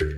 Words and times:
Like, 0.00 0.08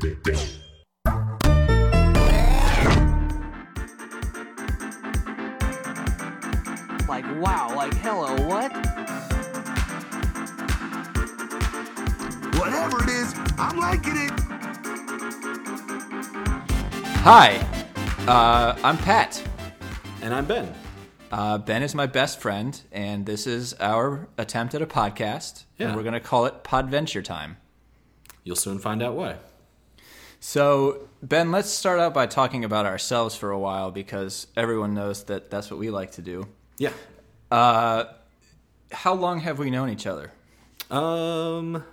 wow, 7.41 7.73
like, 7.75 7.93
hello, 7.95 8.37
what? 8.47 8.71
Whatever 12.61 13.03
it 13.03 13.09
is, 13.09 13.35
I'm 13.59 13.77
liking 13.77 14.17
it. 14.19 14.31
Hi, 17.25 17.57
uh, 18.29 18.79
I'm 18.85 18.97
Pat. 18.99 19.43
And 20.23 20.33
I'm 20.33 20.47
Ben. 20.47 20.73
Uh, 21.33 21.59
ben 21.59 21.83
is 21.83 21.97
my 21.97 22.07
best 22.07 22.39
friend, 22.41 22.81
and 22.93 23.27
this 23.27 23.49
is 23.49 23.75
our 23.81 24.29
attempt 24.39 24.77
at 24.77 24.83
a 24.83 24.87
podcast. 24.87 25.65
Yeah. 25.77 25.89
And 25.89 25.97
we're 25.97 26.05
going 26.05 26.13
to 26.13 26.21
call 26.21 26.47
it 26.47 26.63
Podventure 26.63 27.25
Time. 27.25 27.57
You'll 28.45 28.55
soon 28.55 28.79
find 28.79 29.03
out 29.03 29.17
why. 29.17 29.39
So, 30.45 31.09
Ben, 31.23 31.53
let's 31.53 31.71
start 31.71 32.01
out 32.01 32.13
by 32.13 32.27
talking 32.27 32.65
about 32.65 32.85
ourselves 32.85 33.37
for 33.37 33.53
a 33.53 33.59
while 33.59 33.93
because 33.93 34.49
everyone 34.57 34.93
knows 34.93 35.23
that 35.27 35.51
that's 35.51 35.71
what 35.71 35.79
we 35.79 35.89
like 35.89 36.11
to 36.13 36.21
do. 36.21 36.49
Yeah. 36.79 36.91
How 37.53 39.15
long 39.15 39.39
have 39.39 39.61
we 39.61 39.71
known 39.71 39.89
each 39.89 40.05
other? 40.05 40.33
Um, 40.91 41.85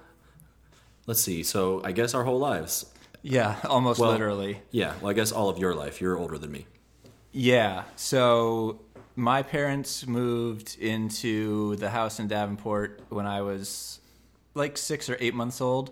let's 1.05 1.21
see. 1.21 1.43
So 1.43 1.84
I 1.84 1.91
guess 1.91 2.16
our 2.16 2.23
whole 2.23 2.40
lives. 2.40 2.88
Yeah, 3.21 3.57
almost 3.66 3.99
Well- 3.99 4.09
literally. 4.13 4.63
Yeah. 4.71 4.95
Well, 4.99 5.12
I 5.12 5.13
guess 5.13 5.31
all 5.31 5.49
of 5.49 5.59
your 5.59 5.76
life. 5.76 6.02
You're 6.02 6.18
older 6.18 6.40
than 6.40 6.52
me. 6.52 6.66
Yeah. 7.31 7.84
So 7.98 8.81
my 9.16 9.43
parents 9.43 10.07
moved 10.07 10.76
into 10.79 11.76
the 11.76 11.91
house 11.91 12.20
in 12.20 12.27
Davenport 12.27 13.02
when 13.09 13.27
I 13.27 13.43
was 13.43 13.99
like 14.55 14.76
six 14.76 15.07
or 15.07 15.18
eight 15.20 15.35
months 15.35 15.62
old. 15.62 15.91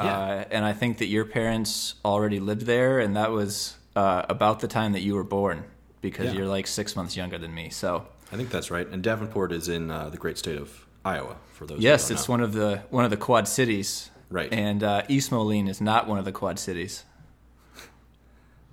Yeah. 0.00 0.06
Uh, 0.18 0.44
and 0.50 0.64
I 0.64 0.72
think 0.72 0.98
that 0.98 1.06
your 1.06 1.24
parents 1.24 1.94
already 2.04 2.40
lived 2.40 2.62
there, 2.66 3.00
and 3.00 3.16
that 3.16 3.30
was 3.32 3.76
uh, 3.96 4.24
about 4.28 4.60
the 4.60 4.68
time 4.68 4.92
that 4.92 5.00
you 5.00 5.14
were 5.14 5.24
born 5.24 5.64
because 6.00 6.26
Yeah. 6.26 6.32
you're 6.38 6.46
like 6.46 6.66
six 6.66 6.94
months 6.94 7.16
younger 7.16 7.38
than 7.38 7.54
me. 7.54 7.70
So 7.70 8.06
I 8.32 8.36
think 8.36 8.50
that's 8.50 8.70
right. 8.70 8.86
And 8.86 9.02
Davenport 9.02 9.52
is 9.52 9.68
in 9.68 9.90
uh, 9.90 10.08
the 10.10 10.16
great 10.16 10.38
state 10.38 10.58
of 10.58 10.86
Iowa. 11.04 11.36
For 11.52 11.66
those. 11.66 11.80
yes, 11.80 12.10
it's 12.10 12.28
know. 12.28 12.32
one 12.34 12.40
of 12.42 12.52
the 12.52 12.82
one 12.90 13.04
of 13.04 13.10
the 13.10 13.16
Quad 13.16 13.48
Cities. 13.48 14.10
Right. 14.30 14.52
And 14.52 14.84
uh, 14.84 15.02
East 15.08 15.32
Moline 15.32 15.66
is 15.68 15.80
not 15.80 16.06
one 16.06 16.18
of 16.18 16.24
the 16.24 16.32
Quad 16.32 16.58
Cities. 16.58 17.04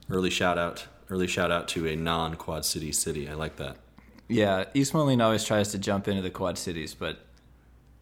Early 0.10 0.30
shout 0.30 0.58
out. 0.58 0.86
Early 1.10 1.28
shout 1.28 1.52
out 1.52 1.68
to 1.70 1.88
a 1.88 1.96
non-Quad 1.96 2.66
City 2.66 2.92
city. 2.92 3.28
I 3.30 3.34
like 3.34 3.56
that. 3.58 3.78
Yeah, 4.28 4.66
East 4.74 4.94
Moline 4.94 5.22
always 5.22 5.44
tries 5.44 5.72
to 5.72 5.78
jump 5.80 6.08
into 6.08 6.22
the 6.22 6.30
Quad 6.32 6.58
Cities, 6.58 6.94
but 6.96 7.20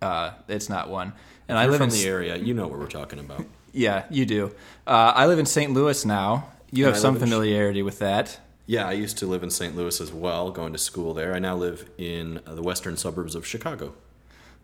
uh, 0.04 0.34
it's 0.48 0.70
not 0.70 0.90
one. 0.90 1.14
And 1.48 1.58
I 1.58 1.68
live 1.68 1.82
in 1.82 1.90
the 1.90 2.06
area. 2.06 2.36
You 2.36 2.54
know 2.54 2.68
what 2.68 2.80
we're 2.80 2.88
talking 2.88 3.20
about. 3.20 3.46
Yeah, 3.72 4.06
you 4.10 4.26
do. 4.26 4.54
Uh, 4.86 5.14
I 5.16 5.26
live 5.26 5.40
in 5.40 5.46
St. 5.46 5.74
Louis 5.74 6.06
now. 6.06 6.50
You 6.72 6.86
And 6.86 6.96
have 6.96 7.00
I 7.00 7.02
some 7.02 7.16
in 7.16 7.22
familiarity 7.22 7.82
with 7.82 8.00
that. 8.00 8.40
Yeah, 8.66 8.88
I 8.88 8.94
used 8.94 9.18
to 9.18 9.28
live 9.28 9.44
in 9.44 9.50
St. 9.50 9.76
Louis 9.76 10.00
as 10.00 10.12
well, 10.14 10.52
going 10.52 10.74
to 10.74 10.80
school 10.80 11.14
there. 11.14 11.34
I 11.34 11.40
now 11.40 11.56
live 11.56 11.90
in 11.98 12.40
the 12.46 12.62
western 12.62 12.98
suburbs 12.98 13.36
of 13.36 13.46
Chicago. 13.46 13.94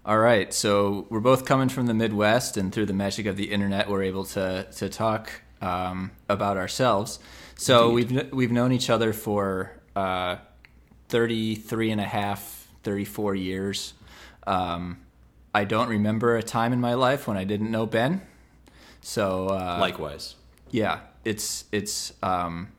All 0.06 0.18
right, 0.18 0.54
so 0.54 1.06
we're 1.10 1.20
both 1.20 1.46
coming 1.46 1.70
from 1.70 1.88
the 1.88 1.94
Midwest, 1.94 2.56
and 2.56 2.72
through 2.72 2.86
the 2.86 2.94
magic 2.94 3.26
of 3.26 3.36
the 3.36 3.52
internet, 3.52 3.90
we're 3.90 4.04
able 4.04 4.24
to 4.26 4.66
to 4.78 4.90
talk 4.90 5.42
um, 5.62 6.12
about 6.30 6.56
ourselves. 6.56 7.20
So 7.58 7.92
we've 7.92 8.32
we've 8.32 8.52
known 8.52 8.72
each 8.72 8.90
other 8.90 9.12
for 9.12 9.74
uh, 9.96 10.38
33 11.10 11.92
and 11.92 12.02
a 12.02 12.06
half, 12.06 12.68
34 12.84 13.36
years. 13.36 13.94
Um, 14.48 15.00
I 15.54 15.64
don't 15.64 15.90
remember 15.90 16.36
a 16.36 16.44
time 16.44 16.74
in 16.74 16.80
my 16.80 16.94
life 16.94 17.28
when 17.28 17.38
I 17.38 17.44
didn't 17.44 17.72
know 17.72 17.86
Ben. 17.86 18.22
So 19.02 19.48
uh, 19.48 19.78
Likewise. 19.80 20.36
yeah, 20.72 21.00
it's 21.26 21.66
it's 21.72 22.14
um, 22.22 22.70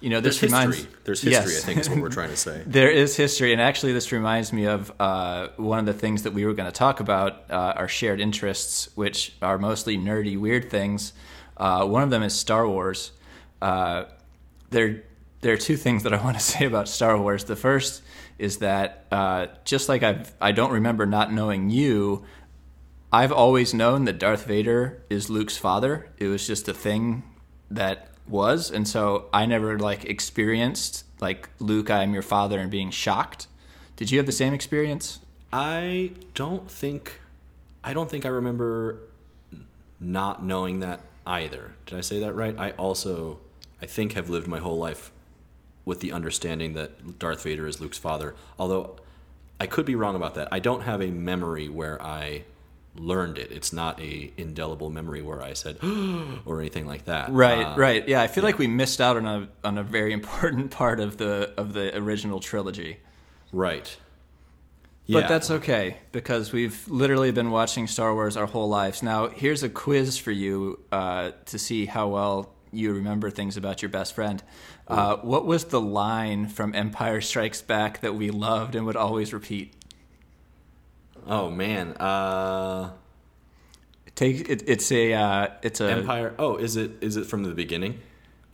you 0.00 0.10
know 0.10 0.20
There's 0.20 0.42
reminds 0.42 0.76
history. 0.76 0.92
There's 1.04 1.22
history, 1.22 1.52
Yes. 1.52 1.62
I 1.62 1.66
think, 1.66 1.80
is 1.80 1.88
what 1.88 1.98
we're 1.98 2.08
trying 2.20 2.30
to 2.30 2.36
say. 2.36 2.62
There 2.66 2.90
is 2.90 3.16
history, 3.16 3.52
and 3.52 3.60
actually, 3.60 3.92
this 3.92 4.12
reminds 4.12 4.52
me 4.52 4.66
of 4.66 4.92
uh, 5.00 5.48
one 5.56 5.78
of 5.78 5.86
the 5.86 5.94
things 5.94 6.22
that 6.24 6.32
we 6.32 6.44
were 6.44 6.52
going 6.54 6.70
to 6.70 6.78
talk 6.78 7.00
about 7.00 7.50
uh, 7.50 7.72
our 7.76 7.88
shared 7.88 8.20
interests, 8.20 8.88
which 8.96 9.34
are 9.42 9.58
mostly 9.58 9.96
nerdy, 9.96 10.38
weird 10.38 10.70
things. 10.70 11.12
Uh, 11.56 11.86
one 11.86 12.02
of 12.02 12.10
them 12.10 12.22
is 12.22 12.34
Star 12.34 12.68
Wars. 12.68 13.12
Uh, 13.62 14.04
there, 14.70 15.02
there 15.40 15.54
are 15.54 15.56
two 15.56 15.76
things 15.78 16.02
that 16.02 16.12
I 16.12 16.22
want 16.22 16.36
to 16.36 16.42
say 16.52 16.66
about 16.66 16.86
Star 16.88 17.18
Wars. 17.18 17.44
The 17.44 17.56
first 17.56 18.02
is 18.38 18.58
that 18.58 19.06
uh, 19.10 19.46
just 19.64 19.88
like 19.88 20.02
I've, 20.02 20.34
I 20.40 20.52
don't 20.52 20.72
remember 20.72 21.06
not 21.06 21.32
knowing 21.32 21.70
you, 21.70 22.24
I've 23.12 23.32
always 23.32 23.72
known 23.72 24.04
that 24.04 24.18
Darth 24.18 24.46
Vader 24.46 25.02
is 25.08 25.30
Luke's 25.30 25.56
father. 25.56 26.10
It 26.18 26.26
was 26.26 26.46
just 26.46 26.68
a 26.68 26.74
thing 26.74 27.22
that 27.70 28.08
was, 28.28 28.70
and 28.70 28.86
so 28.86 29.26
I 29.32 29.46
never 29.46 29.78
like 29.78 30.04
experienced 30.04 31.04
like 31.20 31.48
Luke, 31.58 31.90
I 31.90 32.02
am 32.02 32.12
your 32.12 32.22
father, 32.22 32.58
and 32.58 32.70
being 32.70 32.90
shocked. 32.90 33.46
Did 33.96 34.10
you 34.10 34.18
have 34.18 34.26
the 34.26 34.32
same 34.32 34.52
experience? 34.52 35.20
I 35.52 36.12
don't 36.34 36.70
think 36.70 37.20
I 37.82 37.94
don't 37.94 38.10
think 38.10 38.26
I 38.26 38.28
remember 38.28 38.98
not 40.00 40.44
knowing 40.44 40.80
that 40.80 41.00
either. 41.26 41.72
Did 41.86 41.98
I 41.98 42.00
say 42.02 42.20
that 42.20 42.34
right? 42.34 42.54
I 42.58 42.72
also 42.72 43.38
I 43.80 43.86
think 43.86 44.12
have 44.12 44.28
lived 44.28 44.46
my 44.46 44.58
whole 44.58 44.78
life 44.78 45.10
with 45.86 46.00
the 46.00 46.12
understanding 46.12 46.74
that 46.74 47.18
Darth 47.18 47.44
Vader 47.44 47.66
is 47.66 47.80
Luke's 47.80 47.96
father. 47.96 48.34
Although 48.58 48.96
I 49.58 49.66
could 49.66 49.86
be 49.86 49.94
wrong 49.94 50.14
about 50.16 50.34
that. 50.34 50.48
I 50.52 50.58
don't 50.58 50.82
have 50.82 51.00
a 51.00 51.06
memory 51.10 51.70
where 51.70 52.02
I 52.02 52.44
learned 52.94 53.38
it. 53.38 53.50
It's 53.52 53.72
not 53.72 54.00
a 54.00 54.30
indelible 54.36 54.90
memory 54.90 55.22
where 55.22 55.40
I 55.42 55.54
said 55.54 55.78
or 56.44 56.60
anything 56.60 56.86
like 56.86 57.06
that. 57.06 57.30
Right, 57.30 57.64
Uh, 57.64 57.76
right. 57.76 58.06
Yeah, 58.06 58.20
I 58.20 58.26
feel 58.26 58.44
like 58.44 58.58
we 58.58 58.66
missed 58.66 59.00
out 59.00 59.16
on 59.16 59.26
a 59.26 59.48
on 59.64 59.78
a 59.78 59.82
very 59.82 60.12
important 60.20 60.70
part 60.70 61.00
of 61.00 61.16
the 61.16 61.52
of 61.56 61.72
the 61.72 61.96
original 61.96 62.40
trilogy. 62.40 62.98
Right. 63.52 63.96
Yeah. 65.06 65.20
But 65.20 65.28
that's 65.28 65.52
okay 65.52 65.98
because 66.10 66.52
we've 66.52 66.86
literally 66.88 67.30
been 67.30 67.52
watching 67.52 67.86
Star 67.86 68.12
Wars 68.12 68.36
our 68.36 68.46
whole 68.46 68.68
lives. 68.68 69.04
Now, 69.04 69.28
here's 69.28 69.62
a 69.62 69.68
quiz 69.68 70.18
for 70.18 70.32
you 70.32 70.80
uh, 70.90 71.30
to 71.44 71.58
see 71.60 71.86
how 71.86 72.08
well 72.08 72.50
you 72.72 72.92
remember 72.92 73.30
things 73.30 73.56
about 73.56 73.82
your 73.82 73.88
best 73.88 74.14
friend. 74.14 74.42
Uh, 74.88 75.16
what 75.16 75.46
was 75.46 75.64
the 75.64 75.80
line 75.80 76.48
from 76.48 76.74
Empire 76.74 77.20
Strikes 77.20 77.62
Back 77.62 78.00
that 78.00 78.14
we 78.14 78.30
loved 78.30 78.74
and 78.74 78.86
would 78.86 78.96
always 78.96 79.32
repeat? 79.32 79.74
Oh 81.26 81.50
man. 81.50 81.92
Uh 81.94 82.90
Take 84.16 84.48
it, 84.48 84.62
it's 84.66 84.90
a 84.90 85.12
uh, 85.12 85.48
it's 85.62 85.78
a 85.82 85.90
Empire. 85.90 86.34
Oh, 86.38 86.56
is 86.56 86.76
it 86.76 86.92
is 87.02 87.16
it 87.18 87.26
from 87.26 87.42
the 87.42 87.52
beginning? 87.52 88.00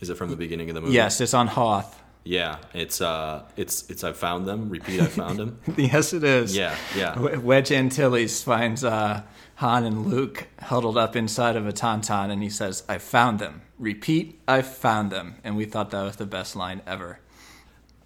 Is 0.01 0.09
it 0.09 0.17
from 0.17 0.29
the 0.29 0.35
beginning 0.35 0.69
of 0.69 0.75
the 0.75 0.81
movie? 0.81 0.93
yes, 0.93 1.21
it's 1.21 1.33
on 1.33 1.47
Hoth. 1.47 2.01
Yeah, 2.25 2.57
it's 2.73 2.99
uh, 2.99 3.43
it's 3.55 3.89
it's 3.89 4.03
I 4.03 4.11
found 4.11 4.45
them. 4.45 4.69
Repeat, 4.69 4.99
I 4.99 5.05
found 5.05 5.39
them. 5.39 5.59
yes, 5.77 6.11
it 6.11 6.25
is. 6.25 6.55
Yeah, 6.55 6.75
yeah. 6.97 7.17
Wedge 7.17 7.71
Antilles 7.71 8.43
finds 8.43 8.83
uh, 8.83 9.23
Han 9.55 9.85
and 9.85 10.05
Luke 10.05 10.47
huddled 10.61 10.97
up 10.97 11.15
inside 11.15 11.55
of 11.55 11.65
a 11.65 11.71
tauntaun, 11.71 12.29
and 12.29 12.43
he 12.43 12.49
says, 12.49 12.83
"I 12.89 12.97
found 12.97 13.39
them." 13.39 13.61
Repeat, 13.83 14.39
"I 14.47 14.61
found 14.61 15.11
them," 15.11 15.35
and 15.43 15.55
we 15.55 15.65
thought 15.65 15.91
that 15.91 16.01
was 16.01 16.15
the 16.15 16.25
best 16.25 16.55
line 16.55 16.81
ever. 16.87 17.19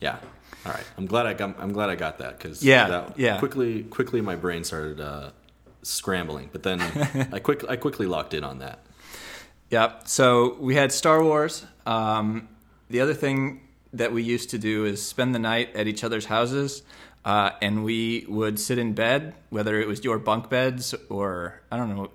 Yeah. 0.01 0.17
All 0.65 0.71
right. 0.71 0.83
I'm 0.97 1.05
glad 1.05 1.25
I 1.25 1.33
got. 1.33 1.55
I'm 1.59 1.71
glad 1.71 1.89
I 1.89 1.95
got 1.95 2.17
that 2.17 2.37
because 2.37 2.63
Yeah, 2.63 2.87
that, 2.87 3.19
yeah. 3.19 3.39
Quickly, 3.39 3.83
quickly, 3.83 4.21
my 4.21 4.35
brain 4.35 4.63
started 4.63 4.99
uh, 4.99 5.31
scrambling, 5.83 6.49
but 6.51 6.63
then 6.63 6.81
I 7.31 7.39
quick 7.39 7.63
I 7.69 7.75
quickly 7.75 8.05
locked 8.05 8.33
in 8.33 8.43
on 8.43 8.59
that. 8.59 8.79
Yep. 9.69 10.07
So 10.07 10.57
we 10.59 10.75
had 10.75 10.91
Star 10.91 11.23
Wars. 11.23 11.65
Um, 11.85 12.49
the 12.89 13.01
other 13.01 13.13
thing 13.13 13.61
that 13.93 14.11
we 14.11 14.23
used 14.23 14.49
to 14.51 14.57
do 14.57 14.85
is 14.85 15.01
spend 15.05 15.35
the 15.35 15.39
night 15.39 15.75
at 15.75 15.87
each 15.87 16.03
other's 16.03 16.25
houses, 16.25 16.83
uh, 17.25 17.51
and 17.61 17.83
we 17.83 18.25
would 18.27 18.59
sit 18.59 18.77
in 18.77 18.93
bed, 18.93 19.35
whether 19.49 19.79
it 19.79 19.87
was 19.87 20.03
your 20.03 20.19
bunk 20.19 20.49
beds 20.49 20.95
or 21.09 21.61
I 21.71 21.77
don't 21.77 21.95
know. 21.95 22.11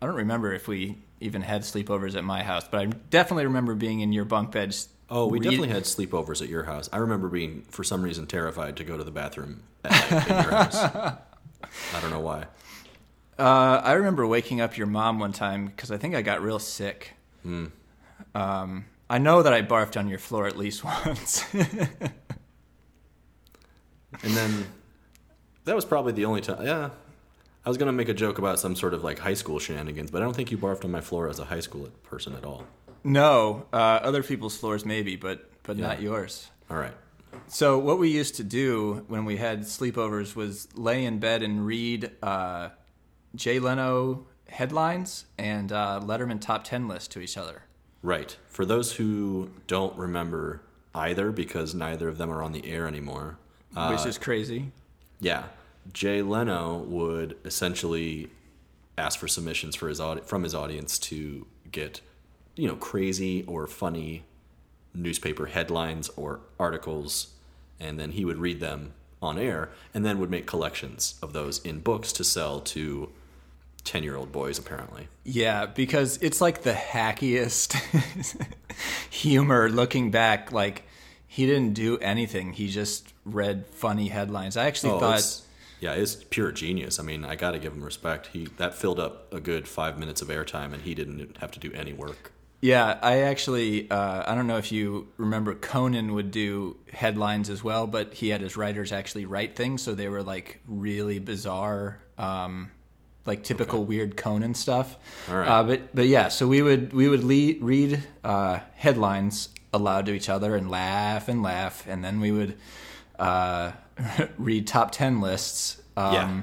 I 0.00 0.06
don't 0.06 0.16
remember 0.16 0.52
if 0.52 0.68
we 0.68 0.98
even 1.20 1.42
had 1.42 1.62
sleepovers 1.62 2.16
at 2.16 2.24
my 2.24 2.42
house, 2.42 2.66
but 2.68 2.80
I 2.80 2.86
definitely 2.86 3.46
remember 3.46 3.74
being 3.74 4.00
in 4.00 4.12
your 4.12 4.24
bunk 4.24 4.52
beds. 4.52 4.88
Oh, 5.10 5.26
we 5.26 5.38
read- 5.38 5.44
definitely 5.44 5.68
had 5.70 5.84
sleepovers 5.84 6.42
at 6.42 6.48
your 6.48 6.64
house. 6.64 6.88
I 6.92 6.98
remember 6.98 7.28
being, 7.28 7.62
for 7.70 7.82
some 7.82 8.02
reason, 8.02 8.26
terrified 8.26 8.76
to 8.76 8.84
go 8.84 8.96
to 8.96 9.04
the 9.04 9.10
bathroom 9.10 9.62
at 9.84 10.10
your 10.28 10.50
house. 10.50 10.76
I 11.94 12.00
don't 12.00 12.10
know 12.10 12.20
why. 12.20 12.44
Uh, 13.38 13.80
I 13.84 13.92
remember 13.92 14.26
waking 14.26 14.60
up 14.60 14.76
your 14.76 14.86
mom 14.86 15.18
one 15.18 15.32
time 15.32 15.66
because 15.66 15.90
I 15.90 15.96
think 15.96 16.14
I 16.14 16.22
got 16.22 16.42
real 16.42 16.58
sick. 16.58 17.14
Um, 18.34 18.84
I 19.10 19.18
know 19.18 19.42
that 19.42 19.52
I 19.52 19.62
barfed 19.62 19.98
on 19.98 20.08
your 20.08 20.18
floor 20.18 20.46
at 20.46 20.56
least 20.58 20.84
once. 21.06 21.44
And 21.54 22.10
then 24.22 24.66
that 25.64 25.74
was 25.76 25.84
probably 25.84 26.12
the 26.12 26.24
only 26.24 26.40
time. 26.40 26.64
Yeah, 26.64 26.90
I 27.68 27.70
was 27.70 27.76
gonna 27.76 27.92
make 27.92 28.08
a 28.08 28.14
joke 28.14 28.38
about 28.38 28.58
some 28.58 28.74
sort 28.74 28.94
of 28.94 29.04
like 29.04 29.18
high 29.18 29.34
school 29.34 29.58
shenanigans, 29.58 30.10
but 30.10 30.22
I 30.22 30.24
don't 30.24 30.34
think 30.34 30.50
you 30.50 30.56
barfed 30.56 30.86
on 30.86 30.90
my 30.90 31.02
floor 31.02 31.28
as 31.28 31.38
a 31.38 31.44
high 31.44 31.60
school 31.60 31.90
person 32.02 32.32
at 32.32 32.42
all. 32.42 32.64
no, 33.04 33.66
uh, 33.74 33.76
other 33.76 34.22
people's 34.22 34.56
floors 34.56 34.86
maybe, 34.86 35.16
but 35.16 35.50
but 35.64 35.76
Yeah. 35.76 35.88
not 35.88 36.00
yours. 36.00 36.48
All 36.70 36.78
right. 36.78 36.94
So 37.46 37.78
what 37.78 37.98
we 37.98 38.08
used 38.08 38.36
to 38.36 38.42
do 38.42 39.04
when 39.08 39.26
we 39.26 39.36
had 39.36 39.64
sleepovers 39.64 40.34
was 40.34 40.68
lay 40.76 41.04
in 41.04 41.18
bed 41.18 41.42
and 41.42 41.66
read 41.66 42.10
uh, 42.22 42.70
Jay 43.34 43.58
Leno 43.58 44.26
headlines 44.48 45.26
and 45.36 45.70
uh, 45.70 46.00
Letterman 46.02 46.40
top 46.40 46.64
10 46.64 46.88
lists 46.88 47.08
to 47.08 47.20
each 47.20 47.36
other. 47.36 47.64
Right. 48.02 48.34
For 48.46 48.64
those 48.64 48.94
who 48.94 49.50
don't 49.66 49.94
remember 49.98 50.62
either, 50.94 51.32
because 51.32 51.74
neither 51.74 52.08
of 52.08 52.16
them 52.16 52.30
are 52.30 52.42
on 52.42 52.52
the 52.52 52.66
air 52.66 52.88
anymore, 52.88 53.36
uh, 53.76 53.94
which 53.94 54.06
is 54.06 54.16
crazy. 54.16 54.72
yeah, 55.20 55.44
Jay 55.92 56.22
Leno 56.22 56.78
would 56.78 57.36
essentially 57.44 58.28
ask 58.96 59.18
for 59.18 59.28
submissions 59.28 59.76
for 59.76 59.88
his 59.88 60.00
audi- 60.00 60.22
from 60.22 60.42
his 60.42 60.54
audience 60.54 60.98
to 60.98 61.46
get, 61.70 62.00
you 62.56 62.66
know, 62.66 62.76
crazy 62.76 63.44
or 63.44 63.66
funny 63.66 64.24
newspaper 64.94 65.46
headlines 65.46 66.08
or 66.16 66.40
articles, 66.58 67.28
and 67.78 67.98
then 68.00 68.12
he 68.12 68.24
would 68.24 68.38
read 68.38 68.60
them 68.60 68.92
on 69.22 69.38
air, 69.38 69.70
and 69.94 70.04
then 70.04 70.18
would 70.18 70.30
make 70.30 70.46
collections 70.46 71.14
of 71.22 71.32
those 71.32 71.58
in 71.64 71.80
books 71.80 72.12
to 72.12 72.24
sell 72.24 72.60
to 72.60 73.10
ten-year-old 73.84 74.30
boys, 74.32 74.58
apparently. 74.58 75.08
Yeah, 75.24 75.66
because 75.66 76.18
it's 76.18 76.40
like 76.40 76.62
the 76.62 76.72
hackiest 76.72 77.74
humor 79.10 79.68
looking 79.68 80.10
back. 80.10 80.52
Like, 80.52 80.84
he 81.26 81.46
didn't 81.46 81.74
do 81.74 81.98
anything, 81.98 82.52
he 82.52 82.68
just 82.68 83.12
read 83.24 83.66
funny 83.70 84.08
headlines. 84.08 84.56
I 84.56 84.66
actually 84.66 84.92
Oh, 84.92 85.00
thought. 85.00 85.42
Yeah, 85.80 85.92
it's 85.92 86.16
pure 86.16 86.52
genius. 86.52 86.98
I 86.98 87.02
mean, 87.02 87.24
I 87.24 87.36
got 87.36 87.52
to 87.52 87.58
give 87.58 87.72
him 87.72 87.84
respect. 87.84 88.28
He 88.28 88.46
that 88.56 88.74
filled 88.74 88.98
up 88.98 89.32
a 89.32 89.40
good 89.40 89.68
five 89.68 89.98
minutes 89.98 90.22
of 90.22 90.28
airtime, 90.28 90.72
and 90.72 90.82
he 90.82 90.94
didn't 90.94 91.38
have 91.38 91.50
to 91.52 91.60
do 91.60 91.72
any 91.72 91.92
work. 91.92 92.32
Yeah, 92.60 92.98
I 93.02 93.18
actually, 93.20 93.88
uh, 93.88 94.24
I 94.26 94.34
don't 94.34 94.48
know 94.48 94.56
if 94.56 94.72
you 94.72 95.06
remember 95.16 95.54
Conan 95.54 96.14
would 96.14 96.32
do 96.32 96.76
headlines 96.92 97.50
as 97.50 97.62
well, 97.62 97.86
but 97.86 98.14
he 98.14 98.30
had 98.30 98.40
his 98.40 98.56
writers 98.56 98.90
actually 98.90 99.26
write 99.26 99.54
things, 99.54 99.82
so 99.82 99.94
they 99.94 100.08
were 100.08 100.24
like 100.24 100.60
really 100.66 101.20
bizarre, 101.20 102.00
um, 102.18 102.72
like 103.26 103.44
typical 103.44 103.84
weird 103.84 104.16
Conan 104.16 104.54
stuff. 104.54 104.96
All 105.30 105.36
right. 105.36 105.48
Uh, 105.48 105.62
but 105.62 105.94
but 105.94 106.06
yeah, 106.06 106.28
so 106.28 106.48
we 106.48 106.60
would 106.62 106.92
we 106.92 107.08
would 107.08 107.22
le- 107.22 107.64
read 107.64 108.02
uh, 108.24 108.58
headlines 108.74 109.50
aloud 109.72 110.06
to 110.06 110.12
each 110.12 110.28
other 110.28 110.56
and 110.56 110.68
laugh 110.68 111.28
and 111.28 111.44
laugh, 111.44 111.86
and 111.86 112.04
then 112.04 112.18
we 112.20 112.32
would 112.32 112.56
uh, 113.18 113.72
read 114.38 114.66
top 114.66 114.90
ten 114.92 115.20
lists. 115.20 115.80
Um, 115.96 116.14
yeah, 116.14 116.42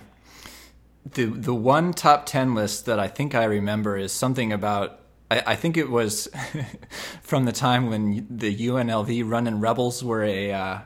the 1.14 1.26
the 1.26 1.54
one 1.54 1.94
top 1.94 2.26
ten 2.26 2.56
list 2.56 2.86
that 2.86 3.00
I 3.00 3.08
think 3.08 3.36
I 3.36 3.46
remember 3.46 3.98
is 3.98 4.12
something 4.12 4.52
about. 4.52 5.00
I, 5.32 5.42
I 5.48 5.56
think 5.56 5.76
it 5.78 5.90
was 5.90 6.28
from 7.22 7.46
the 7.46 7.52
time 7.52 7.90
when 7.90 8.28
the 8.30 8.56
UNLV 8.56 9.28
Running 9.30 9.60
Rebels 9.60 10.04
were 10.04 10.24
a 10.24 10.52
uh, 10.52 10.80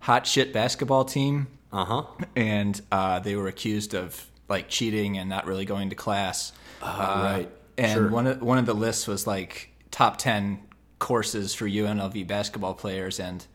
hot 0.00 0.26
shit 0.26 0.52
basketball 0.52 1.04
team, 1.04 1.48
uh 1.72 1.84
huh. 1.84 2.02
and 2.36 2.80
uh, 2.92 3.18
they 3.20 3.34
were 3.36 3.48
accused 3.48 3.94
of 3.94 4.26
like 4.48 4.68
cheating 4.68 5.16
and 5.18 5.28
not 5.28 5.46
really 5.46 5.64
going 5.64 5.90
to 5.90 5.96
class. 5.96 6.52
Uh, 6.82 7.20
right. 7.22 7.50
And 7.78 7.92
Sure. 7.92 8.10
one 8.10 8.26
of 8.26 8.42
one 8.42 8.58
of 8.58 8.66
the 8.66 8.74
lists 8.74 9.06
was 9.06 9.26
like 9.26 9.70
top 9.90 10.18
ten 10.18 10.60
courses 10.98 11.54
for 11.54 11.66
UNLV 11.66 12.26
basketball 12.26 12.74
players, 12.74 13.18
and 13.18 13.46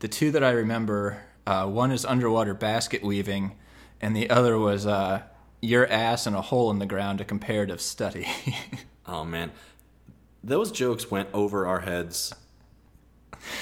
the 0.00 0.08
two 0.08 0.30
that 0.32 0.42
I 0.42 0.50
remember, 0.50 1.22
uh, 1.48 1.66
one 1.66 1.90
is 1.90 2.04
underwater 2.04 2.52
basket 2.52 3.02
weaving, 3.02 3.56
and 4.02 4.14
the 4.14 4.28
other 4.28 4.58
was 4.58 4.86
uh, 4.86 5.22
your 5.62 5.86
ass 5.86 6.26
and 6.26 6.36
a 6.36 6.42
hole 6.42 6.70
in 6.70 6.78
the 6.78 6.84
ground, 6.84 7.22
a 7.22 7.24
comparative 7.24 7.80
study. 7.80 8.26
Oh 9.10 9.24
man, 9.24 9.52
those 10.44 10.70
jokes 10.70 11.10
went 11.10 11.30
over 11.32 11.66
our 11.66 11.80
heads 11.80 12.34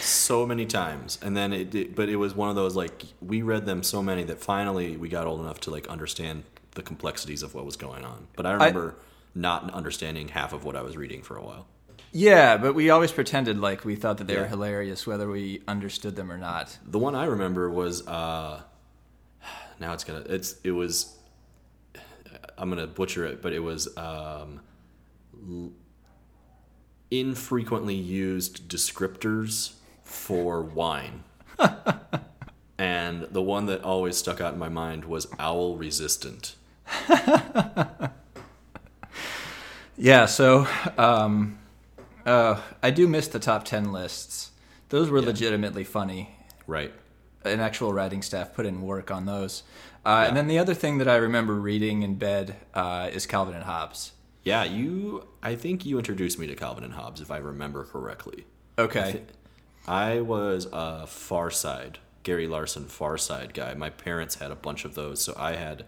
so 0.00 0.44
many 0.44 0.66
times, 0.66 1.20
and 1.22 1.36
then 1.36 1.52
it, 1.52 1.72
it. 1.72 1.94
But 1.94 2.08
it 2.08 2.16
was 2.16 2.34
one 2.34 2.50
of 2.50 2.56
those 2.56 2.74
like 2.74 3.04
we 3.22 3.42
read 3.42 3.64
them 3.64 3.84
so 3.84 4.02
many 4.02 4.24
that 4.24 4.40
finally 4.40 4.96
we 4.96 5.08
got 5.08 5.28
old 5.28 5.38
enough 5.38 5.60
to 5.60 5.70
like 5.70 5.86
understand 5.86 6.42
the 6.72 6.82
complexities 6.82 7.44
of 7.44 7.54
what 7.54 7.64
was 7.64 7.76
going 7.76 8.04
on. 8.04 8.26
But 8.34 8.44
I 8.44 8.54
remember 8.54 8.96
not 9.36 9.72
understanding 9.72 10.26
half 10.30 10.52
of 10.52 10.64
what 10.64 10.74
I 10.74 10.82
was 10.82 10.96
reading 10.96 11.22
for 11.22 11.36
a 11.36 11.44
while. 11.44 11.68
Yeah, 12.12 12.56
but 12.56 12.74
we 12.74 12.90
always 12.90 13.12
pretended 13.12 13.58
like 13.58 13.84
we 13.84 13.96
thought 13.96 14.18
that 14.18 14.26
they 14.26 14.36
were 14.36 14.46
hilarious, 14.46 15.06
whether 15.06 15.28
we 15.28 15.62
understood 15.68 16.16
them 16.16 16.30
or 16.32 16.38
not. 16.38 16.78
The 16.84 16.98
one 16.98 17.14
I 17.14 17.24
remember 17.26 17.70
was 17.70 18.06
uh 18.06 18.62
now 19.80 19.92
it's 19.92 20.04
gonna 20.04 20.24
it's 20.28 20.56
it 20.64 20.70
was 20.72 21.16
I'm 22.58 22.68
gonna 22.70 22.86
butcher 22.86 23.24
it, 23.26 23.42
but 23.42 23.52
it 23.52 23.60
was 23.60 23.94
um 23.96 24.60
l- 25.48 25.72
infrequently 27.10 27.94
used 27.94 28.68
descriptors 28.68 29.74
for 30.02 30.62
wine. 30.62 31.24
and 32.78 33.22
the 33.30 33.42
one 33.42 33.66
that 33.66 33.82
always 33.82 34.16
stuck 34.16 34.40
out 34.40 34.52
in 34.52 34.58
my 34.58 34.68
mind 34.68 35.04
was 35.04 35.26
owl 35.38 35.76
resistant. 35.76 36.54
Yeah, 39.98 40.26
so 40.26 40.66
um, 40.98 41.58
uh, 42.26 42.60
I 42.82 42.90
do 42.90 43.08
miss 43.08 43.28
the 43.28 43.38
top 43.38 43.64
10 43.64 43.92
lists. 43.92 44.50
Those 44.90 45.08
were 45.10 45.20
legitimately 45.22 45.84
funny. 45.84 46.36
Right. 46.66 46.92
An 47.44 47.60
actual 47.60 47.92
writing 47.92 48.22
staff 48.22 48.52
put 48.54 48.66
in 48.66 48.82
work 48.82 49.10
on 49.10 49.24
those. 49.26 49.62
Uh, 50.04 50.26
And 50.28 50.36
then 50.36 50.46
the 50.48 50.58
other 50.58 50.74
thing 50.74 50.98
that 50.98 51.08
I 51.08 51.16
remember 51.16 51.54
reading 51.54 52.02
in 52.02 52.16
bed 52.16 52.56
uh, 52.74 53.08
is 53.12 53.26
Calvin 53.26 53.54
and 53.54 53.64
Hobbes. 53.64 54.12
Yeah, 54.42 54.62
you 54.64 55.26
I 55.42 55.56
think 55.56 55.84
you 55.84 55.98
introduced 55.98 56.38
me 56.38 56.46
to 56.46 56.54
Calvin 56.54 56.84
and 56.84 56.92
Hobbes 56.92 57.20
if 57.20 57.30
I 57.32 57.38
remember 57.38 57.84
correctly. 57.84 58.44
Okay. 58.78 59.22
I 59.88 60.20
was 60.20 60.68
a 60.72 61.06
Far 61.06 61.50
Side, 61.50 61.98
Gary 62.22 62.46
Larson 62.46 62.84
Far 62.86 63.18
Side 63.18 63.54
guy. 63.54 63.74
My 63.74 63.90
parents 63.90 64.36
had 64.36 64.50
a 64.52 64.56
bunch 64.56 64.84
of 64.84 64.94
those, 64.94 65.20
so 65.22 65.34
I 65.36 65.54
had, 65.54 65.86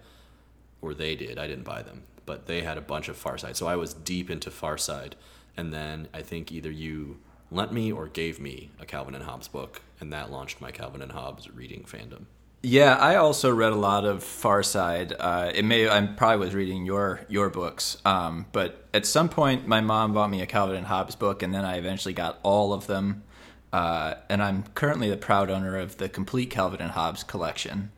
or 0.80 0.92
they 0.94 1.14
did. 1.14 1.38
I 1.38 1.46
didn't 1.46 1.64
buy 1.64 1.82
them, 1.82 2.02
but 2.26 2.46
they 2.46 2.62
had 2.62 2.78
a 2.78 2.80
bunch 2.80 3.08
of 3.08 3.16
Far 3.16 3.38
Side. 3.38 3.56
So 3.56 3.66
I 3.68 3.76
was 3.76 3.94
deep 3.94 4.28
into 4.30 4.50
Far 4.50 4.76
Side, 4.78 5.14
and 5.58 5.74
then 5.74 6.08
I 6.14 6.22
think 6.22 6.50
either 6.50 6.70
you 6.70 7.18
lent 7.50 7.72
me 7.72 7.92
or 7.92 8.06
gave 8.06 8.40
me 8.40 8.70
a 8.78 8.86
Calvin 8.86 9.14
and 9.14 9.24
Hobbes 9.24 9.48
book, 9.48 9.82
and 10.00 10.12
that 10.12 10.30
launched 10.30 10.60
my 10.60 10.70
Calvin 10.70 11.02
and 11.02 11.12
Hobbes 11.12 11.50
reading 11.50 11.84
fandom. 11.84 12.24
Yeah, 12.62 12.96
I 12.96 13.16
also 13.16 13.54
read 13.54 13.72
a 13.72 13.76
lot 13.76 14.04
of 14.04 14.22
Far 14.22 14.62
Side. 14.62 15.12
Uh, 15.18 15.52
it 15.54 15.64
may 15.64 15.88
I 15.88 16.06
probably 16.06 16.38
was 16.38 16.54
reading 16.54 16.86
your 16.86 17.20
your 17.28 17.50
books, 17.50 17.98
um, 18.04 18.46
but 18.52 18.86
at 18.94 19.04
some 19.04 19.28
point 19.28 19.66
my 19.66 19.80
mom 19.80 20.14
bought 20.14 20.30
me 20.30 20.40
a 20.42 20.46
Calvin 20.46 20.76
and 20.76 20.86
Hobbes 20.86 21.16
book, 21.16 21.42
and 21.42 21.54
then 21.54 21.64
I 21.64 21.76
eventually 21.76 22.14
got 22.14 22.38
all 22.42 22.72
of 22.72 22.86
them. 22.86 23.24
Uh, 23.70 24.14
and 24.30 24.42
I'm 24.42 24.64
currently 24.74 25.10
the 25.10 25.16
proud 25.18 25.50
owner 25.50 25.76
of 25.76 25.98
the 25.98 26.08
complete 26.08 26.48
Calvin 26.50 26.80
and 26.80 26.92
Hobbes 26.92 27.22
collection. 27.22 27.90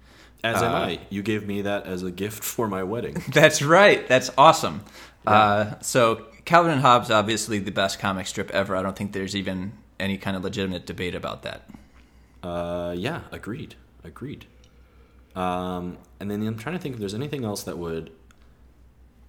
As 0.42 0.62
am 0.62 0.74
I. 0.74 1.00
You 1.10 1.22
gave 1.22 1.46
me 1.46 1.62
that 1.62 1.86
as 1.86 2.02
a 2.02 2.10
gift 2.10 2.42
for 2.42 2.66
my 2.66 2.82
wedding. 2.82 3.22
That's 3.28 3.62
right. 3.62 4.06
That's 4.08 4.30
awesome. 4.36 4.82
Uh, 5.26 5.78
so 5.80 6.26
Calvin 6.44 6.72
and 6.72 6.80
Hobbes, 6.80 7.10
obviously 7.10 7.58
the 7.58 7.70
best 7.70 7.98
comic 7.98 8.26
strip 8.26 8.50
ever. 8.50 8.76
I 8.76 8.82
don't 8.82 8.96
think 8.96 9.12
there's 9.12 9.36
even 9.36 9.72
any 9.98 10.16
kind 10.16 10.36
of 10.36 10.44
legitimate 10.44 10.86
debate 10.86 11.14
about 11.14 11.42
that. 11.42 11.68
Uh, 12.42 12.94
yeah, 12.96 13.22
agreed. 13.30 13.74
Agreed. 14.02 14.46
Um, 15.36 15.98
and 16.18 16.30
then 16.30 16.46
I'm 16.46 16.56
trying 16.56 16.76
to 16.76 16.82
think 16.82 16.94
if 16.94 17.00
there's 17.00 17.14
anything 17.14 17.44
else 17.44 17.62
that 17.64 17.78
would 17.78 18.10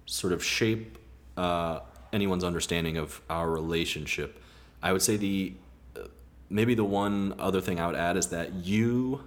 sort 0.06 0.32
of 0.32 0.42
shape 0.42 0.98
uh, 1.36 1.80
anyone's 2.12 2.44
understanding 2.44 2.96
of 2.96 3.20
our 3.30 3.50
relationship. 3.50 4.42
I 4.82 4.92
would 4.92 5.02
say 5.02 5.16
the 5.16 5.54
uh, 5.96 6.08
maybe 6.50 6.74
the 6.74 6.84
one 6.84 7.34
other 7.38 7.60
thing 7.60 7.78
I 7.78 7.86
would 7.86 7.96
add 7.96 8.16
is 8.16 8.28
that 8.28 8.52
you 8.54 9.22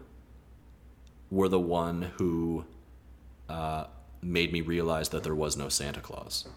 were 1.31 1.49
the 1.49 1.59
one 1.59 2.11
who 2.17 2.65
uh, 3.49 3.85
made 4.21 4.51
me 4.51 4.61
realize 4.61 5.09
that 5.09 5.23
there 5.23 5.35
was 5.35 5.57
no 5.57 5.69
Santa 5.69 6.01
Claus. 6.01 6.47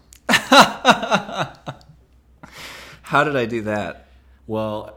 How 3.03 3.23
did 3.23 3.35
I 3.35 3.45
do 3.45 3.61
that? 3.63 4.07
Well, 4.47 4.95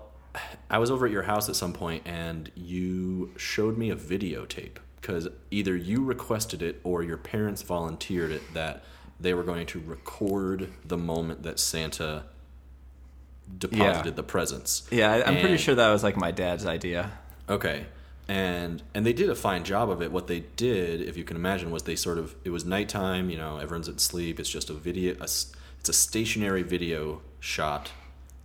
I 0.70 0.78
was 0.78 0.90
over 0.90 1.06
at 1.06 1.12
your 1.12 1.22
house 1.22 1.48
at 1.48 1.56
some 1.56 1.72
point 1.72 2.02
and 2.06 2.50
you 2.54 3.32
showed 3.36 3.76
me 3.76 3.90
a 3.90 3.96
videotape 3.96 4.76
because 5.00 5.28
either 5.50 5.76
you 5.76 6.04
requested 6.04 6.62
it 6.62 6.80
or 6.84 7.02
your 7.02 7.16
parents 7.16 7.62
volunteered 7.62 8.30
it 8.30 8.54
that 8.54 8.84
they 9.20 9.34
were 9.34 9.42
going 9.42 9.66
to 9.66 9.80
record 9.80 10.68
the 10.84 10.96
moment 10.96 11.42
that 11.42 11.58
Santa 11.58 12.24
deposited 13.58 14.10
Yeah. 14.10 14.14
the 14.16 14.22
presents. 14.22 14.86
Yeah, 14.90 15.12
I, 15.12 15.26
I'm 15.26 15.40
pretty 15.40 15.58
sure 15.58 15.74
that 15.74 15.90
was 15.90 16.02
like 16.02 16.16
my 16.16 16.30
dad's 16.30 16.64
idea. 16.66 17.10
Okay. 17.48 17.86
And 18.28 18.82
and 18.94 19.04
they 19.04 19.12
did 19.12 19.28
a 19.30 19.34
fine 19.34 19.64
job 19.64 19.90
of 19.90 20.00
it. 20.00 20.12
What 20.12 20.26
they 20.28 20.40
did, 20.56 21.00
if 21.02 21.16
you 21.16 21.24
can 21.24 21.36
imagine, 21.36 21.70
was 21.70 21.82
they 21.82 21.96
sort 21.96 22.18
of 22.18 22.34
it 22.44 22.50
was 22.50 22.64
nighttime. 22.64 23.30
You 23.30 23.36
know, 23.38 23.58
everyone's 23.58 23.88
at 23.88 24.00
sleep. 24.00 24.38
It's 24.40 24.48
just 24.48 24.70
a 24.70 24.74
video. 24.74 25.14
A, 25.20 25.24
it's 25.24 25.88
a 25.88 25.92
stationary 25.92 26.62
video 26.62 27.20
shot 27.40 27.90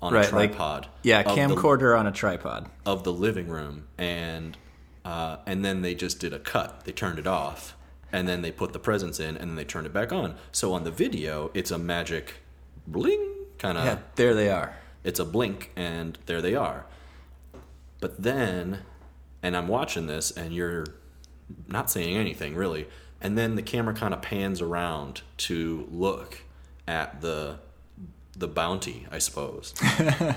on 0.01 0.13
Right, 0.13 0.31
a 0.31 0.35
like- 0.35 0.49
tripod. 0.51 0.87
Yeah, 1.03 1.19
of 1.21 1.25
the- 1.35 1.41
camcorder 1.55 1.97
on 1.97 2.07
a 2.07 2.11
tripod. 2.11 2.69
of 2.85 3.03
the 3.03 3.13
living 3.13 3.47
room 3.47 3.87
and 3.97 4.57
uh, 5.05 5.37
and 5.45 5.63
then 5.63 5.81
they 5.83 5.95
just 5.95 6.19
did 6.19 6.33
a 6.33 6.39
cut 6.39 6.83
they 6.85 6.91
turned 6.91 7.17
it 7.19 7.27
off 7.27 7.75
and 8.11 8.27
then 8.27 8.41
they 8.41 8.51
put 8.51 8.73
the 8.73 8.79
presents 8.79 9.19
in 9.19 9.37
and 9.37 9.49
then 9.51 9.55
they 9.55 9.63
turned 9.63 9.85
it 9.87 9.93
back 9.93 10.11
on 10.11 10.35
so 10.51 10.73
on 10.73 10.83
the 10.83 10.91
video 10.91 11.49
it's 11.53 11.71
a 11.71 11.77
magic 11.77 12.35
bling 12.85 13.25
kind 13.57 13.77
of 13.77 13.85
Yeah, 13.85 13.97
there 14.15 14.33
they 14.33 14.49
are. 14.49 14.75
it's 15.03 15.19
a 15.19 15.25
blink 15.25 15.71
and 15.75 16.17
there 16.25 16.41
they 16.41 16.55
are 16.55 16.85
but 18.01 18.21
then 18.21 18.79
and 19.41 19.55
i'm 19.55 19.67
watching 19.67 20.07
this 20.07 20.31
and 20.31 20.53
you're 20.53 20.85
not 21.67 21.89
saying 21.89 22.15
anything 22.15 22.55
really 22.55 22.87
and 23.21 23.37
then 23.37 23.55
the 23.55 23.61
camera 23.61 23.93
kind 23.93 24.13
of 24.13 24.21
pans 24.21 24.61
around 24.61 25.21
to 25.37 25.87
look 25.91 26.43
at 26.87 27.21
the 27.21 27.59
the 28.37 28.47
bounty, 28.47 29.07
I 29.11 29.17
suppose. 29.17 29.73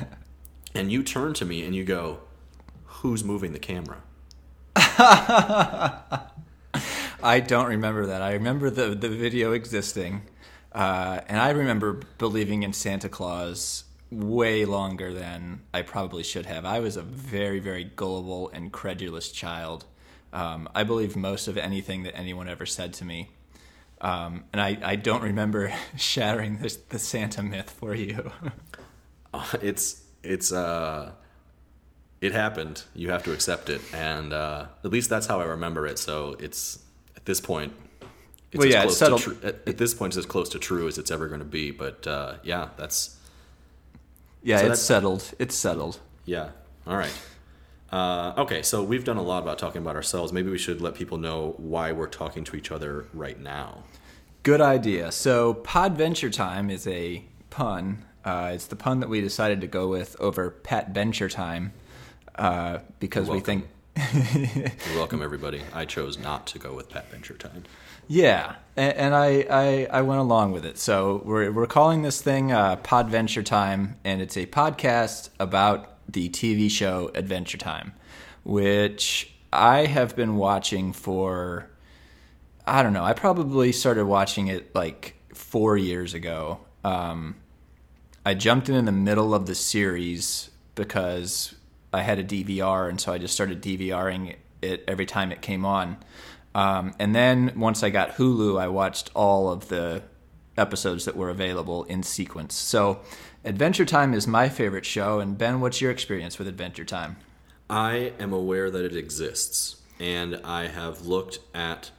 and 0.75 0.91
you 0.91 1.03
turn 1.03 1.35
to 1.35 1.45
me 1.45 1.65
and 1.65 1.75
you 1.75 1.85
go, 1.85 2.21
"Who's 2.85 3.23
moving 3.23 3.53
the 3.53 3.59
camera?" 3.59 4.03
I 7.23 7.41
don't 7.47 7.67
remember 7.67 8.07
that. 8.07 8.23
I 8.23 8.33
remember 8.33 8.71
the 8.71 8.95
the 8.95 9.11
video 9.11 9.53
existing, 9.53 10.23
uh, 10.73 11.21
and 11.29 11.39
I 11.39 11.51
remember 11.51 12.01
believing 12.19 12.63
in 12.63 12.73
Santa 12.73 13.11
Claus 13.11 13.85
way 14.11 14.65
longer 14.65 15.13
than 15.13 15.61
I 15.73 15.83
probably 15.83 16.23
should 16.23 16.47
have. 16.47 16.65
I 16.65 16.81
was 16.81 16.97
a 16.97 17.03
very 17.03 17.61
very 17.61 17.85
gullible 17.85 18.51
and 18.53 18.73
credulous 18.73 19.31
child. 19.31 19.85
Um, 20.33 20.69
I 20.75 20.85
believed 20.85 21.17
most 21.17 21.49
of 21.49 21.57
anything 21.57 22.05
that 22.05 22.17
anyone 22.17 22.49
ever 22.49 22.67
said 22.67 22.93
to 22.95 23.05
me. 23.05 23.31
Um, 24.01 24.45
and 24.53 24.63
I, 24.63 24.79
I 24.83 24.97
don't 24.97 25.23
remember 25.23 25.73
shattering 25.97 26.59
this, 26.59 26.77
the 26.77 26.99
Santa 26.99 27.43
myth 27.43 27.71
for 27.71 27.95
you. 27.95 28.31
it's 29.63 30.03
it's 30.23 30.53
uh 30.53 31.13
it 32.21 32.33
happened. 32.33 32.83
You 32.95 33.11
have 33.11 33.23
to 33.25 33.33
accept 33.33 33.71
it, 33.71 33.81
and 33.95 34.33
uh, 34.33 34.67
at 34.85 34.91
least 34.91 35.09
that's 35.09 35.27
how 35.27 35.41
I 35.41 35.45
remember 35.45 35.87
it. 35.87 35.99
So 35.99 36.37
it's 36.39 36.79
at 37.17 37.25
this 37.25 37.41
point. 37.41 37.73
It's 38.53 38.59
Well, 38.59 38.69
as 38.69 38.75
yeah, 38.75 38.83
close 38.83 38.93
it's 38.93 38.99
settled. 38.99 39.21
To 39.23 39.35
tru- 39.35 39.49
at, 39.49 39.69
at 39.69 39.79
this 39.79 39.95
point, 39.95 40.13
it's 40.13 40.19
as 40.19 40.27
close 40.27 40.49
to 40.51 40.59
true 40.59 40.87
as 40.87 40.99
it's 40.99 41.11
ever 41.11 41.29
going 41.29 41.41
to 41.41 41.47
be. 41.47 41.71
But 41.71 42.07
uh, 42.07 42.35
yeah, 42.43 42.69
that's 42.77 43.17
yeah, 44.43 44.59
So 44.61 44.73
it's 44.73 44.81
settled. 44.81 45.35
It's 45.39 45.55
settled. 45.55 46.01
yeah. 46.25 46.51
All 46.87 46.97
right. 46.97 47.13
Uh, 47.93 48.35
okay, 48.39 48.63
so 48.63 48.83
we've 48.83 49.05
done 49.05 49.17
a 49.17 49.23
lot 49.23 49.43
about 49.43 49.59
talking 49.59 49.83
about 49.83 49.97
ourselves. 49.97 50.33
Maybe 50.33 50.51
we 50.51 50.59
should 50.59 50.81
let 50.81 50.95
people 50.95 51.19
know 51.19 51.55
why 51.59 51.91
we're 51.93 52.07
talking 52.07 52.45
to 52.45 52.57
each 52.57 52.71
other 52.71 53.07
right 53.13 53.39
now. 53.39 53.83
Good 54.43 54.61
idea. 54.61 55.11
So, 55.13 55.55
Podventure 55.55 56.33
Time 56.33 56.71
is 56.71 56.87
a 56.87 57.25
pun. 57.51 58.05
Uh, 58.25 58.53
it's 58.55 58.67
the 58.67 58.77
pun 58.77 59.01
that 59.01 59.09
we 59.09 59.21
decided 59.21 59.61
to 59.63 59.67
go 59.67 59.89
with 59.89 60.17
over 60.21 60.51
Pat 60.51 60.91
Venture 60.95 61.29
Time 61.29 61.73
uh, 62.37 62.79
because 63.01 63.29
we 63.29 63.41
think, 63.41 63.69
welcome, 64.95 65.21
everybody. 65.21 65.63
I 65.75 65.85
chose 65.85 66.17
not 66.17 66.47
to 66.49 66.59
go 66.59 66.75
with 66.75 66.89
Pat 66.89 67.11
Venture 67.11 67.35
Time. 67.35 67.65
Yeah, 68.11 68.57
and, 68.77 68.97
and 68.97 69.15
I, 69.15 69.47
I 69.49 69.89
I 69.99 70.03
went 70.03 70.19
along 70.19 70.51
with 70.51 70.67
it. 70.67 70.79
So 70.79 71.23
we're 71.25 71.53
we're 71.53 71.69
calling 71.69 72.03
this 72.03 72.21
thing 72.21 72.51
uh, 72.51 72.75
Podventure 72.75 73.45
Time, 73.45 73.99
and 74.03 74.21
it's 74.21 74.37
a 74.37 74.47
podcast 74.47 75.29
about 75.39 75.95
the 76.09 76.29
TV 76.29 76.69
show 76.69 77.13
Adventure 77.15 77.57
Time, 77.57 77.93
which 78.43 79.33
I 79.53 79.87
have 79.87 80.17
been 80.17 80.35
watching 80.35 80.93
for. 80.93 81.71
I 82.67 82.83
don't 82.83 82.93
know. 82.93 83.05
I 83.05 83.13
probably 83.13 83.71
started 83.71 84.07
watching 84.07 84.49
it 84.49 84.75
like 84.75 85.15
four 85.33 85.77
years 85.77 86.13
ago. 86.13 86.59
Um, 86.83 87.37
I 88.27 88.35
jumped 88.35 88.69
in 88.69 88.75
in 88.75 88.87
the 88.87 88.93
middle 88.93 89.35
of 89.37 89.47
the 89.47 89.55
series 89.55 90.51
because 90.75 91.55
I 91.93 92.03
had 92.03 92.19
a 92.19 92.25
DVR, 92.25 92.89
and 92.89 93.01
so 93.01 93.13
I 93.13 93.19
just 93.19 93.35
started 93.35 93.63
DVRing 93.63 94.35
it 94.63 94.85
every 94.89 95.07
time 95.07 95.31
it 95.31 95.43
came 95.43 95.65
on. 95.65 95.99
Um, 96.55 96.95
and 96.99 97.15
then 97.15 97.53
once 97.57 97.83
I 97.83 97.91
got 97.91 98.17
Hulu, 98.17 98.61
I 98.61 98.69
watched 98.69 99.11
all 99.15 99.51
of 99.51 99.69
the 99.69 100.03
episodes 100.57 101.05
that 101.05 101.17
were 101.17 101.31
available 101.31 101.85
in 101.85 102.03
sequence. 102.03 102.55
So 102.55 103.01
Adventure 103.45 103.85
Time 103.85 104.13
is 104.15 104.27
my 104.27 104.49
favorite 104.49 104.85
show. 104.85 105.21
And 105.21 105.39
Ben, 105.39 105.61
what's 105.61 105.81
your 105.81 105.91
experience 105.91 106.39
with 106.39 106.49
Adventure 106.49 106.85
Time? 106.85 107.17
I 107.69 108.13
am 108.19 108.33
aware 108.33 108.69
that 108.71 108.85
it 108.85 108.97
exists, 108.97 109.77
and 110.01 110.41
I 110.45 110.67
have 110.67 111.07
looked 111.07 111.39
at 111.55 111.93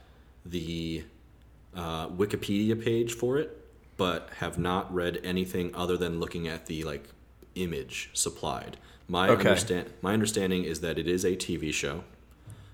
the 0.44 1.04
uh, 1.74 2.08
Wikipedia 2.08 2.82
page 2.82 3.14
for 3.14 3.38
it, 3.38 3.56
but 3.96 4.28
have 4.40 4.58
not 4.58 4.92
read 4.92 5.18
anything 5.24 5.74
other 5.74 5.96
than 5.96 6.20
looking 6.20 6.46
at 6.46 6.66
the 6.66 6.84
like 6.84 7.08
image 7.54 8.10
supplied. 8.12 8.76
My 9.08 9.30
Okay. 9.30 9.48
understand 9.48 9.90
my 10.02 10.12
understanding 10.12 10.64
is 10.64 10.80
that 10.80 10.98
it 10.98 11.08
is 11.08 11.24
a 11.24 11.36
TV 11.36 11.72
show. 11.72 12.04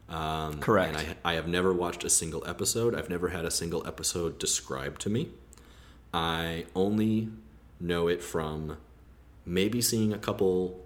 Um, 0.09 0.61
Correct. 0.61 0.97
And 0.99 1.17
I, 1.25 1.33
I 1.33 1.35
have 1.35 1.47
never 1.49 1.73
watched 1.73 2.03
a 2.05 2.11
single 2.11 2.43
episode. 2.47 2.95
I've 2.95 3.11
never 3.11 3.29
had 3.29 3.45
a 3.45 3.50
single 3.50 3.87
episode 3.87 4.38
described 4.38 5.00
to 5.03 5.11
me. 5.11 5.31
I 6.15 6.65
only 6.75 7.29
know 7.81 8.09
it 8.09 8.23
from 8.23 8.79
maybe 9.45 9.83
seeing 9.83 10.12
a 10.12 10.19
couple, 10.19 10.81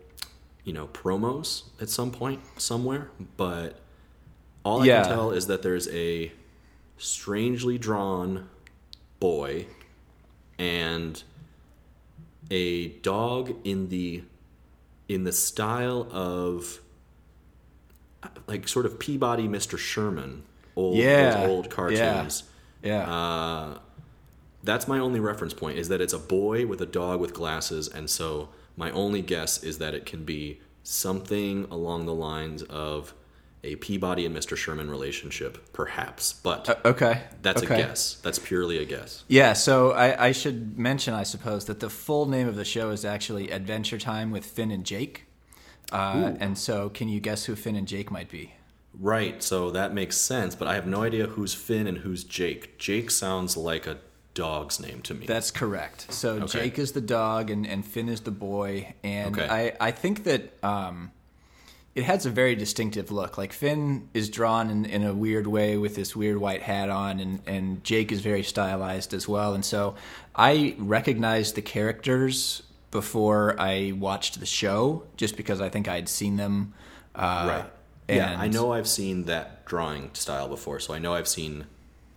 you 0.65 0.73
know, 0.73 0.89
promos 0.89 1.65
at 1.81 1.89
some 1.89 2.11
point 2.11 2.41
somewhere. 2.59 3.11
But 3.37 3.79
all 4.65 4.83
I 4.83 4.87
Yeah. 4.87 5.03
can 5.03 5.13
tell 5.13 5.31
is 5.31 5.47
that 5.47 5.63
there's 5.63 5.89
a 5.89 6.33
strangely 6.99 7.79
drawn 7.79 8.49
boy 9.21 9.67
and 10.59 11.23
a 12.51 12.89
dog 12.89 13.55
in 13.65 13.89
the 13.89 14.23
in 15.09 15.25
the 15.25 15.33
style 15.33 16.07
of 16.11 16.81
like 18.47 18.69
sort 18.69 18.87
of 18.87 18.99
Peabody 18.99 19.49
Mr. 19.49 19.79
Sherman 19.79 20.43
old 20.77 20.97
Yeah, 20.97 21.45
old 21.47 21.67
yeah. 21.67 21.71
cartoons. 21.71 22.45
Yeah. 22.83 23.11
Uh, 23.11 23.79
that's 24.65 24.87
my 24.87 24.99
only 24.99 25.21
reference 25.21 25.55
point 25.55 25.79
is 25.79 25.89
that 25.89 26.01
it's 26.01 26.13
a 26.13 26.19
boy 26.19 26.67
with 26.67 26.81
a 26.81 26.87
dog 26.87 27.21
with 27.21 27.35
glasses, 27.35 27.89
and 27.89 28.09
so 28.09 28.49
my 28.77 28.91
only 28.93 29.21
guess 29.23 29.63
is 29.63 29.79
that 29.79 29.95
it 29.95 30.07
can 30.07 30.25
be 30.25 30.61
something 30.85 31.67
along 31.71 32.07
the 32.07 32.15
lines 32.15 32.63
of 32.65 33.15
a 33.65 33.77
Peabody 33.77 34.27
and 34.27 34.35
Mr. 34.37 34.57
Sherman 34.57 34.91
relationship, 34.91 35.73
perhaps. 35.73 36.33
But 36.33 36.69
Uh, 36.69 36.75
okay. 36.85 37.23
that's 37.43 37.63
okay. 37.63 37.75
a 37.75 37.77
guess. 37.87 38.15
That's 38.23 38.41
purely 38.41 38.79
a 38.79 38.85
guess. 38.85 39.23
Yeah, 39.29 39.53
so 39.53 39.93
I, 39.93 40.29
I 40.29 40.33
should 40.33 40.77
mention, 40.79 41.15
I 41.15 41.23
suppose, 41.23 41.67
that 41.67 41.79
the 41.79 41.89
full 41.91 42.27
name 42.27 42.49
of 42.49 42.57
the 42.57 42.65
show 42.65 42.91
is 42.91 43.05
actually 43.05 43.51
Adventure 43.53 43.99
Time 43.99 44.33
with 44.33 44.45
Finn 44.45 44.73
and 44.73 44.85
Jake. 44.85 45.27
Uh, 45.93 46.35
and 46.41 46.57
so, 46.57 46.89
can 46.89 47.09
you 47.09 47.21
guess 47.21 47.45
who 47.45 47.55
Finn 47.55 47.77
and 47.77 47.87
Jake 47.87 48.11
might 48.11 48.31
be? 48.31 48.55
Right, 48.99 49.43
so 49.43 49.71
that 49.71 49.95
makes 49.95 50.17
sense, 50.19 50.55
but 50.55 50.69
I 50.69 50.75
have 50.75 50.87
no 50.87 51.03
idea 51.03 51.27
who's 51.27 51.55
Finn 51.55 51.87
and 51.87 51.99
who's 51.99 52.25
Jake. 52.25 52.79
Jake 52.79 53.11
sounds 53.11 53.57
like 53.57 53.87
a 53.87 53.99
dog's 54.35 54.81
name 54.81 55.01
to 55.03 55.15
me. 55.15 55.27
That's 55.27 55.51
correct. 55.51 56.13
So 56.13 56.35
Okay. 56.43 56.47
Jake 56.65 56.79
is 56.79 56.93
the 56.93 57.01
dog, 57.01 57.51
and, 57.51 57.67
and 57.67 57.85
Finn 57.85 58.09
is 58.09 58.21
the 58.21 58.31
boy. 58.31 58.95
And 59.03 59.37
Okay. 59.39 59.49
I, 59.81 59.89
I 59.89 59.91
think 59.93 60.25
that 60.25 60.53
um, 60.63 61.11
it 61.95 62.05
has 62.05 62.27
a 62.27 62.31
very 62.31 62.55
distinctive 62.55 63.11
look. 63.11 63.37
Like 63.39 63.53
Finn 63.55 64.09
is 64.15 64.29
drawn 64.31 64.69
in, 64.71 64.85
in 64.85 65.05
a 65.05 65.15
weird 65.15 65.47
way 65.47 65.77
with 65.79 65.95
this 65.95 66.15
weird 66.17 66.39
white 66.39 66.63
hat 66.63 66.89
on, 66.91 67.19
and, 67.21 67.41
and 67.47 67.85
Jake 67.85 68.13
is 68.13 68.21
very 68.21 68.43
stylized 68.43 69.13
as 69.15 69.27
well. 69.29 69.55
And 69.55 69.65
so 69.65 69.95
I 70.37 70.75
recognized 70.79 71.55
the 71.55 71.63
characters 71.63 72.63
before 72.93 73.57
I 73.59 73.93
watched 73.99 74.39
the 74.39 74.47
show, 74.47 75.03
just 75.17 75.37
because 75.37 75.61
I 75.61 75.69
think 75.69 75.89
I'd 75.89 76.09
seen 76.09 76.37
them. 76.37 76.75
Uh, 77.17 77.47
right. 77.49 77.65
yeah, 78.09 78.37
I 78.39 78.47
know 78.47 78.73
I've 78.73 78.87
seen 78.87 79.25
that 79.25 79.65
drawing 79.65 80.11
style 80.13 80.49
before, 80.49 80.79
so 80.79 80.95
I 80.95 81.01
know 81.01 81.15
I've 81.15 81.27
seen, 81.27 81.67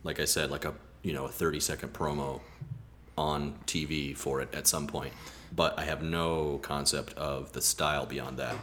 like 0.03 0.19
I 0.19 0.25
said, 0.25 0.51
like 0.51 0.65
a 0.65 0.75
you 1.01 1.13
know 1.13 1.25
a 1.25 1.29
thirty 1.29 1.59
second 1.59 1.93
promo 1.93 2.41
on 3.17 3.55
TV 3.65 4.15
for 4.15 4.41
it 4.41 4.53
at 4.53 4.67
some 4.67 4.85
point, 4.85 5.13
but 5.55 5.79
I 5.79 5.85
have 5.85 6.03
no 6.03 6.59
concept 6.59 7.13
of 7.15 7.53
the 7.53 7.61
style 7.61 8.05
beyond 8.05 8.37
that. 8.37 8.55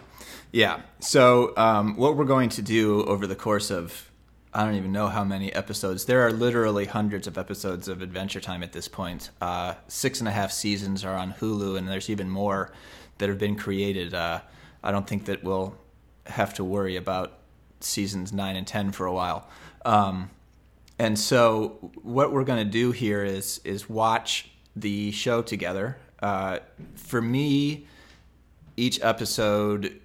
Yeah. 0.52 0.83
So 1.00 1.54
um, 1.57 1.97
what 1.97 2.16
we're 2.16 2.26
going 2.26 2.50
to 2.50 2.62
do 2.62 3.02
over 3.04 3.26
the 3.26 3.35
course 3.35 3.71
of 3.71 4.12
I 4.54 4.64
don't 4.64 4.75
even 4.75 4.92
know 4.92 5.09
how 5.09 5.25
many 5.25 5.50
episodes. 5.54 6.04
There 6.04 6.26
are 6.26 6.30
literally 6.30 6.85
hundreds 6.85 7.26
of 7.26 7.38
episodes 7.38 7.88
of 7.88 8.02
Adventure 8.02 8.40
Time 8.40 8.62
at 8.62 8.73
this 8.73 8.87
point. 8.87 9.30
Uh, 9.40 9.75
six 9.88 10.21
and 10.21 10.28
a 10.28 10.32
half 10.32 10.52
seasons 10.52 11.04
are 11.04 11.16
on 11.16 11.32
Hulu, 11.32 11.78
and 11.78 11.88
there's 11.88 12.11
even 12.11 12.28
more 12.28 12.71
that 13.16 13.30
have 13.30 13.38
been 13.38 13.56
created. 13.56 14.12
Uh, 14.12 14.40
I 14.82 14.90
don't 14.90 15.06
think 15.06 15.25
that 15.25 15.42
we'll 15.42 15.75
have 16.26 16.52
to 16.54 16.64
worry 16.64 16.97
about 16.97 17.38
seasons 17.80 18.32
nine 18.32 18.56
and 18.56 18.66
ten 18.66 18.92
for 18.92 19.06
a 19.06 19.12
while. 19.12 19.49
Um, 19.87 20.28
and 20.99 21.18
so 21.18 21.90
what 22.02 22.30
we're 22.32 22.44
going 22.44 22.64
to 22.64 22.71
do 22.71 22.92
here 22.92 23.25
is 23.25 23.59
is 23.64 23.88
watch 23.88 24.50
the 24.76 25.12
show 25.12 25.40
together. 25.40 25.97
Uh, 26.21 26.59
for 26.94 27.23
me, 27.23 27.87
each 28.76 29.02
episode 29.02 29.99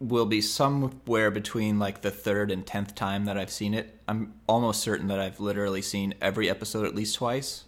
will 0.00 0.26
be 0.26 0.40
somewhere 0.40 1.30
between 1.30 1.78
like 1.78 2.00
the 2.00 2.10
third 2.10 2.50
and 2.50 2.66
tenth 2.66 2.94
time 2.94 3.26
that 3.26 3.36
I've 3.36 3.50
seen 3.50 3.74
it. 3.74 4.00
I'm 4.08 4.34
almost 4.48 4.80
certain 4.80 5.08
that 5.08 5.20
I've 5.20 5.38
literally 5.38 5.82
seen 5.82 6.14
every 6.20 6.48
episode 6.48 6.86
at 6.86 6.94
least 6.94 7.16
twice. 7.16 7.64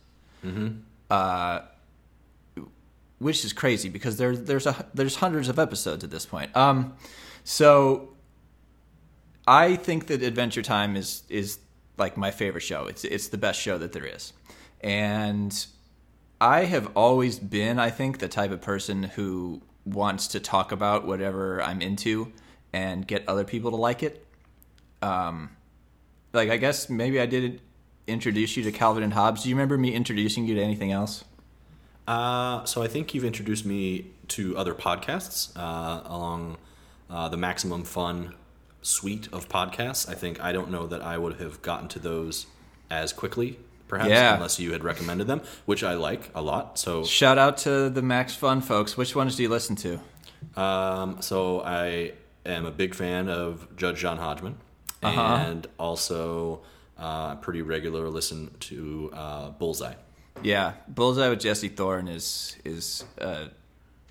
Uh, 1.10 1.60
which 3.18 3.44
is 3.44 3.52
crazy 3.52 3.88
because 3.88 4.16
there's 4.16 4.42
there's 4.42 4.66
a 4.66 4.86
there's 4.94 5.16
hundreds 5.16 5.48
of 5.48 5.58
episodes 5.58 6.02
at 6.02 6.10
this 6.10 6.26
point. 6.26 6.54
Um, 6.56 6.94
so 7.44 8.14
I 9.46 9.76
think 9.76 10.06
that 10.08 10.22
Adventure 10.22 10.62
Time 10.62 10.96
is 10.96 11.22
is 11.28 11.58
like 11.98 12.16
my 12.16 12.30
favorite 12.30 12.62
show. 12.62 12.86
It's 12.86 13.04
it's 13.04 13.28
the 13.28 13.38
best 13.38 13.60
show 13.60 13.78
that 13.78 13.92
there 13.92 14.06
is, 14.06 14.32
and 14.80 15.66
I 16.40 16.64
have 16.64 16.90
always 16.96 17.38
been, 17.38 17.78
I 17.78 17.90
think, 17.90 18.18
the 18.18 18.28
type 18.28 18.50
of 18.50 18.60
person 18.60 19.04
who 19.04 19.62
wants 19.84 20.28
to 20.28 20.40
talk 20.40 20.72
about 20.72 21.06
whatever 21.06 21.62
I'm 21.62 21.80
into 21.80 22.32
and 22.72 23.06
get 23.06 23.28
other 23.28 23.44
people 23.44 23.70
to 23.70 23.76
like 23.76 24.02
it. 24.02 24.26
Um, 25.00 25.50
like 26.32 26.50
I 26.50 26.56
guess 26.56 26.88
maybe 26.88 27.20
I 27.20 27.26
did 27.26 27.60
introduce 28.06 28.56
you 28.56 28.62
to 28.64 28.72
Calvin 28.72 29.02
and 29.02 29.12
Hobbes. 29.12 29.42
Do 29.42 29.48
you 29.48 29.54
remember 29.54 29.78
me 29.78 29.94
introducing 29.94 30.46
you 30.46 30.54
to 30.54 30.62
anything 30.62 30.92
else? 30.92 31.24
Uh, 32.06 32.64
so 32.64 32.82
I 32.82 32.88
think 32.88 33.14
you've 33.14 33.24
introduced 33.24 33.64
me 33.64 34.10
to 34.28 34.56
other 34.56 34.74
podcasts 34.74 35.56
uh, 35.56 36.02
along 36.04 36.56
uh, 37.10 37.28
the 37.28 37.36
Maximum 37.36 37.84
Fun 37.84 38.34
suite 38.80 39.28
of 39.32 39.48
podcasts. 39.48 40.08
I 40.08 40.14
think 40.14 40.40
I 40.40 40.52
don't 40.52 40.70
know 40.70 40.86
that 40.86 41.02
I 41.02 41.18
would 41.18 41.40
have 41.40 41.62
gotten 41.62 41.88
to 41.88 41.98
those 41.98 42.46
as 42.90 43.12
quickly, 43.12 43.58
perhaps, 43.92 44.08
Yeah. 44.10 44.34
unless 44.36 44.58
you 44.58 44.72
had 44.72 44.82
recommended 44.82 45.26
them, 45.26 45.42
which 45.66 45.84
I 45.84 45.92
like 45.94 46.30
a 46.34 46.40
lot. 46.40 46.78
So 46.78 47.04
Shout 47.04 47.36
out 47.36 47.58
to 47.58 47.90
the 47.90 48.00
Max 48.00 48.34
Fun 48.34 48.62
folks. 48.62 48.96
Which 48.96 49.14
ones 49.14 49.36
do 49.36 49.42
you 49.42 49.50
listen 49.50 49.76
to? 49.76 50.00
Um, 50.60 51.20
so 51.20 51.60
I 51.60 52.12
am 52.46 52.64
a 52.64 52.70
big 52.70 52.94
fan 52.94 53.28
of 53.28 53.68
Judge 53.76 53.98
John 54.00 54.16
Hodgman, 54.16 54.56
Uh-huh. 55.02 55.20
and 55.46 55.66
also 55.78 56.62
uh, 56.98 57.34
pretty 57.36 57.60
regular 57.60 58.08
listen 58.08 58.50
to 58.60 59.10
uh, 59.12 59.50
Bullseye. 59.50 59.94
Yeah, 60.42 60.72
Bullseye 60.88 61.28
with 61.28 61.40
Jesse 61.40 61.68
Thorn 61.68 62.08
is 62.08 62.56
is 62.64 63.04
a 63.18 63.48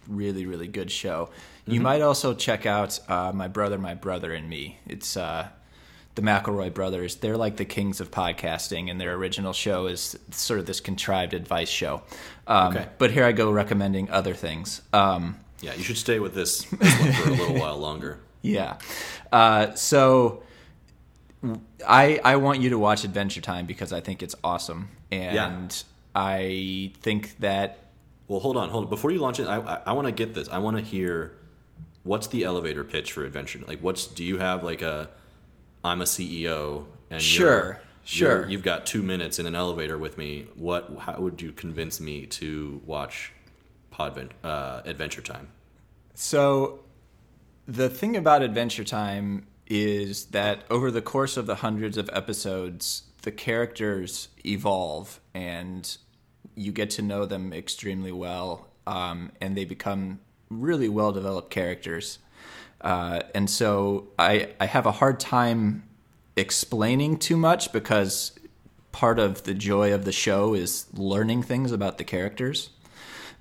really 0.08 0.46
really 0.46 0.68
good 0.68 0.92
show. 0.92 1.30
You 1.66 1.82
might 1.82 2.02
also 2.02 2.34
check 2.36 2.66
out 2.66 3.00
uh, 3.10 3.32
My 3.34 3.48
Brother, 3.48 3.78
My 3.80 3.94
Brother 3.96 4.32
and 4.34 4.48
Me. 4.50 4.78
It's 4.86 5.18
uh, 5.18 5.48
the 6.22 6.28
McElroy 6.28 6.74
brothers. 6.74 7.16
They're 7.18 7.38
like 7.38 7.58
the 7.58 7.66
kings 7.66 8.02
of 8.02 8.12
podcasting, 8.12 8.90
and 8.90 9.00
their 9.00 9.14
original 9.14 9.54
show 9.54 9.88
is 9.88 10.18
sort 10.32 10.60
of 10.60 10.66
this 10.66 10.80
contrived 10.80 11.34
advice 11.34 11.70
show. 11.70 12.04
Um, 12.48 12.76
Okay. 12.76 12.88
But 12.98 13.12
here 13.12 13.26
I 13.26 13.32
go 13.32 13.52
recommending 13.52 14.10
other 14.10 14.34
things. 14.34 14.82
Um, 14.94 15.38
Yeah, 15.62 15.74
you 15.76 15.84
should 15.84 15.98
stay 15.98 16.20
with 16.20 16.34
this, 16.34 16.64
this 16.66 17.00
one 17.00 17.14
for 17.14 17.30
a 17.30 17.34
little 17.34 17.60
while 17.60 17.78
longer. 17.78 18.20
Yeah. 18.44 18.78
Uh, 19.32 19.76
so 19.76 20.42
I 21.88 22.20
I 22.24 22.36
want 22.38 22.60
you 22.62 22.72
to 22.72 22.80
watch 22.80 23.04
Adventure 23.04 23.40
Time 23.42 23.68
because 23.68 23.94
I 23.94 24.00
think 24.02 24.24
it's 24.24 24.34
awesome, 24.44 24.90
and 25.12 25.84
I 26.16 26.92
think 27.02 27.38
that 27.40 27.78
Well, 28.28 28.40
hold 28.40 28.58
on, 28.58 28.70
hold 28.70 28.86
on. 28.86 28.90
Before 28.90 29.12
you 29.12 29.20
launch 29.20 29.40
it, 29.40 29.46
I, 29.48 29.58
I, 29.60 29.82
I 29.88 29.92
want 29.94 30.08
to 30.08 30.12
get 30.12 30.34
this. 30.34 30.50
I 30.50 30.58
want 30.58 30.78
to 30.78 30.84
hear 30.84 31.34
what's 32.04 32.28
the 32.28 32.44
elevator 32.46 32.84
pitch 32.84 33.12
for 33.12 33.24
Adventure. 33.26 33.60
Like, 33.68 33.80
what's 33.82 34.08
do 34.08 34.24
you 34.24 34.40
have 34.40 34.64
like 34.64 34.82
a 34.82 35.10
I'm 35.84 36.02
a 36.02 36.06
CEO 36.06 36.86
and 37.10 37.22
Sure, 37.22 37.48
you're, 37.48 37.82
sure. 38.04 38.40
you're, 38.42 38.50
you've 38.50 38.64
got 38.64 38.86
two 38.86 39.02
minutes 39.02 39.40
in 39.40 39.46
an 39.46 39.56
elevator 39.56 39.98
with 39.98 40.18
me. 40.18 40.48
What? 40.56 40.92
How 41.00 41.20
would 41.20 41.42
you 41.42 41.52
convince 41.52 42.00
me 42.00 42.26
to 42.28 42.82
watch 42.86 43.34
Podvent 43.94 44.32
uh, 44.44 44.82
Adventure 44.86 45.22
Time? 45.22 45.50
So, 46.14 46.82
the 47.68 47.90
thing 47.90 48.16
about 48.16 48.42
Adventure 48.42 48.84
Time 48.84 49.48
is 49.68 50.26
that 50.26 50.64
over 50.70 50.92
the 50.92 51.02
course 51.02 51.38
of 51.38 51.46
the 51.46 51.56
hundreds 51.56 51.98
of 51.98 52.10
episodes, 52.12 53.04
the 53.22 53.32
characters 53.32 54.28
evolve 54.46 55.20
and 55.34 55.98
you 56.56 56.72
get 56.72 56.90
to 56.92 57.02
know 57.02 57.26
them 57.26 57.54
extremely 57.54 58.12
well, 58.12 58.68
um, 58.86 59.32
and 59.40 59.56
they 59.56 59.64
become 59.64 60.20
really 60.50 60.90
well 60.90 61.12
developed 61.12 61.50
characters. 61.50 62.20
Uh, 62.82 63.22
and 63.36 63.50
so, 63.50 64.08
I, 64.18 64.50
I 64.60 64.66
have 64.66 64.86
a 64.86 64.92
hard 64.92 65.20
time 65.20 65.84
explaining 66.36 67.18
too 67.18 67.38
much 67.38 67.72
because 67.72 68.38
part 68.92 69.20
of 69.20 69.44
the 69.44 69.54
joy 69.54 69.94
of 69.94 70.04
the 70.06 70.12
show 70.12 70.54
is 70.54 70.88
learning 70.94 71.44
things 71.44 71.72
about 71.72 71.98
the 71.98 72.04
characters 72.04 72.72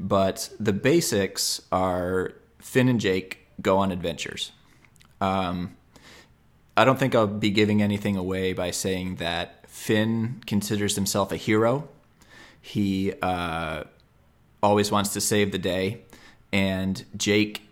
but 0.00 0.50
the 0.59 0.73
basics 0.73 1.61
are 1.70 2.32
Finn 2.59 2.88
and 2.88 2.99
Jake 2.99 3.47
go 3.61 3.76
on 3.76 3.92
adventures. 3.92 4.52
Um, 5.20 5.76
I 6.76 6.87
don't 6.87 6.99
think 6.99 7.14
I'll 7.14 7.26
be 7.26 7.50
giving 7.50 7.82
anything 7.82 8.16
away 8.16 8.54
by 8.54 8.70
saying 8.70 9.16
that 9.16 9.68
Finn 9.68 10.42
considers 10.47 10.94
himself 10.97 11.30
a 11.30 11.37
hero. 11.37 11.88
He 12.62 13.12
uh, 13.20 13.85
always 14.62 14.90
wants 14.90 15.12
to 15.12 15.20
save 15.20 15.52
the 15.52 15.59
day, 15.59 16.00
and 16.50 17.04
Jake 17.16 17.68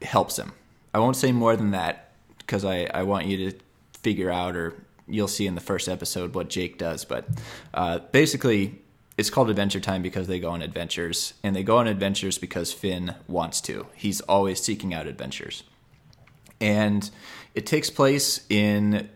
helps 0.00 0.38
him. 0.38 0.52
I 0.94 0.98
won't 0.98 1.16
say 1.16 1.32
more 1.32 1.56
than 1.56 1.70
that 1.72 2.12
because 2.38 2.64
I, 2.64 2.84
I 2.92 3.02
want 3.04 3.26
you 3.26 3.50
to 3.50 3.58
figure 4.02 4.30
out, 4.30 4.56
or 4.56 4.74
you'll 5.06 5.28
see 5.28 5.46
in 5.46 5.54
the 5.54 5.60
first 5.60 5.88
episode 5.88 6.34
what 6.34 6.48
Jake 6.48 6.78
does. 6.78 7.04
But 7.04 7.26
uh, 7.72 8.00
basically, 8.10 8.82
it's 9.16 9.30
called 9.30 9.50
Adventure 9.50 9.80
Time 9.80 10.02
because 10.02 10.26
they 10.26 10.38
go 10.38 10.50
on 10.50 10.62
adventures, 10.62 11.34
and 11.42 11.54
they 11.54 11.62
go 11.62 11.78
on 11.78 11.86
adventures 11.86 12.38
because 12.38 12.72
Finn 12.72 13.14
wants 13.28 13.60
to. 13.62 13.86
He's 13.94 14.20
always 14.22 14.60
seeking 14.60 14.92
out 14.94 15.06
adventures. 15.06 15.62
And 16.60 17.10
it 17.54 17.66
takes 17.66 17.90
place 17.90 18.46
in 18.48 19.08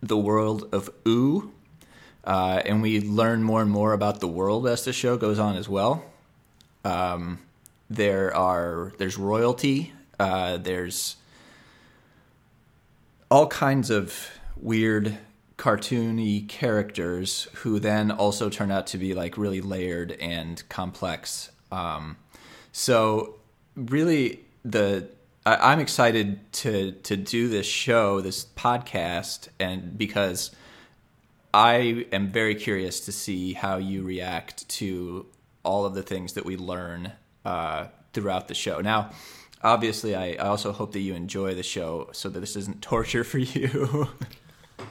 the 0.00 0.16
world 0.16 0.68
of 0.72 0.90
Ooo, 1.06 1.52
uh, 2.24 2.62
and 2.64 2.82
we 2.82 3.00
learn 3.00 3.42
more 3.42 3.62
and 3.62 3.70
more 3.70 3.92
about 3.92 4.20
the 4.20 4.28
world 4.28 4.66
as 4.66 4.84
the 4.84 4.92
show 4.92 5.16
goes 5.16 5.38
on 5.38 5.56
as 5.56 5.68
well. 5.68 6.04
Um, 6.84 7.40
there 7.88 8.34
are 8.34 8.92
there's 8.98 9.18
royalty, 9.18 9.92
uh, 10.18 10.58
there's 10.58 11.16
all 13.30 13.46
kinds 13.46 13.90
of 13.90 14.30
weird 14.56 15.16
cartoony 15.56 16.48
characters 16.48 17.46
who 17.56 17.78
then 17.78 18.10
also 18.10 18.48
turn 18.48 18.70
out 18.70 18.86
to 18.86 18.98
be 18.98 19.14
like 19.14 19.36
really 19.36 19.60
layered 19.60 20.12
and 20.12 20.66
complex. 20.68 21.50
Um, 21.70 22.16
so 22.72 23.36
really 23.76 24.40
the 24.64 25.08
I, 25.44 25.72
I'm 25.72 25.80
excited 25.80 26.52
to 26.54 26.92
to 26.92 27.16
do 27.16 27.48
this 27.48 27.66
show, 27.66 28.20
this 28.20 28.44
podcast, 28.44 29.48
and 29.58 29.96
because 29.96 30.50
I 31.52 32.06
am 32.12 32.28
very 32.28 32.54
curious 32.54 33.00
to 33.00 33.12
see 33.12 33.54
how 33.54 33.76
you 33.76 34.02
react 34.02 34.68
to 34.70 35.26
all 35.64 35.84
of 35.84 35.94
the 35.94 36.02
things 36.02 36.34
that 36.34 36.44
we 36.44 36.56
learn 36.56 37.12
uh, 37.44 37.86
throughout 38.12 38.48
the 38.48 38.54
show. 38.54 38.80
Now, 38.80 39.10
obviously, 39.62 40.14
I, 40.14 40.32
I 40.32 40.48
also 40.48 40.72
hope 40.72 40.92
that 40.92 41.00
you 41.00 41.14
enjoy 41.14 41.54
the 41.54 41.62
show 41.62 42.08
so 42.12 42.28
that 42.28 42.40
this 42.40 42.56
isn't 42.56 42.82
torture 42.82 43.24
for 43.24 43.38
you. 43.38 44.08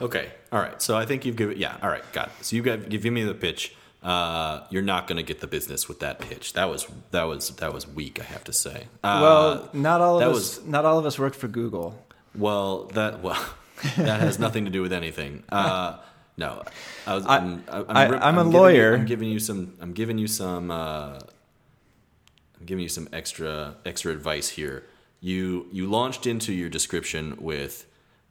Okay. 0.00 0.30
All 0.52 0.60
right. 0.60 0.80
So 0.80 0.96
I 0.96 1.04
think 1.06 1.24
you've 1.24 1.36
given. 1.36 1.58
Yeah. 1.58 1.76
All 1.82 1.88
right. 1.90 2.04
Got 2.12 2.28
it. 2.28 2.44
So 2.44 2.56
you 2.56 2.62
got 2.62 2.88
give 2.88 3.04
me 3.04 3.22
the 3.24 3.34
pitch. 3.34 3.74
Uh, 4.02 4.64
you're 4.70 4.80
not 4.82 5.06
going 5.06 5.18
to 5.18 5.22
get 5.22 5.40
the 5.40 5.46
business 5.46 5.86
with 5.86 6.00
that 6.00 6.20
pitch. 6.20 6.54
That 6.54 6.70
was 6.70 6.86
that 7.10 7.24
was 7.24 7.50
that 7.56 7.74
was 7.74 7.86
weak. 7.86 8.18
I 8.20 8.24
have 8.24 8.44
to 8.44 8.52
say. 8.52 8.84
Uh, 9.04 9.18
well, 9.22 9.68
not 9.74 10.00
all 10.00 10.20
of 10.20 10.28
us. 10.28 10.34
was- 10.58 10.64
not 10.66 10.84
all 10.86 10.98
of 10.98 11.04
us 11.04 11.18
worked 11.18 11.36
for 11.36 11.48
Google. 11.48 12.02
well, 12.34 12.84
that 12.94 13.20
well, 13.22 13.44
that 13.98 14.20
has 14.20 14.38
nothing 14.38 14.64
to 14.64 14.70
do 14.70 14.80
with 14.80 14.92
anything. 14.92 15.42
Uh, 15.50 15.98
no, 16.38 16.62
I 17.06 17.14
was. 17.14 17.26
I- 17.26 17.36
I'm, 17.36 17.64
I'm, 17.68 17.84
I- 17.88 18.06
rip- 18.08 18.22
I'm 18.24 18.38
a 18.38 18.44
giving 18.44 18.52
you- 18.52 18.58
lawyer. 18.58 18.94
I'm 18.94 19.04
giving 19.04 19.28
you 19.28 19.38
some. 19.38 19.74
I'm 19.82 19.92
giving 19.92 20.16
you 20.16 20.28
some. 20.28 20.70
I'm 22.60 22.66
giving 22.66 22.82
you 22.82 22.88
some 22.88 23.08
extra 23.12 23.76
extra 23.84 24.12
advice 24.12 24.50
here. 24.50 24.84
You 25.20 25.66
you 25.72 25.88
launched 25.88 26.26
into 26.26 26.52
your 26.52 26.68
description 26.68 27.36
with 27.40 27.86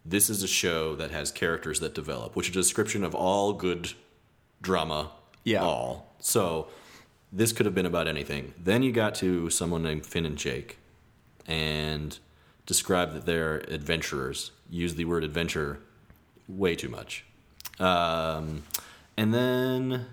this 0.05 0.29
is 0.29 0.43
a 0.43 0.47
show 0.47 0.95
that 0.95 1.11
has 1.11 1.31
characters 1.31 1.79
that 1.81 1.93
develop, 1.93 2.35
which 2.35 2.49
is 2.49 2.55
a 2.55 2.59
description 2.59 3.03
of 3.03 3.13
all 3.13 3.53
good 3.53 3.93
drama. 4.61 5.11
Yeah. 5.43 5.61
All. 5.61 6.13
So 6.19 6.67
this 7.31 7.51
could 7.51 7.65
have 7.65 7.75
been 7.75 7.85
about 7.85 8.07
anything. 8.07 8.53
Then 8.57 8.83
you 8.83 8.91
got 8.91 9.15
to 9.15 9.49
someone 9.49 9.83
named 9.83 10.05
Finn 10.05 10.25
and 10.25 10.37
Jake 10.37 10.77
and 11.47 12.17
described 12.65 13.13
that 13.13 13.25
they're 13.25 13.57
adventurers. 13.71 14.51
Use 14.69 14.95
the 14.95 15.05
word 15.05 15.23
adventure 15.23 15.79
way 16.47 16.75
too 16.75 16.89
much. 16.89 17.25
Um, 17.79 18.63
and 19.17 19.33
then 19.33 20.05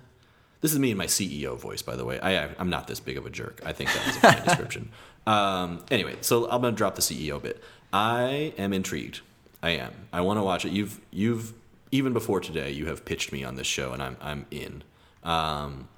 this 0.61 0.73
is 0.73 0.79
me 0.79 0.91
in 0.91 0.97
my 0.97 1.07
CEO 1.07 1.59
voice, 1.59 1.83
by 1.83 1.97
the 1.97 2.05
way. 2.05 2.19
I, 2.21 2.49
I'm 2.59 2.71
not 2.71 2.87
this 2.87 3.01
big 3.01 3.17
of 3.17 3.27
a 3.27 3.31
jerk. 3.31 3.61
I 3.65 3.73
think 3.73 3.93
that 3.93 4.09
is 4.09 4.17
a 4.17 4.21
funny 4.21 4.41
description. 4.45 4.91
Um, 5.27 5.85
anyway, 5.91 6.17
so 6.21 6.45
I'm 6.51 6.63
gonna 6.63 6.73
drop 6.73 6.95
the 6.95 7.03
CEO 7.03 7.41
bit. 7.41 7.63
I 7.93 8.53
am 8.59 8.73
intrigued. 8.73 9.21
I 9.63 9.71
am. 9.71 9.93
I 10.13 10.21
want 10.21 10.39
to 10.39 10.43
watch 10.43 10.65
it. 10.65 10.73
You've 10.73 11.01
you've 11.11 11.53
even 11.91 12.13
before 12.13 12.41
today, 12.41 12.71
you 12.71 12.87
have 12.87 13.05
pitched 13.05 13.33
me 13.33 13.45
on 13.45 13.57
this 13.57 13.67
show, 13.67 13.93
and 13.93 14.03
I'm 14.03 14.17
I'm 14.21 14.47
in. 14.51 14.83
Um, 15.23 15.89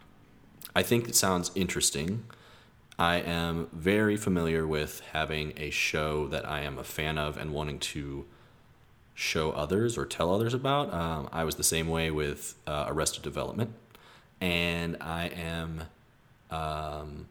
I 0.75 0.83
think 0.83 1.09
it 1.09 1.14
sounds 1.14 1.51
interesting. 1.55 2.25
I 2.99 3.16
am 3.16 3.68
very 3.73 4.16
familiar 4.16 4.66
with 4.66 5.01
having 5.12 5.53
a 5.57 5.71
show 5.71 6.27
that 6.29 6.49
I 6.49 6.62
am 6.62 6.79
a 6.79 6.85
fan 6.85 7.16
of 7.16 7.37
and 7.37 7.53
wanting 7.53 7.79
to 7.81 8.25
show 9.14 9.53
others 9.53 9.97
or 9.97 10.05
tell 10.05 10.35
others 10.35 10.55
about. 10.55 10.92
Um, 10.92 11.29
I 11.33 11.44
was 11.44 11.57
the 11.57 11.64
same 11.64 11.88
way 11.88 12.11
with 12.11 12.55
uh, 12.66 12.87
Arrested 12.88 13.23
Development, 13.23 13.73
and 14.40 14.96
I 15.01 15.27
am 15.29 15.83
um, 16.51 17.27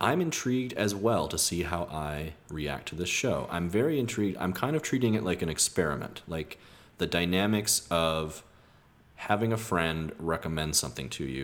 I'm 0.00 0.20
intrigued 0.20 0.72
as 0.74 0.94
well 0.94 1.28
to 1.28 1.38
see 1.38 1.62
how 1.62 1.84
I 1.84 2.34
react 2.50 2.88
to 2.88 2.94
this 2.94 3.08
show. 3.08 3.48
I'm 3.50 3.68
very 3.68 3.98
intrigued. 3.98 4.36
I'm 4.38 4.52
kind 4.52 4.76
of 4.76 4.82
treating 4.82 5.14
it 5.14 5.24
like 5.24 5.42
an 5.42 5.48
experiment, 5.48 6.22
like 6.28 6.58
the 6.98 7.06
dynamics 7.06 7.86
of 7.90 8.42
having 9.16 9.52
a 9.52 9.56
friend 9.56 10.12
recommend 10.18 10.76
something 10.76 11.08
to 11.10 11.24
you 11.24 11.43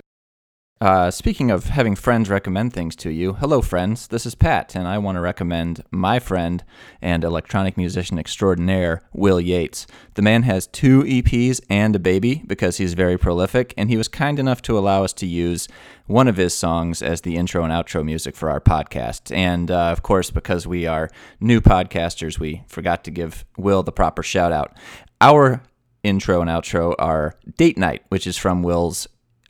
Uh, 0.82 1.10
speaking 1.10 1.50
of 1.50 1.66
having 1.66 1.94
friends 1.94 2.30
recommend 2.30 2.72
things 2.72 2.96
to 2.96 3.10
you, 3.10 3.34
hello, 3.34 3.60
friends. 3.60 4.06
This 4.08 4.24
is 4.24 4.34
Pat, 4.34 4.74
and 4.74 4.88
I 4.88 4.96
want 4.96 5.16
to 5.16 5.20
recommend 5.20 5.84
my 5.90 6.18
friend 6.18 6.64
and 7.02 7.22
electronic 7.22 7.76
musician 7.76 8.18
extraordinaire, 8.18 9.02
Will 9.12 9.38
Yates. 9.38 9.86
The 10.14 10.22
man 10.22 10.44
has 10.44 10.66
two 10.66 11.02
EPs 11.02 11.60
and 11.68 11.94
a 11.94 11.98
baby 11.98 12.42
because 12.46 12.78
he's 12.78 12.94
very 12.94 13.18
prolific, 13.18 13.74
and 13.76 13.90
he 13.90 13.98
was 13.98 14.08
kind 14.08 14.38
enough 14.38 14.62
to 14.62 14.78
allow 14.78 15.04
us 15.04 15.12
to 15.14 15.26
use 15.26 15.68
one 16.06 16.28
of 16.28 16.38
his 16.38 16.54
songs 16.54 17.02
as 17.02 17.20
the 17.20 17.36
intro 17.36 17.62
and 17.62 17.74
outro 17.74 18.02
music 18.02 18.34
for 18.34 18.48
our 18.48 18.58
podcast. 18.58 19.36
And 19.36 19.70
uh, 19.70 19.88
of 19.92 20.02
course, 20.02 20.30
because 20.30 20.66
we 20.66 20.86
are 20.86 21.10
new 21.40 21.60
podcasters, 21.60 22.38
we 22.38 22.62
forgot 22.66 23.04
to 23.04 23.10
give 23.10 23.44
Will 23.58 23.82
the 23.82 23.92
proper 23.92 24.22
shout 24.22 24.50
out. 24.50 24.78
Our 25.20 25.62
intro 26.02 26.40
and 26.40 26.48
outro 26.48 26.94
are 26.98 27.34
Date 27.58 27.76
Night, 27.76 28.02
which 28.08 28.26
is 28.26 28.38
from 28.38 28.62
Will's 28.62 29.06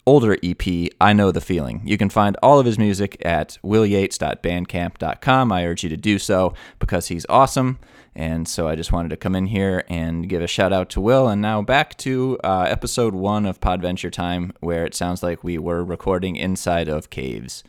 older 0.07 0.37
EP, 0.43 0.91
I 1.01 1.13
Know 1.13 1.31
the 1.33 1.41
Feeling. 1.41 1.83
You 1.85 1.99
can 1.99 2.11
find 2.11 2.37
all 2.43 2.59
of 2.59 2.67
his 2.67 2.79
music 2.79 3.17
at 3.25 3.59
willyates.bandcamp.com. 3.65 5.53
I 5.53 5.67
urge 5.67 5.83
you 5.83 5.89
to 5.89 5.97
do 5.97 6.19
so 6.19 6.55
because 6.79 7.09
he's 7.09 7.27
awesome. 7.29 7.79
And 8.15 8.49
so 8.49 8.69
I 8.69 8.75
just 8.75 8.93
wanted 8.93 9.11
to 9.11 9.17
come 9.17 9.37
in 9.37 9.47
here 9.47 9.85
and 9.89 10.29
give 10.29 10.43
a 10.43 10.47
shout 10.47 10.73
out 10.73 10.91
to 10.91 11.01
Will. 11.01 11.29
And 11.29 11.41
now 11.41 11.63
back 11.63 11.97
to 11.99 12.39
uh, 12.43 12.67
episode 12.69 13.15
one 13.15 13.47
of 13.47 13.61
Podventure 13.61 14.11
Time, 14.11 14.53
where 14.61 14.85
it 14.85 14.95
sounds 14.95 15.23
like 15.23 15.45
we 15.45 15.59
were 15.59 15.85
recording 15.85 16.37
inside 16.37 16.89
of 16.89 17.11
caves. 17.11 17.63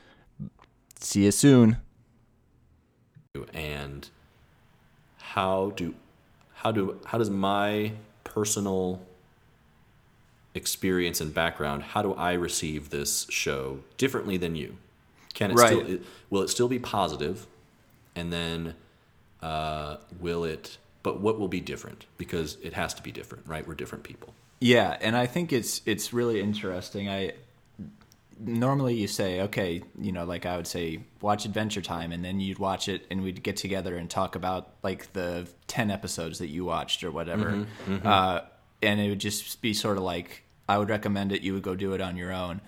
See 0.99 1.25
you 1.25 1.31
soon. 1.31 1.77
And 3.53 4.09
how 5.17 5.71
do 5.75 5.95
how 6.55 6.71
do 6.71 6.99
how 7.05 7.17
does 7.17 7.29
my 7.29 7.93
personal 8.23 9.01
experience 10.53 11.21
and 11.21 11.33
background, 11.33 11.83
how 11.83 12.01
do 12.01 12.13
I 12.13 12.33
receive 12.33 12.89
this 12.89 13.25
show 13.29 13.79
differently 13.97 14.37
than 14.37 14.55
you? 14.55 14.77
Can 15.33 15.51
it 15.51 15.55
Right. 15.55 15.67
still 15.67 15.85
it, 15.85 16.01
will 16.29 16.41
it 16.41 16.49
still 16.49 16.67
be 16.67 16.79
positive? 16.79 17.47
And 18.15 18.31
then 18.33 18.75
uh, 19.41 19.97
will 20.19 20.43
it 20.43 20.77
but 21.03 21.19
what 21.19 21.39
will 21.39 21.47
be 21.47 21.59
different? 21.61 22.05
Because 22.17 22.57
it 22.61 22.73
has 22.73 22.93
to 22.93 23.01
be 23.01 23.11
different, 23.11 23.47
right? 23.47 23.67
We're 23.67 23.73
different 23.73 24.03
people. 24.03 24.33
Yeah, 24.59 24.97
and 25.01 25.15
I 25.15 25.25
think 25.25 25.51
it's 25.51 25.81
it's 25.85 26.13
really 26.13 26.39
interesting. 26.41 27.09
I 27.09 27.33
normally 28.39 28.95
you 28.95 29.07
say, 29.07 29.41
okay, 29.41 29.83
you 29.99 30.11
know, 30.11 30.25
like 30.25 30.45
I 30.45 30.55
would 30.57 30.67
say, 30.67 30.99
watch 31.21 31.45
Adventure 31.45 31.81
Time, 31.81 32.11
and 32.11 32.23
then 32.23 32.39
you'd 32.39 32.59
watch 32.59 32.87
it, 32.87 33.05
and 33.09 33.23
we'd 33.23 33.41
get 33.43 33.57
together 33.57 33.95
and 33.95 34.09
talk 34.09 34.35
about 34.35 34.73
like 34.83 35.11
the 35.13 35.47
ten 35.67 35.89
episodes 35.89 36.39
that 36.39 36.47
you 36.49 36.65
watched 36.65 37.03
or 37.03 37.11
whatever, 37.11 37.65
Uh, 38.03 38.41
and 38.81 38.99
it 38.99 39.09
would 39.09 39.19
just 39.19 39.61
be 39.61 39.73
sort 39.73 39.97
of 39.97 40.03
like 40.03 40.43
I 40.67 40.77
would 40.77 40.89
recommend 40.89 41.31
it. 41.31 41.41
You 41.41 41.53
would 41.53 41.63
go 41.63 41.75
do 41.75 41.93
it 41.93 42.01
on 42.01 42.17
your 42.17 42.31
own. 42.31 42.61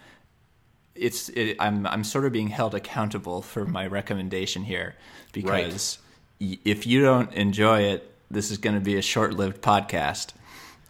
It's 0.96 1.30
it, 1.30 1.58
I'm 1.60 1.88
I'm 1.88 2.04
sort 2.04 2.26
of 2.26 2.32
being 2.32 2.50
held 2.50 2.76
accountable 2.76 3.42
for 3.42 3.66
my 3.66 3.88
recommendation 3.88 4.64
here 4.64 4.96
because 5.32 6.00
y 6.40 6.60
if 6.64 6.86
you 6.86 7.02
don't 7.02 7.34
enjoy 7.34 7.82
it, 7.82 8.14
this 8.30 8.52
is 8.52 8.58
going 8.58 8.76
to 8.76 8.82
be 8.82 8.96
a 8.98 9.02
short-lived 9.02 9.62
podcast. 9.62 10.34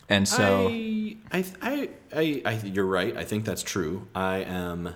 And 0.10 0.28
so 0.28 0.68
I, 0.70 1.18
I, 1.32 1.46
I, 1.62 1.90
I, 2.14 2.42
I, 2.46 2.52
you're 2.64 2.86
right. 2.86 3.16
I 3.16 3.24
think 3.24 3.46
that's 3.46 3.64
true. 3.64 4.08
I 4.14 4.38
am. 4.40 4.96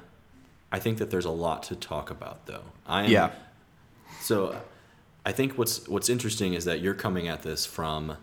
I 0.72 0.80
think 0.80 0.98
that 0.98 1.10
there's 1.10 1.26
a 1.26 1.32
lot 1.32 1.64
to 1.64 1.76
talk 1.76 2.10
about, 2.10 2.46
though. 2.46 2.66
I 2.86 3.04
am, 3.04 3.10
Yeah. 3.10 3.32
So, 4.22 4.62
I 5.26 5.32
think 5.32 5.58
what's 5.58 5.88
what's 5.88 6.10
interesting 6.10 6.54
is 6.54 6.66
that 6.66 6.82
you're 6.82 6.94
coming 6.94 7.28
at 7.30 7.44
this 7.44 7.66
from 7.66 8.18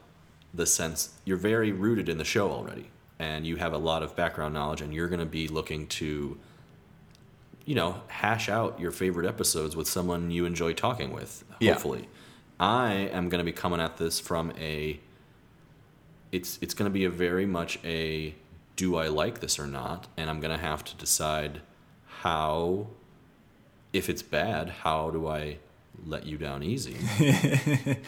the 0.54 0.66
sense 0.66 1.14
you're 1.24 1.36
very 1.36 1.72
rooted 1.72 2.08
in 2.08 2.18
the 2.18 2.24
show 2.24 2.50
already, 2.50 2.90
and 3.18 3.46
you 3.46 3.56
have 3.56 3.72
a 3.72 3.78
lot 3.78 4.02
of 4.02 4.14
background 4.14 4.54
knowledge, 4.54 4.80
and 4.80 4.94
you're 4.94 5.08
going 5.08 5.20
to 5.20 5.26
be 5.26 5.48
looking 5.48 5.86
to, 5.88 6.38
you 7.64 7.74
know, 7.74 8.02
hash 8.06 8.48
out 8.48 8.78
your 8.78 8.90
favorite 8.90 9.26
episodes 9.26 9.74
with 9.74 9.88
someone 9.88 10.30
you 10.30 10.44
enjoy 10.44 10.72
talking 10.72 11.12
with. 11.12 11.44
Yeah. 11.60 11.72
Hopefully, 11.72 12.08
I 12.60 12.92
am 12.92 13.28
going 13.28 13.40
to 13.40 13.44
be 13.44 13.52
coming 13.52 13.80
at 13.80 13.96
this 13.96 14.20
from 14.20 14.52
a 14.58 15.00
it's 16.32 16.58
it's 16.60 16.74
going 16.74 16.90
to 16.90 16.92
be 16.92 17.04
a 17.04 17.10
very 17.10 17.46
much 17.46 17.78
a 17.84 18.34
do 18.76 18.96
I 18.96 19.08
like 19.08 19.40
this 19.40 19.58
or 19.58 19.66
not, 19.66 20.08
and 20.16 20.28
I'm 20.28 20.40
going 20.40 20.56
to 20.56 20.62
have 20.62 20.84
to 20.84 20.96
decide 20.96 21.60
how 22.06 22.88
if 23.92 24.08
it's 24.08 24.22
bad, 24.22 24.68
how 24.68 25.10
do 25.10 25.28
I 25.28 25.58
let 26.04 26.26
you 26.26 26.36
down 26.36 26.62
easy? 26.62 26.96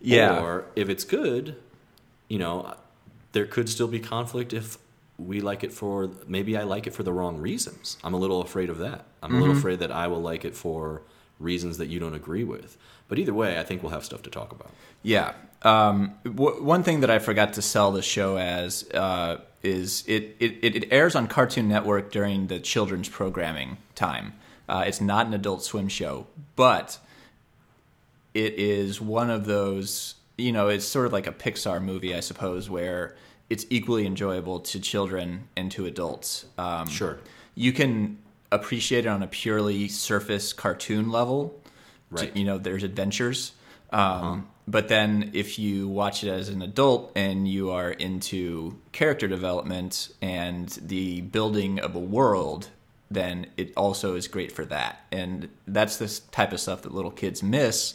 yeah. 0.00 0.40
Or 0.40 0.66
if 0.76 0.90
it's 0.90 1.04
good, 1.04 1.56
you 2.32 2.38
know, 2.38 2.74
there 3.32 3.44
could 3.44 3.68
still 3.68 3.88
be 3.88 4.00
conflict 4.00 4.54
if 4.54 4.78
we 5.18 5.42
like 5.42 5.62
it 5.62 5.70
for 5.70 6.10
maybe 6.26 6.56
I 6.56 6.62
like 6.62 6.86
it 6.86 6.94
for 6.94 7.02
the 7.02 7.12
wrong 7.12 7.36
reasons. 7.36 7.98
I'm 8.02 8.14
a 8.14 8.16
little 8.16 8.40
afraid 8.40 8.70
of 8.70 8.78
that. 8.78 9.04
I'm 9.22 9.34
a 9.34 9.38
little 9.38 9.54
afraid 9.54 9.80
that 9.80 9.92
I 9.92 10.06
will 10.06 10.22
like 10.22 10.46
it 10.46 10.56
for 10.56 11.02
reasons 11.38 11.76
that 11.76 11.88
you 11.88 12.00
don't 12.00 12.14
agree 12.14 12.42
with. 12.42 12.78
But 13.08 13.18
either 13.18 13.34
way, 13.34 13.58
I 13.58 13.64
think 13.64 13.82
we'll 13.82 13.92
have 13.92 14.06
stuff 14.06 14.22
to 14.22 14.30
talk 14.30 14.50
about. 14.50 14.70
Yeah. 15.02 15.34
Um, 15.60 16.14
w- 16.24 16.62
one 16.62 16.82
thing 16.82 17.00
that 17.00 17.10
I 17.10 17.18
forgot 17.18 17.52
to 17.54 17.62
sell 17.62 17.92
the 17.92 18.00
show 18.00 18.38
as 18.38 18.88
uh, 18.94 19.42
is 19.62 20.02
it, 20.06 20.34
it, 20.40 20.74
it 20.74 20.88
airs 20.90 21.14
on 21.14 21.28
Cartoon 21.28 21.68
Network 21.68 22.10
during 22.10 22.46
the 22.46 22.60
children's 22.60 23.10
programming 23.10 23.76
time. 23.94 24.32
Uh, 24.70 24.84
it's 24.86 25.02
not 25.02 25.26
an 25.26 25.34
adult 25.34 25.62
swim 25.62 25.88
show, 25.88 26.26
but 26.56 26.98
it 28.32 28.54
is 28.54 29.02
one 29.02 29.28
of 29.28 29.44
those, 29.44 30.14
you 30.38 30.52
know, 30.52 30.68
it's 30.68 30.84
sort 30.86 31.06
of 31.06 31.12
like 31.12 31.26
a 31.26 31.32
Pixar 31.32 31.82
movie, 31.82 32.14
I 32.14 32.20
suppose, 32.20 32.68
where 32.70 33.16
it's 33.50 33.66
equally 33.70 34.06
enjoyable 34.06 34.60
to 34.60 34.80
children 34.80 35.48
and 35.56 35.70
to 35.72 35.86
adults. 35.86 36.46
Um, 36.58 36.88
Sure. 36.88 37.18
You 37.54 37.72
can 37.72 38.18
appreciate 38.50 39.04
it 39.04 39.08
on 39.08 39.22
a 39.22 39.26
purely 39.26 39.88
surface 39.88 40.52
cartoon 40.52 41.10
level. 41.10 41.60
Right. 42.10 42.34
You 42.34 42.44
know, 42.44 42.58
there's 42.58 42.82
adventures. 42.82 43.52
Um, 43.90 44.48
But 44.66 44.88
then 44.88 45.32
if 45.34 45.58
you 45.58 45.88
watch 45.88 46.22
it 46.22 46.30
as 46.30 46.48
an 46.48 46.62
adult 46.62 47.12
and 47.16 47.48
you 47.48 47.70
are 47.70 47.90
into 47.90 48.78
character 48.92 49.26
development 49.26 50.08
and 50.22 50.68
the 50.80 51.20
building 51.22 51.80
of 51.80 51.94
a 51.96 51.98
world, 51.98 52.68
then 53.10 53.48
it 53.56 53.72
also 53.76 54.14
is 54.14 54.28
great 54.28 54.52
for 54.52 54.64
that. 54.66 55.00
And 55.10 55.48
that's 55.66 55.96
this 55.96 56.20
type 56.20 56.52
of 56.52 56.60
stuff 56.60 56.82
that 56.82 56.94
little 56.94 57.10
kids 57.10 57.42
miss. 57.42 57.94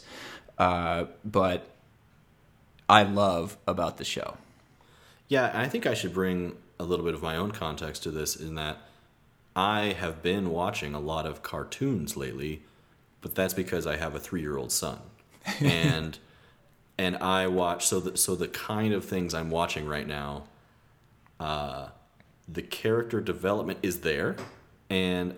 Uh, 0.58 1.06
but 1.24 1.66
I 2.88 3.02
love 3.02 3.56
about 3.66 3.98
the 3.98 4.04
show. 4.04 4.38
Yeah, 5.28 5.48
and 5.48 5.58
I 5.58 5.68
think 5.68 5.86
I 5.86 5.94
should 5.94 6.14
bring 6.14 6.56
a 6.78 6.84
little 6.84 7.04
bit 7.04 7.14
of 7.14 7.22
my 7.22 7.36
own 7.36 7.50
context 7.50 8.02
to 8.04 8.10
this 8.10 8.34
in 8.34 8.54
that 8.54 8.78
I 9.54 9.96
have 9.98 10.22
been 10.22 10.50
watching 10.50 10.94
a 10.94 11.00
lot 11.00 11.26
of 11.26 11.42
cartoons 11.42 12.16
lately, 12.16 12.62
but 13.20 13.34
that's 13.34 13.54
because 13.54 13.86
I 13.86 13.96
have 13.96 14.14
a 14.14 14.20
three-year-old 14.20 14.72
son, 14.72 15.00
and 15.60 16.18
and 16.96 17.16
I 17.16 17.46
watch 17.48 17.86
so 17.86 18.00
that 18.00 18.18
so 18.18 18.34
the 18.34 18.48
kind 18.48 18.94
of 18.94 19.04
things 19.04 19.34
I'm 19.34 19.50
watching 19.50 19.86
right 19.86 20.06
now, 20.06 20.44
uh, 21.38 21.88
the 22.46 22.62
character 22.62 23.20
development 23.20 23.80
is 23.82 24.00
there, 24.00 24.36
and 24.88 25.34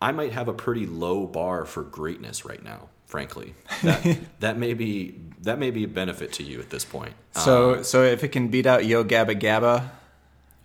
I 0.00 0.12
might 0.12 0.32
have 0.32 0.48
a 0.48 0.54
pretty 0.54 0.86
low 0.86 1.26
bar 1.26 1.64
for 1.64 1.82
greatness 1.82 2.44
right 2.44 2.62
now. 2.62 2.90
Frankly, 3.14 3.54
that, 3.84 4.18
that 4.40 4.58
may 4.58 4.74
be 4.74 5.20
that 5.42 5.58
may 5.58 5.70
be 5.70 5.84
a 5.84 5.88
benefit 5.88 6.32
to 6.32 6.42
you 6.42 6.58
at 6.58 6.70
this 6.70 6.84
point. 6.84 7.14
So, 7.30 7.82
so 7.82 8.02
if 8.02 8.24
it 8.24 8.28
can 8.28 8.48
beat 8.48 8.66
out 8.66 8.84
Yo 8.84 9.04
Gabba 9.04 9.38
Gabba, 9.38 9.88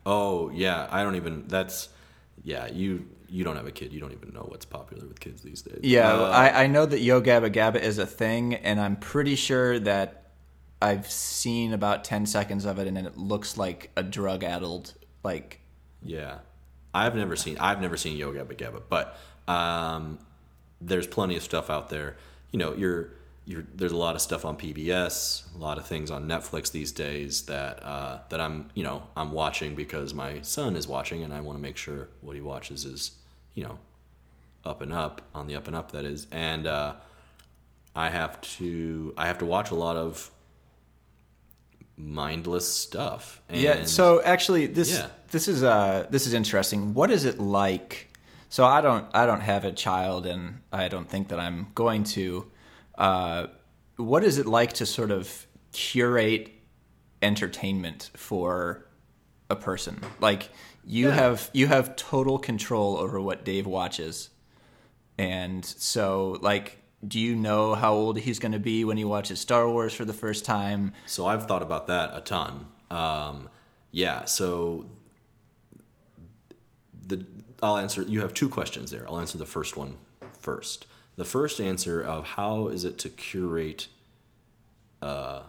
Oh 0.03 0.49
yeah, 0.49 0.87
I 0.89 1.03
don't 1.03 1.15
even. 1.15 1.43
That's 1.47 1.89
yeah. 2.43 2.65
You 2.65 3.05
you 3.27 3.43
don't 3.43 3.55
have 3.55 3.67
a 3.67 3.71
kid. 3.71 3.93
You 3.93 3.99
don't 3.99 4.13
even 4.13 4.33
know 4.33 4.45
what's 4.49 4.65
popular 4.65 5.05
with 5.05 5.19
kids 5.19 5.43
these 5.43 5.61
days. 5.61 5.81
Yeah, 5.83 6.11
Uh, 6.11 6.29
I, 6.31 6.63
I 6.63 6.67
know 6.67 6.87
that 6.87 6.99
Yo 6.99 7.21
Gabba 7.21 7.53
Gabba 7.53 7.79
is 7.79 7.99
a 7.99 8.07
thing, 8.07 8.55
and 8.55 8.81
I'm 8.81 8.95
pretty 8.95 9.35
sure 9.35 9.77
that 9.81 10.31
I've 10.81 11.07
seen 11.09 11.73
about 11.73 12.03
10 12.03 12.25
seconds 12.25 12.65
of 12.65 12.79
it, 12.79 12.87
and 12.87 12.97
it 12.97 13.15
looks 13.17 13.55
like 13.57 13.91
a 13.95 14.01
drug 14.01 14.43
addled, 14.43 14.95
like, 15.23 15.59
yeah. 16.01 16.39
I've 16.91 17.15
never 17.15 17.35
seen. 17.35 17.59
I've 17.59 17.79
never 17.79 17.97
seen 17.97 18.17
Yo 18.17 18.31
Gabba 18.33 18.55
Gabba, 18.55 18.81
but 18.89 19.15
um, 19.47 20.17
there's 20.81 21.05
plenty 21.05 21.35
of 21.35 21.43
stuff 21.43 21.69
out 21.69 21.89
there. 21.89 22.17
You 22.51 22.59
know, 22.59 22.73
you're 22.75 23.11
you're. 23.45 23.65
There's 23.75 23.91
a 23.91 23.97
lot 23.97 24.15
of 24.15 24.21
stuff 24.21 24.45
on 24.45 24.57
PBS, 24.57 25.43
a 25.55 25.57
lot 25.57 25.77
of 25.77 25.85
things 25.87 26.11
on 26.11 26.27
Netflix 26.27 26.71
these 26.71 26.91
days 26.91 27.43
that 27.43 27.83
uh, 27.83 28.19
that 28.29 28.39
I'm 28.41 28.69
you 28.73 28.83
know 28.83 29.03
I'm 29.15 29.31
watching 29.31 29.75
because 29.75 30.13
my 30.13 30.41
son 30.41 30.75
is 30.75 30.87
watching, 30.87 31.23
and 31.23 31.33
I 31.33 31.41
want 31.41 31.57
to 31.57 31.61
make 31.61 31.77
sure 31.77 32.09
what 32.21 32.35
he 32.35 32.41
watches 32.41 32.85
is 32.85 33.11
you 33.53 33.63
know 33.63 33.77
up 34.65 34.81
and 34.81 34.91
up 34.91 35.21
on 35.33 35.47
the 35.47 35.55
up 35.55 35.67
and 35.67 35.75
up 35.75 35.91
that 35.91 36.05
is, 36.05 36.27
and 36.31 36.67
uh, 36.67 36.93
I 37.95 38.09
have 38.09 38.39
to 38.57 39.13
I 39.17 39.27
have 39.27 39.37
to 39.39 39.45
watch 39.45 39.71
a 39.71 39.75
lot 39.75 39.95
of 39.95 40.31
mindless 41.97 42.71
stuff. 42.73 43.41
And 43.49 43.61
yeah. 43.61 43.83
So 43.85 44.21
actually, 44.23 44.67
this 44.67 44.91
Yeah. 44.91 45.07
this 45.31 45.47
is 45.47 45.63
uh 45.63 46.07
this 46.09 46.25
is 46.27 46.33
interesting. 46.33 46.93
What 46.93 47.11
is 47.11 47.25
it 47.25 47.39
like? 47.39 48.08
So 48.49 48.65
I 48.65 48.81
don't 48.81 49.05
I 49.13 49.25
don't 49.25 49.41
have 49.41 49.63
a 49.63 49.71
child, 49.71 50.25
and 50.25 50.61
I 50.71 50.87
don't 50.87 51.09
think 51.09 51.29
that 51.29 51.39
I'm 51.39 51.67
going 51.75 52.03
to. 52.15 52.49
Uh, 52.97 53.47
what 53.95 54.23
is 54.23 54.37
it 54.37 54.45
like 54.45 54.73
to 54.73 54.85
sort 54.85 55.11
of 55.11 55.47
curate 55.71 56.51
entertainment 57.21 58.11
for 58.15 58.85
a 59.49 59.55
person. 59.55 59.99
Like 60.19 60.49
you 60.85 61.07
Yeah. 61.07 61.15
have 61.15 61.49
you 61.53 61.67
have 61.67 61.95
total 61.95 62.37
control 62.37 62.97
over 62.97 63.19
what 63.19 63.43
Dave 63.43 63.65
watches. 63.67 64.29
And 65.17 65.65
so 65.65 66.37
like 66.41 66.77
do 67.07 67.17
you 67.19 67.33
know 67.35 67.75
how 67.75 67.93
old 67.93 68.19
he's 68.19 68.39
going 68.39 68.51
to 68.51 68.59
be 68.59 68.83
when 68.83 68.97
he 68.97 69.05
watches 69.05 69.39
Star 69.39 69.69
Wars 69.69 69.93
for 69.93 70.03
the 70.03 70.13
first 70.13 70.43
time? 70.43 70.91
So 71.05 71.25
I've 71.25 71.47
thought 71.47 71.61
about 71.61 71.87
that 71.87 72.11
a 72.13 72.19
ton. 72.19 72.65
Um, 72.91 73.47
yeah, 73.91 74.25
so 74.25 74.85
the 77.07 77.25
I'll 77.61 77.77
answer. 77.77 78.01
You 78.03 78.21
have 78.21 78.33
two 78.33 78.49
questions 78.49 78.91
there. 78.91 79.05
I'll 79.07 79.19
answer 79.19 79.37
the 79.37 79.45
first 79.45 79.75
one 79.75 79.97
first. 80.39 80.85
The 81.15 81.25
first 81.25 81.59
answer 81.59 82.01
of 82.01 82.25
how 82.25 82.67
is 82.67 82.85
it 82.85 82.97
to 82.99 83.09
curate 83.09 83.87
uh, 85.01 85.41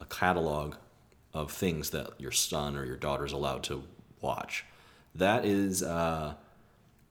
a 0.00 0.04
catalog 0.06 0.74
of 1.34 1.50
things 1.50 1.90
that 1.90 2.20
your 2.20 2.32
son 2.32 2.76
or 2.76 2.84
your 2.84 2.96
daughter 2.96 3.24
is 3.24 3.32
allowed 3.32 3.62
to 3.64 3.84
watch. 4.20 4.64
That 5.14 5.44
is, 5.44 5.82
uh, 5.82 6.34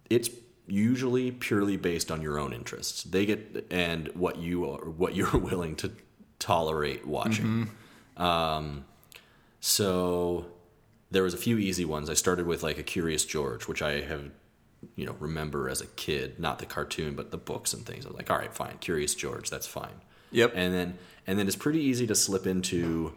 it's 0.09 0.29
usually 0.67 1.31
purely 1.31 1.77
based 1.77 2.11
on 2.11 2.21
your 2.21 2.37
own 2.37 2.53
interests. 2.53 3.03
They 3.03 3.25
get 3.25 3.67
and 3.71 4.09
what 4.09 4.37
you 4.37 4.69
are, 4.69 4.89
what 4.89 5.15
you're 5.15 5.37
willing 5.37 5.75
to 5.77 5.91
tolerate 6.39 7.07
watching. 7.07 7.69
Um, 8.17 8.85
so 9.59 10.47
there 11.11 11.23
was 11.23 11.33
a 11.33 11.37
few 11.37 11.57
easy 11.57 11.85
ones. 11.85 12.09
I 12.09 12.13
started 12.13 12.47
with 12.47 12.63
like 12.63 12.77
a 12.77 12.83
Curious 12.83 13.25
George, 13.25 13.67
which 13.67 13.81
I 13.81 14.01
have, 14.01 14.31
you 14.95 15.05
know, 15.05 15.15
remember 15.19 15.69
as 15.69 15.81
a 15.81 15.87
kid, 15.87 16.39
not 16.39 16.59
the 16.59 16.65
cartoon, 16.65 17.15
but 17.15 17.31
the 17.31 17.37
books 17.37 17.73
and 17.73 17.85
things. 17.85 18.05
I 18.05 18.09
was 18.09 18.17
like, 18.17 18.31
all 18.31 18.37
right, 18.37 18.53
fine, 18.53 18.77
Curious 18.79 19.13
George, 19.13 19.49
that's 19.49 19.67
fine. 19.67 20.01
Yep. 20.31 20.53
And 20.55 20.73
then 20.73 20.97
and 21.27 21.37
then 21.37 21.47
it's 21.47 21.55
pretty 21.55 21.81
easy 21.81 22.07
to 22.07 22.15
slip 22.15 22.47
into 22.47 23.13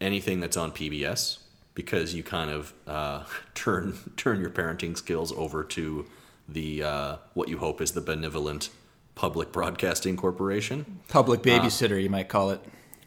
anything 0.00 0.40
that's 0.40 0.56
on 0.56 0.72
PBS 0.72 1.38
because 1.74 2.14
you 2.14 2.22
kind 2.22 2.50
of 2.50 2.72
uh, 2.86 3.24
turn 3.54 3.94
turn 4.16 4.40
your 4.40 4.50
parenting 4.50 4.96
skills 4.96 5.32
over 5.32 5.62
to 5.64 6.06
the 6.48 6.82
uh, 6.82 7.16
what 7.34 7.48
you 7.48 7.58
hope 7.58 7.80
is 7.80 7.92
the 7.92 8.00
benevolent 8.00 8.70
public 9.14 9.52
broadcasting 9.52 10.16
corporation. 10.16 11.00
Public 11.08 11.42
babysitter, 11.42 12.02
you 12.02 12.10
might 12.10 12.28
call 12.28 12.50
it. 12.50 12.60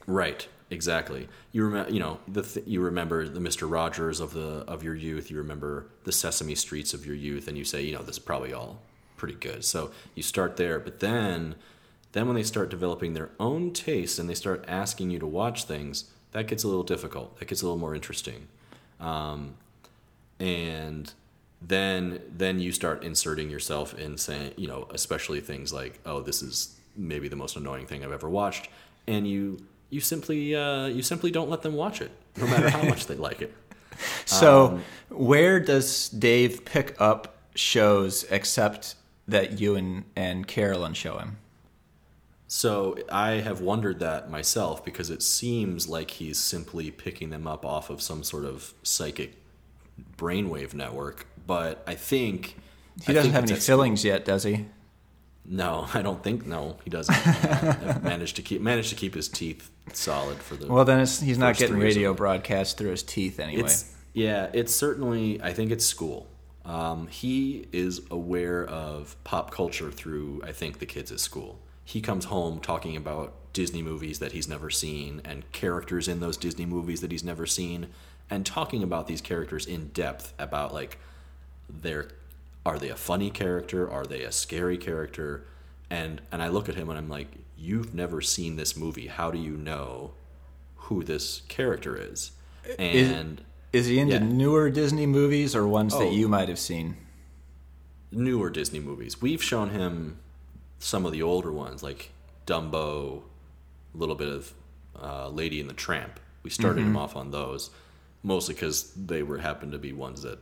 Right. 0.06 0.48
Exactly. 0.70 1.30
You 1.54 1.64
remember, 1.64 1.92
you 1.92 2.00
know, 2.02 2.20
the 2.28 2.44
th- 2.44 2.68
you 2.68 2.82
remember 2.82 3.28
the 3.28 3.40
Mister 3.40 3.66
Rogers 3.66 4.20
of 4.20 4.34
the 4.34 4.66
of 4.68 4.84
your 4.84 4.96
youth. 4.96 5.32
You 5.32 5.38
remember 5.38 5.86
the 6.04 6.12
Sesame 6.12 6.56
Streets 6.56 6.94
of 6.94 7.06
your 7.06 7.16
youth, 7.16 7.48
and 7.48 7.58
you 7.58 7.64
say, 7.64 7.82
you 7.84 7.96
know, 7.96 8.02
this 8.02 8.18
is 8.18 8.20
probably 8.20 8.52
all 8.52 8.82
pretty 9.16 9.36
good. 9.36 9.64
So 9.64 9.92
you 10.14 10.24
start 10.24 10.58
there, 10.58 10.78
but 10.78 11.00
then, 11.00 11.56
then 12.12 12.28
when 12.28 12.36
they 12.36 12.44
start 12.44 12.70
developing 12.70 13.14
their 13.14 13.30
own 13.40 13.72
tastes 13.72 14.20
and 14.20 14.30
they 14.30 14.36
start 14.36 14.66
asking 14.68 15.10
you 15.10 15.20
to 15.20 15.26
watch 15.26 15.64
things, 15.64 16.12
that 16.34 16.48
gets 16.48 16.66
a 16.66 16.68
little 16.68 16.84
difficult. 16.84 17.40
That 17.40 17.48
gets 17.48 17.62
a 17.62 17.66
little 17.66 17.80
more 17.80 17.96
interesting, 17.96 18.48
um, 19.00 19.56
and 20.40 21.14
then 21.62 22.22
then 22.30 22.60
you 22.60 22.74
start 22.74 23.04
inserting 23.04 23.50
yourself 23.50 23.98
in 23.98 24.18
saying, 24.18 24.54
you 24.58 24.68
know, 24.68 24.88
especially 24.92 25.40
things 25.40 25.72
like, 25.72 26.00
oh, 26.06 26.20
this 26.22 26.42
is 26.42 26.76
maybe 26.98 27.30
the 27.30 27.38
most 27.38 27.56
annoying 27.56 27.88
thing 27.88 28.04
I've 28.04 28.12
ever 28.12 28.30
watched, 28.30 28.68
and 29.08 29.26
you 29.26 29.66
you 29.90 30.02
simply 30.02 30.56
uh, 30.56 30.88
you 30.88 31.02
simply 31.02 31.32
don't 31.32 31.50
let 31.50 31.62
them 31.62 31.74
watch 31.74 32.02
it, 32.02 32.12
no 32.38 32.46
matter 32.54 32.70
how 32.70 32.84
much 32.84 33.08
they 33.08 33.16
like 33.16 33.42
it. 33.42 33.54
So, 34.26 34.68
Um, 34.68 34.84
where 35.10 35.60
does 35.60 36.10
Dave 36.10 36.66
pick 36.66 36.96
up 37.00 37.38
shows 37.56 38.24
except 38.30 38.96
that 39.28 39.60
you 39.60 39.76
and, 39.76 40.04
and 40.16 40.48
Carolyn 40.48 40.94
show 40.94 41.18
him? 41.18 41.38
So 42.50 42.98
I 43.12 43.32
have 43.42 43.60
wondered 43.60 44.00
that 44.00 44.30
myself 44.32 44.86
because 44.86 45.10
it 45.10 45.22
seems 45.22 45.88
like 45.90 46.12
he's 46.12 46.38
simply 46.38 46.92
picking 46.92 47.30
them 47.30 47.46
up 47.46 47.66
off 47.66 47.90
of 47.90 48.02
some 48.02 48.24
sort 48.24 48.46
of 48.46 48.74
psychic 48.84 49.36
brainwave 50.18 50.74
network. 50.74 51.28
But 51.46 51.84
I 51.88 51.96
think 51.96 52.56
He 53.06 53.12
doesn't 53.14 53.32
think 53.32 53.34
have 53.34 53.52
any 53.52 53.60
fillings 53.60 54.06
yet, 54.06 54.24
does 54.24 54.44
he? 54.44 54.66
No, 55.48 55.88
I 55.94 56.02
don't 56.02 56.22
think. 56.22 56.46
No, 56.46 56.78
he 56.84 56.90
doesn't. 56.90 57.16
Uh, 57.58 58.00
managed 58.02 58.36
to 58.36 58.42
keep 58.42 58.62
managed 58.62 58.90
to 58.90 58.96
keep 58.96 59.14
his 59.14 59.30
teeth 59.30 59.70
solid 59.94 60.38
for 60.38 60.56
the. 60.56 60.68
Well, 60.68 60.86
then 60.86 61.00
it's, 61.00 61.20
he's 61.20 61.38
not 61.38 61.58
getting 61.58 61.78
radio 61.78 62.14
broadcast 62.14 62.78
through 62.78 62.92
his 62.92 63.04
teeth 63.04 63.40
anyway. 63.40 63.64
It's 63.64 63.94
yeah, 64.14 64.50
it's 64.54 64.74
certainly. 64.74 65.42
I 65.42 65.54
think 65.54 65.72
it's 65.72 65.86
school. 65.86 66.28
Um, 66.66 67.08
he 67.08 67.68
is 67.72 68.02
aware 68.12 68.66
of 68.66 69.16
pop 69.24 69.52
culture 69.52 69.92
through. 69.92 70.42
I 70.44 70.52
think 70.52 70.80
the 70.80 70.86
kids 70.86 71.12
at 71.12 71.20
school. 71.20 71.60
He 71.84 72.02
comes 72.02 72.26
home 72.26 72.60
talking 72.60 72.98
about 72.98 73.34
Disney 73.54 73.82
movies 73.82 74.20
that 74.20 74.34
he's 74.34 74.48
never 74.48 74.70
seen 74.70 75.22
and 75.24 75.50
characters 75.52 76.08
in 76.08 76.20
those 76.20 76.38
Disney 76.38 76.66
movies 76.66 77.02
that 77.02 77.12
he's 77.12 77.24
never 77.24 77.46
seen, 77.46 77.88
and 78.30 78.46
talking 78.46 78.84
about 78.84 79.08
these 79.08 79.22
characters 79.22 79.66
in 79.66 79.88
depth 79.90 80.34
about 80.38 80.74
like 80.74 81.00
their 81.70 82.10
are 82.68 82.78
they 82.80 82.90
a 82.90 82.96
funny 82.96 83.30
character? 83.30 83.90
Are 83.90 84.06
they 84.06 84.22
a 84.24 84.32
scary 84.32 84.78
character? 84.78 85.46
And 85.90 86.22
and 86.32 86.42
i 86.44 86.48
look 86.50 86.68
at 86.70 86.76
him 86.76 86.90
and 86.90 86.98
i'm 87.00 87.10
like 87.10 87.30
you've 87.58 87.94
never 87.96 88.22
seen 88.22 88.56
this 88.58 88.76
movie. 88.78 89.08
How 89.08 89.32
do 89.32 89.40
you 89.40 89.56
know 89.58 90.12
who 90.76 91.04
this 91.04 91.42
character 91.48 91.98
is? 92.12 92.32
And 92.78 93.42
Is 93.74 93.88
he 93.88 93.98
into 94.00 94.14
yeah. 94.16 94.20
newer 94.44 94.70
Disney 94.70 95.06
movies 95.08 95.56
or 95.56 95.68
ones 95.68 95.94
Oh. 95.96 96.00
that 96.00 96.12
you 96.14 96.28
might 96.28 96.50
have 96.50 96.60
seen? 96.60 96.98
newer 98.12 98.50
disney 98.50 98.80
movies. 98.80 99.22
We've 99.22 99.44
shown 99.44 99.70
him 99.72 100.20
some 100.80 101.06
of 101.06 101.12
the 101.12 101.22
older 101.22 101.52
ones 101.52 101.84
like 101.84 102.12
dumbo 102.46 103.24
a 103.94 103.98
little 103.98 104.16
bit 104.16 104.30
of 104.30 104.54
uh, 105.02 105.28
lady 105.30 105.60
and 105.60 105.70
the 105.70 105.74
tramp. 105.74 106.20
We 106.44 106.50
started 106.50 106.82
him 106.82 106.96
off 106.96 107.16
on 107.16 107.32
those 107.32 107.70
mostly 108.24 108.54
because 108.56 108.94
they 108.96 109.24
were 109.24 109.40
happened 109.40 109.74
to 109.74 109.78
be 109.78 109.92
ones 109.94 110.22
that 110.22 110.40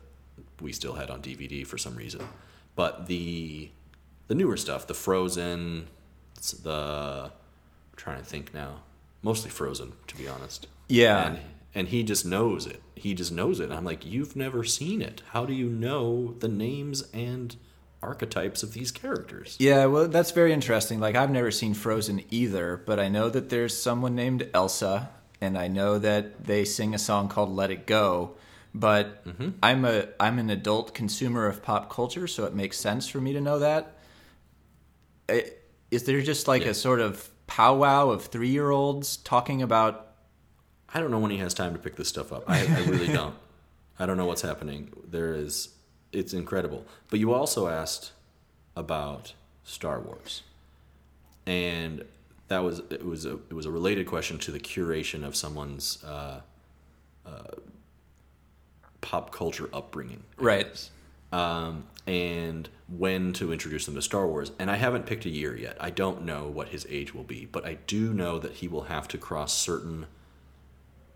we 0.65 0.73
still 0.73 0.95
had 1.01 1.09
on 1.09 1.21
dvd 1.21 1.65
for 1.65 1.77
some 1.77 1.95
reason 1.95 2.21
but 2.75 3.07
the 3.07 3.69
the 4.27 4.35
newer 4.35 4.57
stuff 4.57 4.85
the 4.87 4.93
frozen 4.93 5.87
the 6.63 7.31
I'm 7.31 7.95
trying 7.95 8.19
to 8.19 8.25
think 8.25 8.53
now 8.53 8.81
mostly 9.21 9.49
frozen 9.49 9.93
to 10.07 10.15
be 10.17 10.27
honest 10.27 10.67
Yeah. 10.87 11.27
and 11.27 11.39
and 11.73 11.87
he 11.89 12.03
just 12.03 12.25
knows 12.25 12.65
it 12.67 12.81
he 12.95 13.13
just 13.13 13.31
knows 13.31 13.59
it 13.59 13.65
and 13.65 13.73
i'm 13.73 13.85
like 13.85 14.05
you've 14.05 14.35
never 14.35 14.63
seen 14.63 15.01
it 15.01 15.21
how 15.33 15.45
do 15.45 15.53
you 15.53 15.67
know 15.69 16.35
the 16.39 16.47
names 16.47 17.03
and 17.13 17.55
archetypes 18.03 18.61
of 18.63 18.73
these 18.73 18.91
characters 18.91 19.55
Yeah, 19.59 19.85
well, 19.85 20.07
that's 20.07 20.29
very 20.29 20.53
interesting. 20.53 20.99
Like, 20.99 21.15
I've 21.15 21.31
never 21.31 21.49
seen 21.49 21.73
Frozen 21.73 22.21
either, 22.29 22.79
but 22.85 22.99
I 22.99 23.07
know 23.07 23.29
that 23.31 23.49
there's 23.49 23.75
someone 23.81 24.13
named 24.13 24.47
Elsa, 24.53 25.09
and 25.41 25.57
I 25.57 25.67
know 25.67 25.97
that 25.97 26.43
they 26.45 26.65
sing 26.65 26.93
a 26.93 26.99
song 26.99 27.29
called 27.29 27.49
"Let 27.55 27.71
It 27.71 27.87
Go." 27.87 28.35
But 28.77 29.25
Mm-hmm. 29.25 29.49
I'm 29.63 29.85
a 29.85 30.07
I'm 30.19 30.37
an 30.39 30.49
adult 30.49 30.93
consumer 30.93 31.47
of 31.47 31.63
pop 31.63 31.89
culture, 31.89 32.27
so 32.27 32.43
it 32.45 32.53
makes 32.53 32.77
sense 32.77 33.07
for 33.07 33.21
me 33.21 33.31
to 33.33 33.41
know 33.41 33.59
that. 33.59 33.97
I- 35.29 35.51
there 35.91 36.21
just 36.21 36.45
like 36.49 36.63
Yeah. 36.63 36.69
a 36.71 36.73
sort 36.73 36.99
of 36.99 37.29
powwow 37.47 38.09
of 38.09 38.25
three 38.25 38.49
year 38.49 38.69
olds 38.69 39.17
talking 39.17 39.61
about? 39.61 40.01
i 40.93 40.99
don't 40.99 41.09
know 41.11 41.19
when 41.19 41.31
he 41.31 41.37
has 41.37 41.53
time 41.53 41.73
to 41.73 41.79
pick 41.79 41.95
this 41.95 42.07
stuff 42.09 42.31
up 42.31 42.43
i, 42.47 42.59
I 42.59 42.79
really 42.85 43.07
don't 43.19 43.35
i 43.99 44.05
don't 44.05 44.17
know 44.17 44.25
what's 44.27 44.43
happening 44.43 44.91
there 45.09 45.33
is 45.33 45.69
it's 46.11 46.33
incredible 46.33 46.85
but 47.09 47.19
you 47.19 47.33
also 47.33 47.67
asked 47.67 48.11
about 48.75 49.33
star 49.63 49.99
wars 49.99 50.43
and 51.47 52.03
that 52.49 52.63
was 52.63 52.79
it 52.91 53.03
was 53.05 53.25
a 53.25 53.33
it 53.49 53.53
was 53.53 53.65
a 53.65 53.71
related 53.71 54.05
question 54.07 54.37
to 54.39 54.51
the 54.51 54.59
curation 54.59 55.25
of 55.25 55.35
someone's 55.35 56.03
uh, 56.03 56.41
uh, 57.25 57.43
pop 59.09 59.31
culture 59.31 59.69
upbringing 59.71 60.23
Right. 60.37 60.89
um, 61.31 61.83
and 62.07 62.67
when 62.87 63.33
to 63.33 63.51
introduce 63.53 63.85
them 63.85 63.95
to 63.95 64.01
Star 64.01 64.27
Wars. 64.27 64.51
And 64.59 64.69
I 64.69 64.75
haven't 64.75 65.05
picked 65.05 65.25
a 65.25 65.29
year 65.29 65.55
yet. 65.57 65.75
I 65.79 65.89
don't 65.91 66.23
know 66.23 66.43
what 66.47 66.67
his 66.69 66.85
age 66.89 67.13
will 67.15 67.23
be, 67.23 67.45
but 67.45 67.65
I 67.65 67.75
do 67.87 68.13
know 68.13 68.37
that 68.39 68.53
he 68.61 68.67
will 68.67 68.83
have 68.83 69.07
to 69.09 69.17
cross 69.17 69.53
certain 69.53 70.05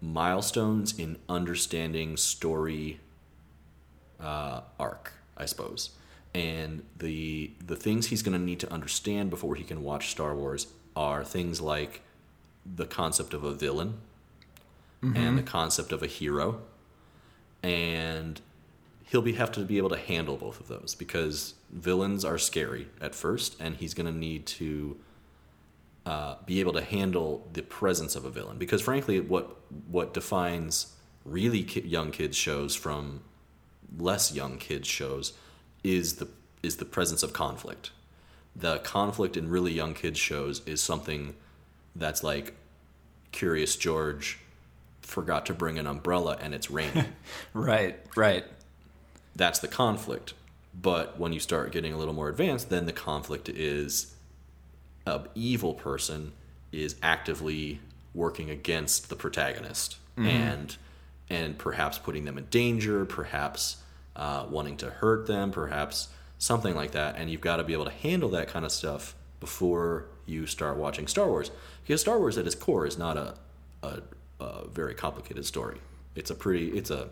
milestones 0.02 0.98
in 0.98 1.18
understanding 1.28 2.18
story 2.18 3.00
uh, 4.20 4.62
arc, 4.80 5.14
I 5.38 5.46
suppose. 5.46 5.92
And 6.34 6.84
the 6.98 7.52
the 7.66 7.76
things 7.76 8.08
he's 8.08 8.22
going 8.22 8.38
to 8.38 8.44
need 8.44 8.60
to 8.62 8.72
understand 8.72 9.30
before 9.30 9.56
he 9.56 9.64
can 9.64 9.84
watch 9.84 10.10
Star 10.12 10.36
Wars 10.36 10.68
are 10.96 11.24
things 11.24 11.60
like 11.62 12.02
the 12.66 12.86
concept 12.86 13.34
of 13.34 13.44
a 13.44 13.54
villain 13.54 13.96
and 15.02 15.38
the 15.38 15.44
concept 15.44 15.94
of 15.94 16.04
a 16.04 16.08
hero 16.08 16.60
and 17.64 18.42
he'll 19.10 19.22
be 19.22 19.34
have 19.34 19.52
to 19.52 19.62
be 19.62 19.78
able 19.78 19.90
to 19.90 19.98
handle 19.98 20.38
both 20.38 20.60
of 20.60 20.68
those 20.68 20.96
because 20.96 21.56
villains 21.72 22.24
are 22.24 22.38
scary 22.38 22.88
at 23.02 23.16
first, 23.16 23.56
and 23.60 23.76
he's 23.76 23.94
going 23.94 24.06
to 24.06 24.18
need 24.18 24.46
to 24.46 24.98
uh, 26.06 26.36
be 26.46 26.60
able 26.60 26.74
to 26.74 26.82
handle 26.82 27.48
the 27.54 27.62
presence 27.62 28.16
of 28.16 28.26
a 28.26 28.30
villain. 28.30 28.58
Because 28.58 28.82
frankly, 28.82 29.20
what 29.20 29.58
what 29.90 30.14
defines 30.14 30.94
really 31.26 31.64
ki- 31.64 31.82
young 31.82 32.12
kids 32.12 32.36
shows 32.38 32.76
from 32.76 33.22
less 33.98 34.34
young 34.34 34.58
kids 34.58 34.88
shows 34.88 35.34
is 35.84 36.16
the 36.16 36.28
is 36.62 36.78
the 36.78 36.86
presence 36.86 37.24
of 37.24 37.34
conflict. 37.34 37.92
The 38.56 38.80
conflict 38.80 39.38
in 39.38 39.50
really 39.50 39.72
young 39.72 39.94
kids 39.94 40.20
shows 40.20 40.62
is 40.66 40.82
something 40.82 41.36
that's 41.96 42.24
like 42.24 42.56
Curious 43.32 43.76
George 43.76 44.40
forgot 45.10 45.48
to 45.48 45.54
bring 45.54 45.78
an 45.80 45.88
umbrella 45.88 46.38
and 46.40 46.54
it's 46.54 46.70
raining. 46.72 47.06
Right, 47.54 48.00
right. 48.16 48.46
That's 49.36 49.60
the 49.60 49.68
conflict. 49.68 50.34
But 50.80 51.20
when 51.20 51.34
you 51.34 51.40
start 51.40 51.72
getting 51.72 51.94
a 51.94 51.98
little 51.98 52.14
more 52.14 52.30
advanced, 52.30 52.70
then 52.70 52.86
the 52.86 52.94
conflict 52.94 53.50
is 53.50 54.14
a 55.06 55.22
evil 55.36 55.74
person 55.74 56.34
is 56.72 56.96
actively 57.02 57.80
working 58.14 58.50
against 58.50 59.10
the 59.10 59.16
protagonist 59.16 59.98
and 60.18 60.76
and 61.30 61.58
perhaps 61.58 61.98
putting 61.98 62.26
them 62.26 62.38
in 62.38 62.46
danger, 62.46 63.06
perhaps 63.06 63.78
uh, 64.16 64.46
wanting 64.50 64.76
to 64.78 64.90
hurt 64.90 65.28
them, 65.28 65.52
perhaps 65.52 66.10
something 66.38 66.76
like 66.76 66.92
that. 66.92 67.16
And 67.18 67.30
you've 67.30 67.40
got 67.40 67.58
to 67.58 67.64
be 67.64 67.72
able 67.74 67.86
to 67.86 67.92
handle 67.92 68.30
that 68.30 68.50
kind 68.50 68.66
of 68.66 68.72
stuff 68.72 69.16
before 69.40 70.06
you 70.26 70.46
start 70.46 70.76
watching 70.76 71.08
Star 71.08 71.28
Wars, 71.28 71.52
because 71.84 72.02
Star 72.02 72.20
Wars 72.20 72.38
at 72.38 72.46
its 72.46 72.56
core 72.56 72.86
is 72.86 72.98
not 72.98 73.16
a 73.16 73.36
a, 73.84 74.02
a 74.40 74.68
very 74.68 74.96
complicated 74.96 75.46
story. 75.46 75.80
It's 76.16 76.32
a 76.32 76.36
pretty 76.36 76.70
it's 76.70 76.92
a 76.92 77.10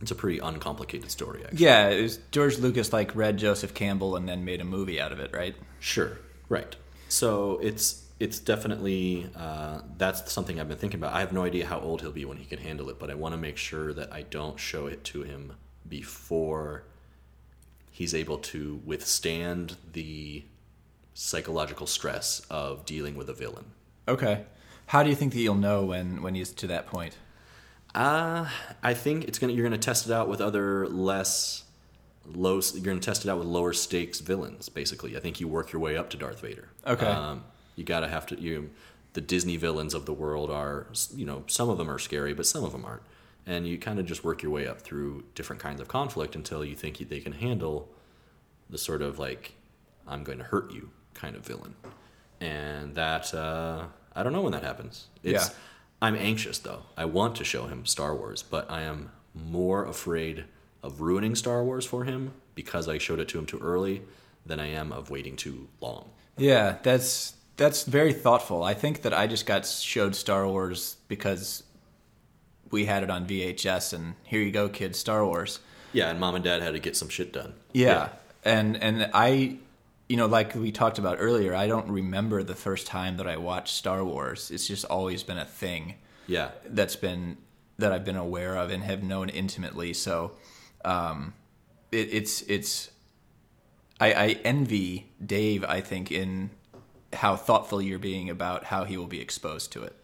it's 0.00 0.10
a 0.10 0.14
pretty 0.14 0.38
uncomplicated 0.38 1.10
story. 1.10 1.42
Actually. 1.44 1.64
Yeah, 1.64 1.88
it 1.88 2.02
was 2.02 2.18
George 2.32 2.58
Lucas 2.58 2.92
like 2.92 3.14
read 3.14 3.36
Joseph 3.36 3.72
Campbell 3.74 4.16
and 4.16 4.28
then 4.28 4.44
made 4.44 4.60
a 4.60 4.64
movie 4.64 5.00
out 5.00 5.12
of 5.12 5.20
it, 5.20 5.32
right? 5.32 5.54
Sure. 5.78 6.18
Right. 6.48 6.74
So 7.08 7.58
it's 7.62 8.04
it's 8.18 8.38
definitely 8.38 9.30
uh, 9.36 9.80
that's 9.98 10.32
something 10.32 10.60
I've 10.60 10.68
been 10.68 10.78
thinking 10.78 11.00
about. 11.00 11.12
I 11.12 11.20
have 11.20 11.32
no 11.32 11.44
idea 11.44 11.66
how 11.66 11.80
old 11.80 12.00
he'll 12.00 12.12
be 12.12 12.24
when 12.24 12.36
he 12.36 12.44
can 12.44 12.58
handle 12.58 12.88
it, 12.90 12.98
but 12.98 13.10
I 13.10 13.14
want 13.14 13.32
to 13.34 13.38
make 13.38 13.56
sure 13.56 13.92
that 13.94 14.12
I 14.12 14.22
don't 14.22 14.58
show 14.58 14.86
it 14.86 15.04
to 15.04 15.22
him 15.22 15.54
before 15.88 16.84
he's 17.90 18.14
able 18.14 18.38
to 18.38 18.80
withstand 18.84 19.76
the 19.92 20.44
psychological 21.14 21.86
stress 21.86 22.40
of 22.50 22.84
dealing 22.84 23.16
with 23.16 23.28
a 23.28 23.34
villain. 23.34 23.66
Okay. 24.08 24.44
How 24.92 25.02
do 25.02 25.08
you 25.08 25.16
think 25.16 25.32
that 25.32 25.40
you'll 25.40 25.54
know 25.54 25.86
when 25.86 26.20
when 26.20 26.34
he's 26.34 26.50
to 26.50 26.66
that 26.66 26.86
point? 26.86 27.16
Uh, 27.94 28.50
I 28.82 28.92
think 28.92 29.24
it's 29.24 29.38
gonna 29.38 29.54
you're 29.54 29.64
gonna 29.64 29.78
test 29.78 30.04
it 30.04 30.12
out 30.12 30.28
with 30.28 30.42
other 30.42 30.86
less 30.86 31.64
low. 32.26 32.60
You're 32.74 32.84
gonna 32.84 33.00
test 33.00 33.24
it 33.24 33.30
out 33.30 33.38
with 33.38 33.46
lower 33.46 33.72
stakes 33.72 34.20
villains. 34.20 34.68
Basically, 34.68 35.16
I 35.16 35.20
think 35.20 35.40
you 35.40 35.48
work 35.48 35.72
your 35.72 35.80
way 35.80 35.96
up 35.96 36.10
to 36.10 36.18
Darth 36.18 36.42
Vader. 36.42 36.68
Okay. 36.86 37.06
Um, 37.06 37.42
you 37.74 37.84
gotta 37.84 38.06
have 38.06 38.26
to 38.26 38.38
you. 38.38 38.68
The 39.14 39.22
Disney 39.22 39.56
villains 39.56 39.94
of 39.94 40.04
the 40.04 40.12
world 40.12 40.50
are 40.50 40.88
you 41.16 41.24
know 41.24 41.44
some 41.46 41.70
of 41.70 41.78
them 41.78 41.90
are 41.90 41.98
scary, 41.98 42.34
but 42.34 42.44
some 42.44 42.62
of 42.62 42.72
them 42.72 42.84
aren't, 42.84 43.02
and 43.46 43.66
you 43.66 43.78
kind 43.78 43.98
of 43.98 44.04
just 44.04 44.24
work 44.24 44.42
your 44.42 44.52
way 44.52 44.66
up 44.66 44.82
through 44.82 45.24
different 45.34 45.62
kinds 45.62 45.80
of 45.80 45.88
conflict 45.88 46.36
until 46.36 46.62
you 46.62 46.74
think 46.74 46.98
they 47.08 47.20
can 47.20 47.32
handle 47.32 47.88
the 48.68 48.76
sort 48.76 49.00
of 49.00 49.18
like 49.18 49.54
I'm 50.06 50.22
going 50.22 50.36
to 50.36 50.44
hurt 50.44 50.70
you 50.70 50.90
kind 51.14 51.34
of 51.34 51.46
villain, 51.46 51.76
and 52.42 52.94
that 52.94 53.32
uh, 53.32 53.84
I 54.14 54.22
don't 54.22 54.32
know 54.32 54.42
when 54.42 54.52
that 54.52 54.62
happens. 54.62 55.06
It's, 55.22 55.48
Yeah. 55.48 55.54
I'm 56.00 56.16
anxious 56.16 56.58
though. 56.58 56.82
I 56.96 57.04
want 57.04 57.36
to 57.36 57.44
show 57.44 57.66
him 57.66 57.86
Star 57.86 58.14
Wars, 58.14 58.42
but 58.42 58.70
I 58.70 58.82
am 58.82 59.10
more 59.34 59.84
afraid 59.84 60.44
of 60.82 61.00
ruining 61.00 61.34
Star 61.36 61.62
Wars 61.64 61.86
for 61.86 62.04
him 62.04 62.32
because 62.54 62.88
I 62.88 62.98
showed 62.98 63.20
it 63.20 63.28
to 63.28 63.38
him 63.38 63.46
too 63.46 63.58
early 63.60 64.02
than 64.44 64.58
I 64.58 64.66
am 64.66 64.92
of 64.92 65.10
waiting 65.10 65.36
too 65.36 65.68
long. 65.80 66.10
Yeah, 66.36 66.76
that's 66.82 67.34
that's 67.56 67.84
very 67.84 68.12
thoughtful. 68.12 68.64
I 68.64 68.74
think 68.74 69.02
that 69.02 69.14
I 69.14 69.26
just 69.28 69.46
got 69.46 69.64
showed 69.64 70.16
Star 70.16 70.46
Wars 70.48 70.96
because 71.06 71.62
we 72.70 72.86
had 72.86 73.02
it 73.04 73.10
on 73.10 73.26
VHS 73.26 73.92
and 73.92 74.14
here 74.24 74.40
you 74.40 74.50
go 74.50 74.68
kids, 74.68 74.98
Star 74.98 75.24
Wars. 75.24 75.60
Yeah, 75.92 76.10
and 76.10 76.18
mom 76.18 76.34
and 76.34 76.42
dad 76.42 76.62
had 76.62 76.72
to 76.72 76.80
get 76.80 76.96
some 76.96 77.10
shit 77.10 77.32
done. 77.32 77.54
Yeah. 77.72 78.08
And 78.44 78.76
and 78.82 79.08
I 79.14 79.58
you 80.12 80.18
know, 80.18 80.26
like 80.26 80.54
we 80.54 80.70
talked 80.72 80.98
about 80.98 81.16
earlier, 81.20 81.54
I 81.54 81.66
don't 81.66 81.88
remember 81.90 82.42
the 82.42 82.54
first 82.54 82.86
time 82.86 83.16
that 83.16 83.26
I 83.26 83.38
watched 83.38 83.74
Star 83.74 84.04
Wars. 84.04 84.50
It's 84.50 84.66
just 84.68 84.84
always 84.84 85.22
been 85.22 85.38
a 85.38 85.46
thing 85.46 85.94
Yeah. 86.26 86.50
that's 86.66 86.96
been 86.96 87.38
that 87.78 87.92
I've 87.92 88.04
been 88.04 88.16
aware 88.28 88.54
of 88.56 88.70
and 88.70 88.82
have 88.84 89.02
known 89.02 89.30
intimately. 89.30 89.94
So 89.94 90.32
um, 90.84 91.32
it, 91.90 92.08
it's 92.12 92.42
it's 92.42 92.90
I, 93.98 94.12
I 94.12 94.26
envy 94.44 95.06
Dave. 95.24 95.64
I 95.64 95.80
think 95.80 96.12
in 96.12 96.50
how 97.14 97.34
thoughtful 97.36 97.80
you're 97.80 97.98
being 97.98 98.28
about 98.28 98.64
how 98.64 98.84
he 98.84 98.98
will 98.98 99.06
be 99.18 99.20
exposed 99.20 99.72
to 99.72 99.82
it. 99.82 99.96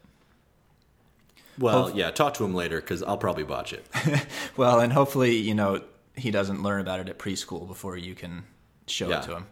Well, 1.58 1.90
yeah, 1.94 2.10
talk 2.12 2.34
to 2.34 2.44
him 2.44 2.54
later 2.54 2.80
because 2.80 3.02
I'll 3.02 3.18
probably 3.18 3.44
botch 3.44 3.72
it. 3.74 3.84
Well, 4.56 4.80
and 4.80 4.90
hopefully 4.92 5.36
you 5.36 5.54
know 5.54 5.82
he 6.16 6.30
doesn't 6.30 6.62
learn 6.62 6.80
about 6.80 6.98
it 7.00 7.08
at 7.10 7.18
preschool 7.18 7.66
before 7.68 7.96
you 7.98 8.14
can 8.14 8.44
show 8.86 9.08
Yeah. 9.10 9.18
it 9.20 9.24
to 9.24 9.36
him. 9.36 9.46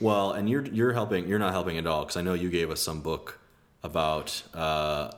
Well, 0.00 0.32
and 0.32 0.48
you're 0.48 0.64
you're 0.66 0.92
helping. 0.92 1.28
You're 1.28 1.38
not 1.38 1.52
helping 1.52 1.76
at 1.78 1.86
all 1.86 2.02
because 2.02 2.16
I 2.16 2.22
know 2.22 2.34
you 2.34 2.48
gave 2.50 2.70
us 2.70 2.80
some 2.80 3.00
book 3.00 3.38
about 3.82 4.42
uh, 4.54 5.10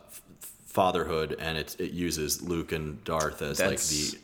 fatherhood, 0.67 1.37
and 1.39 1.59
it 1.59 1.77
it 1.79 1.93
uses 1.93 2.43
Luke 2.43 2.73
and 2.73 3.03
Darth 3.05 3.43
as 3.43 3.61
like 3.61 3.69
the 3.71 3.75
as 3.75 4.17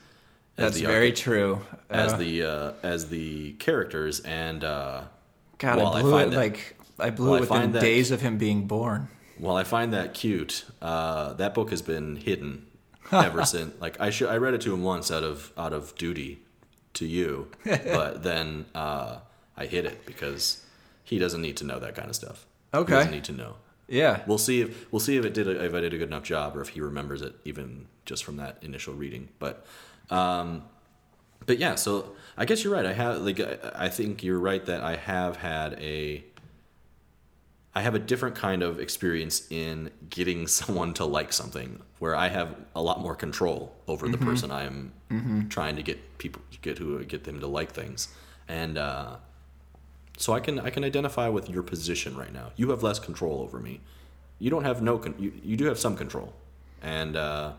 That's 0.57 0.77
the 0.81 0.87
very 0.87 1.12
true. 1.12 1.61
as 1.90 2.12
Uh, 2.12 2.16
the 2.16 2.42
uh, 2.44 2.73
as 2.83 3.09
the 3.09 3.53
characters, 3.55 4.21
and 4.21 4.64
uh, 4.64 5.03
God, 5.59 5.79
I 5.79 5.83
I 5.99 6.03
blew 6.03 6.11
find 6.11 6.27
it 6.29 6.31
that- 6.35 6.37
like 6.40 6.77
I 6.99 7.11
blew 7.11 7.35
it 7.37 7.40
within 7.40 7.73
that- 7.73 7.81
days 7.81 8.11
of 8.11 8.21
him 8.21 8.38
being 8.38 8.66
born. 8.66 9.09
While 9.38 9.55
I 9.57 9.62
find 9.62 9.92
that 9.92 10.14
cute, 10.14 10.64
uh, 10.83 11.35
that 11.35 11.55
book 11.55 11.71
has 11.71 11.81
been 11.81 12.16
hidden 12.16 12.66
ever 13.12 13.44
since. 13.44 13.81
Like 13.81 14.01
I 14.01 14.11
should, 14.11 14.29
I 14.29 14.37
read 14.38 14.55
it 14.55 14.61
to 14.62 14.75
him 14.75 14.83
once 14.83 15.12
out 15.12 15.23
of 15.23 15.53
out 15.57 15.73
of 15.73 15.94
duty 15.94 16.40
to 16.94 17.07
you, 17.07 17.47
but 17.64 18.25
then 18.25 18.64
uh, 18.75 19.18
I 19.59 19.66
hid 19.66 19.85
it 19.85 20.07
because 20.07 20.64
he 21.05 21.18
doesn't 21.18 21.42
need 21.42 21.57
to 21.59 21.64
know 21.64 21.79
that 21.79 21.94
kind 21.94 22.09
of 22.09 22.14
stuff. 22.14 22.47
Okay. 22.73 22.92
he 22.92 22.99
doesn't 22.99 23.12
need 23.12 23.25
to 23.25 23.33
know. 23.33 23.57
Yeah. 23.88 24.23
We'll 24.27 24.38
see 24.38 24.61
if 24.62 24.90
we'll 24.92 25.01
see 25.01 25.16
if 25.16 25.25
it 25.25 25.35
did 25.35 25.49
a, 25.49 25.64
if 25.64 25.75
I 25.75 25.81
did 25.81 25.92
a 25.92 25.99
good 25.99 26.09
enough 26.09 26.23
job 26.23 26.57
or 26.57 26.61
if 26.61 26.68
he 26.68 26.81
remembers 26.81 27.23
it 27.23 27.35
even 27.44 27.87
just 28.05 28.25
from 28.25 28.37
that 28.37 28.59
initial 28.62 28.94
reading. 28.94 29.29
But 29.38 29.66
um, 30.11 30.64
but 31.47 31.59
yeah, 31.59 31.75
so 31.75 32.14
I 32.37 32.44
guess 32.44 32.62
you're 32.62 32.73
right. 32.73 32.87
I 32.87 32.92
have 32.92 33.18
like 33.18 33.40
I, 33.40 33.59
I 33.75 33.88
think 33.88 34.23
you're 34.23 34.38
right 34.38 34.64
that 34.66 34.83
I 34.83 34.97
have 34.97 35.37
had 35.37 35.75
a 35.75 36.25
I 37.75 37.83
have 37.83 37.94
a 37.94 37.99
different 37.99 38.35
kind 38.35 38.62
of 38.62 38.81
experience 38.81 39.47
in 39.51 39.90
getting 40.11 40.47
someone 40.59 40.94
to 40.94 41.05
like 41.05 41.33
something 41.33 41.81
where 41.99 42.14
I 42.14 42.29
have 42.29 42.55
a 42.75 42.83
lot 42.83 43.01
more 43.01 43.14
control 43.14 43.75
over 43.88 44.09
the 44.09 44.18
person 44.18 44.51
I 44.51 44.64
am 44.64 44.92
trying 45.49 45.77
to 45.77 45.83
get 45.83 46.18
people 46.18 46.42
get 46.62 46.79
who 46.79 47.03
get 47.05 47.25
them 47.25 47.40
to 47.40 47.47
like 47.47 47.73
things. 47.73 48.09
And 48.47 48.79
uh, 48.79 49.16
so 50.18 50.35
I 50.35 50.40
can 50.40 50.59
I 50.59 50.70
can 50.70 50.85
identify 50.85 51.28
with 51.28 51.48
your 51.48 51.62
position 51.62 52.16
right 52.16 52.33
now. 52.33 52.52
You 52.57 52.70
have 52.70 52.83
less 52.83 52.98
control 52.98 53.40
over 53.40 53.59
me. 53.59 53.81
You 54.38 54.50
don't 54.50 54.64
have 54.64 54.83
no 54.83 54.98
con- 54.98 55.14
you, 55.18 55.33
you 55.42 55.57
do 55.57 55.64
have 55.64 55.78
some 55.78 55.96
control. 55.96 56.35
And 56.83 57.16
uh, 57.16 57.52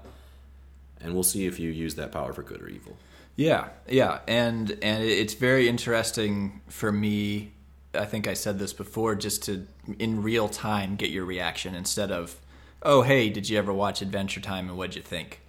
and 1.01 1.13
we'll 1.13 1.23
see 1.23 1.45
if 1.45 1.59
you 1.59 1.71
use 1.71 1.95
that 1.95 2.11
power 2.11 2.33
for 2.33 2.43
good 2.43 2.61
or 2.61 2.67
evil. 2.67 2.97
Yeah, 3.35 3.69
yeah, 3.87 4.19
and 4.27 4.77
and 4.81 5.03
it's 5.03 5.33
very 5.33 5.67
interesting 5.69 6.61
for 6.67 6.91
me. 6.91 7.53
I 7.93 8.05
think 8.05 8.27
I 8.27 8.33
said 8.33 8.59
this 8.59 8.73
before, 8.73 9.15
just 9.15 9.43
to 9.43 9.65
in 9.97 10.21
real 10.21 10.49
time 10.49 10.95
get 10.95 11.09
your 11.09 11.25
reaction 11.25 11.73
instead 11.73 12.11
of, 12.11 12.35
oh 12.83 13.01
hey, 13.01 13.29
did 13.29 13.49
you 13.49 13.57
ever 13.57 13.73
watch 13.73 14.01
Adventure 14.01 14.41
Time 14.41 14.69
and 14.69 14.77
what'd 14.77 14.95
you 14.95 15.01
think? 15.01 15.41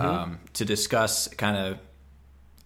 Um, 0.00 0.40
to 0.52 0.64
discuss 0.66 1.28
kind 1.28 1.56
of 1.56 1.78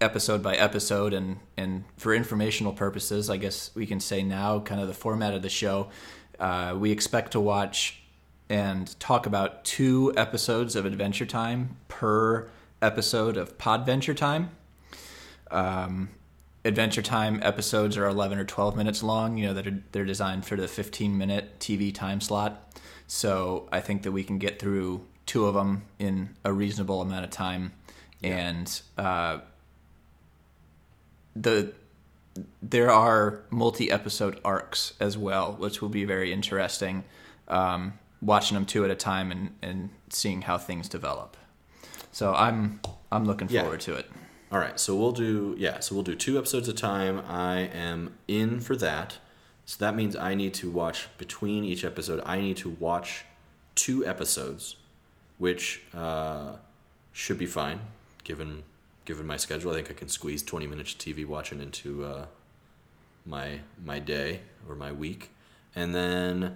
episode 0.03 0.43
by 0.43 0.55
episode 0.55 1.13
and 1.13 1.37
and 1.57 1.85
for 1.97 2.13
informational 2.13 2.73
purposes, 2.73 3.29
I 3.29 3.37
guess 3.37 3.71
we 3.73 3.85
can 3.85 3.99
say 3.99 4.21
now 4.21 4.59
kind 4.59 4.81
of 4.81 4.87
the 4.87 4.93
format 4.93 5.33
of 5.33 5.41
the 5.41 5.49
show. 5.49 5.89
Uh, 6.39 6.75
we 6.77 6.91
expect 6.91 7.31
to 7.31 7.39
watch 7.39 8.01
and 8.49 8.99
talk 8.99 9.25
about 9.25 9.63
two 9.63 10.13
episodes 10.17 10.75
of 10.75 10.85
Adventure 10.85 11.25
Time 11.25 11.77
per 11.87 12.49
episode 12.81 13.37
of 13.37 13.57
Podventure 13.57 14.15
Time. 14.15 14.51
Um, 15.49 16.09
Adventure 16.65 17.01
Time 17.01 17.39
episodes 17.41 17.97
are 17.97 18.05
11 18.05 18.37
or 18.37 18.43
12 18.43 18.75
minutes 18.75 19.03
long. 19.03 19.37
You 19.37 19.47
know, 19.47 19.53
that 19.53 19.67
are, 19.67 19.83
they're 19.93 20.05
designed 20.05 20.45
for 20.45 20.55
the 20.55 20.67
15 20.67 21.17
minute 21.17 21.59
TV 21.59 21.93
time 21.93 22.19
slot. 22.19 22.77
So 23.07 23.69
I 23.71 23.79
think 23.79 24.03
that 24.03 24.11
we 24.11 24.23
can 24.23 24.37
get 24.37 24.59
through 24.59 25.05
two 25.25 25.45
of 25.45 25.55
them 25.55 25.83
in 25.97 26.35
a 26.43 26.51
reasonable 26.51 27.01
amount 27.01 27.23
of 27.23 27.31
time. 27.31 27.71
And 28.21 28.81
uh, 28.97 29.39
the 31.35 31.73
there 32.61 32.91
are 32.91 33.41
multi 33.49 33.91
episode 33.91 34.39
arcs 34.43 34.93
as 34.99 35.17
well, 35.17 35.53
which 35.53 35.81
will 35.81 35.89
be 35.89 36.03
very 36.05 36.33
interesting. 36.33 37.03
Um, 37.47 37.93
watching 38.21 38.55
them 38.55 38.65
two 38.65 38.83
at 38.85 38.89
a 38.89 38.95
time 38.95 39.31
and, 39.31 39.53
and 39.61 39.89
seeing 40.09 40.43
how 40.43 40.57
things 40.57 40.87
develop. 40.89 41.35
So 42.11 42.33
I'm 42.33 42.79
I'm 43.11 43.25
looking 43.25 43.47
Yeah. 43.49 43.61
forward 43.61 43.81
to 43.81 43.95
it. 43.95 44.09
All 44.51 44.59
right, 44.59 44.79
so 44.79 44.95
we'll 44.95 45.11
do 45.11 45.55
yeah, 45.57 45.79
so 45.79 45.95
we'll 45.95 46.03
do 46.03 46.15
two 46.15 46.37
episodes 46.37 46.69
at 46.69 46.75
a 46.75 46.77
time. 46.77 47.21
I 47.27 47.59
am 47.73 48.13
in 48.27 48.59
for 48.59 48.75
that. 48.77 49.17
So 49.65 49.77
that 49.85 49.95
means 49.95 50.15
I 50.15 50.35
need 50.35 50.53
to 50.55 50.69
watch 50.69 51.07
between 51.17 51.63
each 51.63 51.83
episode. 51.85 52.21
I 52.25 52.39
need 52.39 52.57
to 52.57 52.69
watch 52.69 53.25
two 53.75 54.05
episodes, 54.05 54.75
which 55.37 55.81
uh, 55.93 56.53
should 57.13 57.37
be 57.37 57.45
fine 57.45 57.79
given 58.23 58.63
given 59.05 59.25
my 59.27 59.37
schedule. 59.37 59.71
I 59.71 59.75
think 59.75 59.89
I 59.91 59.93
can 59.93 60.09
squeeze 60.09 60.43
twenty 60.43 60.67
minutes 60.67 60.93
of 60.93 60.99
TV 60.99 61.25
watching 61.25 61.61
into 61.61 62.05
uh, 62.05 62.25
my 63.25 63.59
my 63.83 63.99
day 63.99 64.41
or 64.67 64.75
my 64.75 64.91
week, 64.91 65.29
and 65.75 65.93
then 65.93 66.55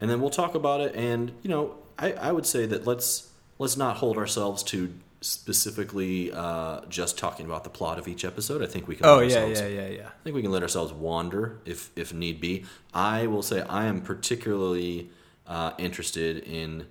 and 0.00 0.10
then 0.10 0.20
we'll 0.20 0.30
talk 0.30 0.54
about 0.54 0.80
it. 0.80 0.94
And 0.94 1.32
you 1.42 1.50
know, 1.50 1.76
I, 1.98 2.12
I 2.12 2.32
would 2.32 2.46
say 2.46 2.66
that 2.66 2.86
let's 2.86 3.30
let's 3.58 3.76
not 3.76 3.96
hold 3.98 4.16
ourselves 4.18 4.62
to 4.64 4.92
specifically 5.20 6.32
uh, 6.32 6.80
just 6.88 7.16
talking 7.16 7.46
about 7.46 7.62
the 7.62 7.70
plot 7.70 7.96
of 7.98 8.08
each 8.08 8.24
episode. 8.24 8.60
I 8.62 8.66
think 8.66 8.88
we 8.88 8.96
can. 8.96 9.06
Oh 9.06 9.18
let 9.18 9.30
yeah, 9.30 9.36
ourselves- 9.38 9.60
yeah, 9.60 9.66
yeah, 9.68 9.88
yeah. 9.88 10.06
I 10.08 10.22
think 10.24 10.34
we 10.34 10.42
can 10.42 10.50
let 10.50 10.62
ourselves 10.62 10.92
wander 10.92 11.58
if 11.64 11.90
if 11.96 12.12
need 12.12 12.40
be. 12.40 12.64
I 12.92 13.26
will 13.28 13.42
say 13.42 13.60
I 13.62 13.86
am 13.86 14.00
particularly 14.00 15.10
uh, 15.46 15.72
interested 15.78 16.38
in 16.38 16.86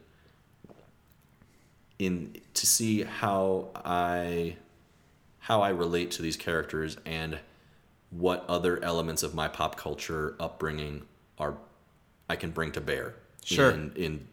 in 1.99 2.35
to 2.53 2.65
see 2.65 3.03
how 3.03 3.69
I 3.75 4.55
how 5.51 5.61
I 5.61 5.69
relate 5.71 6.11
to 6.11 6.21
these 6.21 6.37
characters 6.37 6.95
and 7.05 7.37
what 8.09 8.45
other 8.47 8.81
elements 8.81 9.21
of 9.21 9.35
my 9.35 9.49
pop 9.49 9.75
culture 9.75 10.33
upbringing 10.39 11.01
are 11.37 11.55
I 12.29 12.37
can 12.37 12.51
bring 12.51 12.71
to 12.71 12.79
bear 12.79 13.15
Sure. 13.43 13.69
in 13.71 13.91
in 13.97 14.27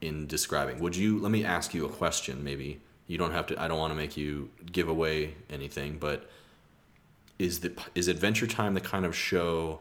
in 0.00 0.26
describing. 0.28 0.78
Would 0.78 0.94
you 0.94 1.18
let 1.18 1.32
me 1.32 1.44
ask 1.44 1.74
you 1.74 1.84
a 1.84 1.88
question 1.88 2.44
maybe? 2.44 2.80
You 3.08 3.18
don't 3.18 3.32
have 3.32 3.48
to 3.48 3.60
I 3.60 3.66
don't 3.66 3.78
want 3.80 3.90
to 3.90 3.96
make 3.96 4.16
you 4.16 4.50
give 4.70 4.88
away 4.88 5.34
anything, 5.50 5.98
but 5.98 6.30
is 7.40 7.58
the 7.58 7.72
is 7.96 8.06
Adventure 8.06 8.46
Time 8.46 8.74
the 8.74 8.80
kind 8.80 9.04
of 9.04 9.16
show 9.16 9.80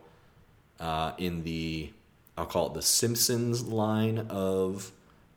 uh, 0.79 1.11
in 1.19 1.43
the 1.43 1.91
I'll 2.39 2.47
call 2.47 2.65
it 2.69 2.73
the 2.73 2.81
Simpsons 2.81 3.61
line 3.67 4.17
of 4.31 4.91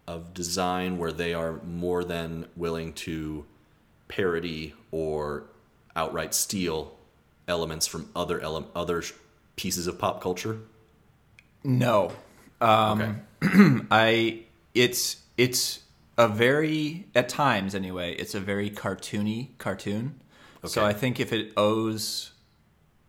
of 0.07 0.33
design 0.33 0.97
where 0.97 1.13
they 1.13 1.35
are 1.35 1.61
more 1.65 2.03
than 2.03 2.47
willing 2.57 2.95
to 2.95 3.45
parody 4.09 4.75
or 4.91 5.45
outright 5.95 6.35
steal 6.35 6.97
elements 7.47 7.87
from 7.87 8.09
other 8.15 8.41
ele- 8.41 8.71
other 8.75 9.03
pieces 9.57 9.87
of 9.87 9.99
pop 9.99 10.21
culture. 10.21 10.59
No, 11.65 12.13
okay. 12.61 13.15
I 13.91 14.41
it's 14.75 15.17
it's 15.37 15.81
a 16.17 16.29
very 16.29 17.07
at 17.15 17.29
times 17.29 17.75
anyway. 17.75 18.15
It's 18.15 18.35
a 18.35 18.41
very 18.41 18.71
cartoony 18.71 19.57
cartoon. 19.59 20.21
Okay. 20.59 20.69
So 20.69 20.85
I 20.85 20.93
think 20.93 21.21
if 21.21 21.33
it 21.33 21.53
owes, 21.57 22.33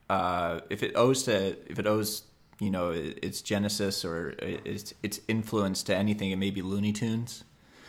uh, 0.09 0.61
if 0.69 0.83
it 0.83 0.91
owes 0.95 1.23
to 1.23 1.57
if 1.69 1.79
it 1.79 1.87
owes 1.87 2.23
you 2.59 2.69
know 2.69 2.91
its 2.91 3.41
genesis 3.41 4.03
or 4.05 4.35
its 4.39 4.93
its 5.01 5.21
influence 5.27 5.83
to 5.83 5.95
anything, 5.95 6.31
it 6.31 6.37
may 6.37 6.51
be 6.51 6.61
Looney 6.61 6.93
Tunes. 6.93 7.43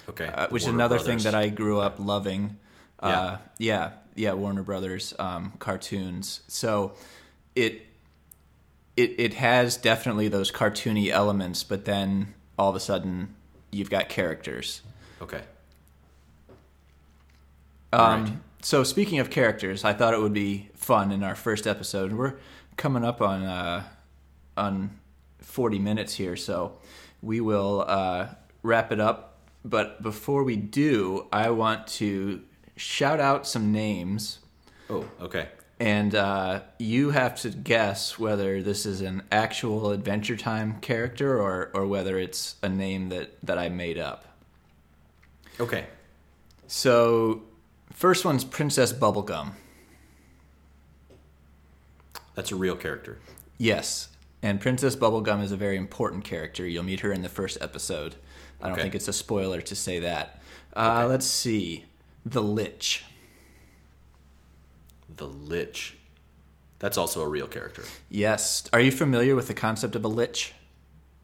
Okay. 0.08 0.26
uh, 0.26 0.48
which 0.48 0.62
is 0.62 0.68
another 0.68 0.96
Brothers. 0.96 1.22
thing 1.22 1.32
that 1.32 1.38
I 1.38 1.48
grew 1.50 1.78
up 1.78 2.00
loving. 2.00 2.56
Yeah. 3.02 3.08
Uh, 3.20 3.38
yeah, 3.58 3.90
yeah, 4.14 4.32
Warner 4.34 4.62
Brothers 4.62 5.14
um, 5.18 5.52
cartoons. 5.58 6.40
So 6.48 6.92
it 7.54 7.86
it 8.96 9.14
it 9.18 9.34
has 9.34 9.76
definitely 9.76 10.28
those 10.28 10.50
cartoony 10.52 11.08
elements, 11.10 11.64
but 11.64 11.84
then 11.84 12.34
all 12.58 12.70
of 12.70 12.76
a 12.76 12.80
sudden 12.80 13.34
you've 13.70 13.90
got 13.90 14.08
characters. 14.08 14.82
Okay. 15.22 15.42
Um, 17.92 18.24
Right. 18.24 18.32
So 18.62 18.84
speaking 18.84 19.18
of 19.20 19.30
characters, 19.30 19.84
I 19.84 19.94
thought 19.94 20.12
it 20.12 20.20
would 20.20 20.34
be 20.34 20.68
fun 20.74 21.10
in 21.12 21.22
our 21.22 21.34
first 21.34 21.66
episode. 21.66 22.12
We're 22.12 22.34
coming 22.76 23.04
up 23.04 23.22
on 23.22 23.42
uh, 23.42 23.84
on 24.56 24.90
forty 25.38 25.78
minutes 25.78 26.14
here, 26.14 26.36
so 26.36 26.78
we 27.22 27.40
will 27.40 27.84
uh, 27.86 28.28
wrap 28.62 28.92
it 28.92 29.00
up. 29.00 29.38
But 29.64 30.02
before 30.02 30.44
we 30.44 30.56
do, 30.56 31.26
I 31.32 31.50
want 31.50 31.86
to 31.98 32.42
shout 32.80 33.20
out 33.20 33.46
some 33.46 33.70
names, 33.72 34.38
Oh, 34.88 35.04
okay. 35.20 35.48
and 35.78 36.14
uh, 36.14 36.60
you 36.78 37.10
have 37.10 37.36
to 37.42 37.50
guess 37.50 38.18
whether 38.18 38.62
this 38.62 38.86
is 38.86 39.00
an 39.02 39.22
actual 39.30 39.90
Adventure 39.90 40.36
Time 40.36 40.80
character 40.80 41.40
or 41.40 41.70
or 41.74 41.86
whether 41.86 42.18
it's 42.18 42.56
a 42.62 42.68
name 42.68 43.10
that 43.10 43.36
that 43.42 43.58
I 43.58 43.68
made 43.68 43.98
up. 43.98 44.24
Okay. 45.60 45.84
So, 46.66 47.42
first 47.92 48.24
one's 48.24 48.44
Princess 48.44 48.92
Bubblegum. 48.92 49.52
That's 52.34 52.52
a 52.52 52.56
real 52.56 52.76
character. 52.76 53.18
Yes, 53.58 54.08
and 54.42 54.60
Princess 54.60 54.96
Bubblegum 54.96 55.42
is 55.42 55.52
a 55.52 55.56
very 55.56 55.76
important 55.76 56.24
character. 56.24 56.66
You'll 56.66 56.84
meet 56.84 57.00
her 57.00 57.12
in 57.12 57.22
the 57.22 57.28
first 57.28 57.58
episode. 57.60 58.14
I 58.60 58.64
don't 58.68 58.72
Okay. 58.74 58.82
think 58.82 58.94
it's 58.94 59.08
a 59.08 59.12
spoiler 59.12 59.60
to 59.60 59.74
say 59.74 59.98
that. 60.00 60.40
Uh, 60.74 61.06
Let's 61.08 61.26
see. 61.26 61.84
The 62.24 62.42
Lich. 62.42 63.04
The 65.16 65.26
Lich. 65.26 65.96
That's 66.78 66.96
also 66.96 67.22
a 67.22 67.28
real 67.28 67.46
character. 67.46 67.82
Yes. 68.08 68.64
Are 68.72 68.80
you 68.80 68.90
familiar 68.90 69.34
with 69.36 69.48
the 69.48 69.54
concept 69.54 69.94
of 69.96 70.04
a 70.04 70.08
Lich? 70.08 70.54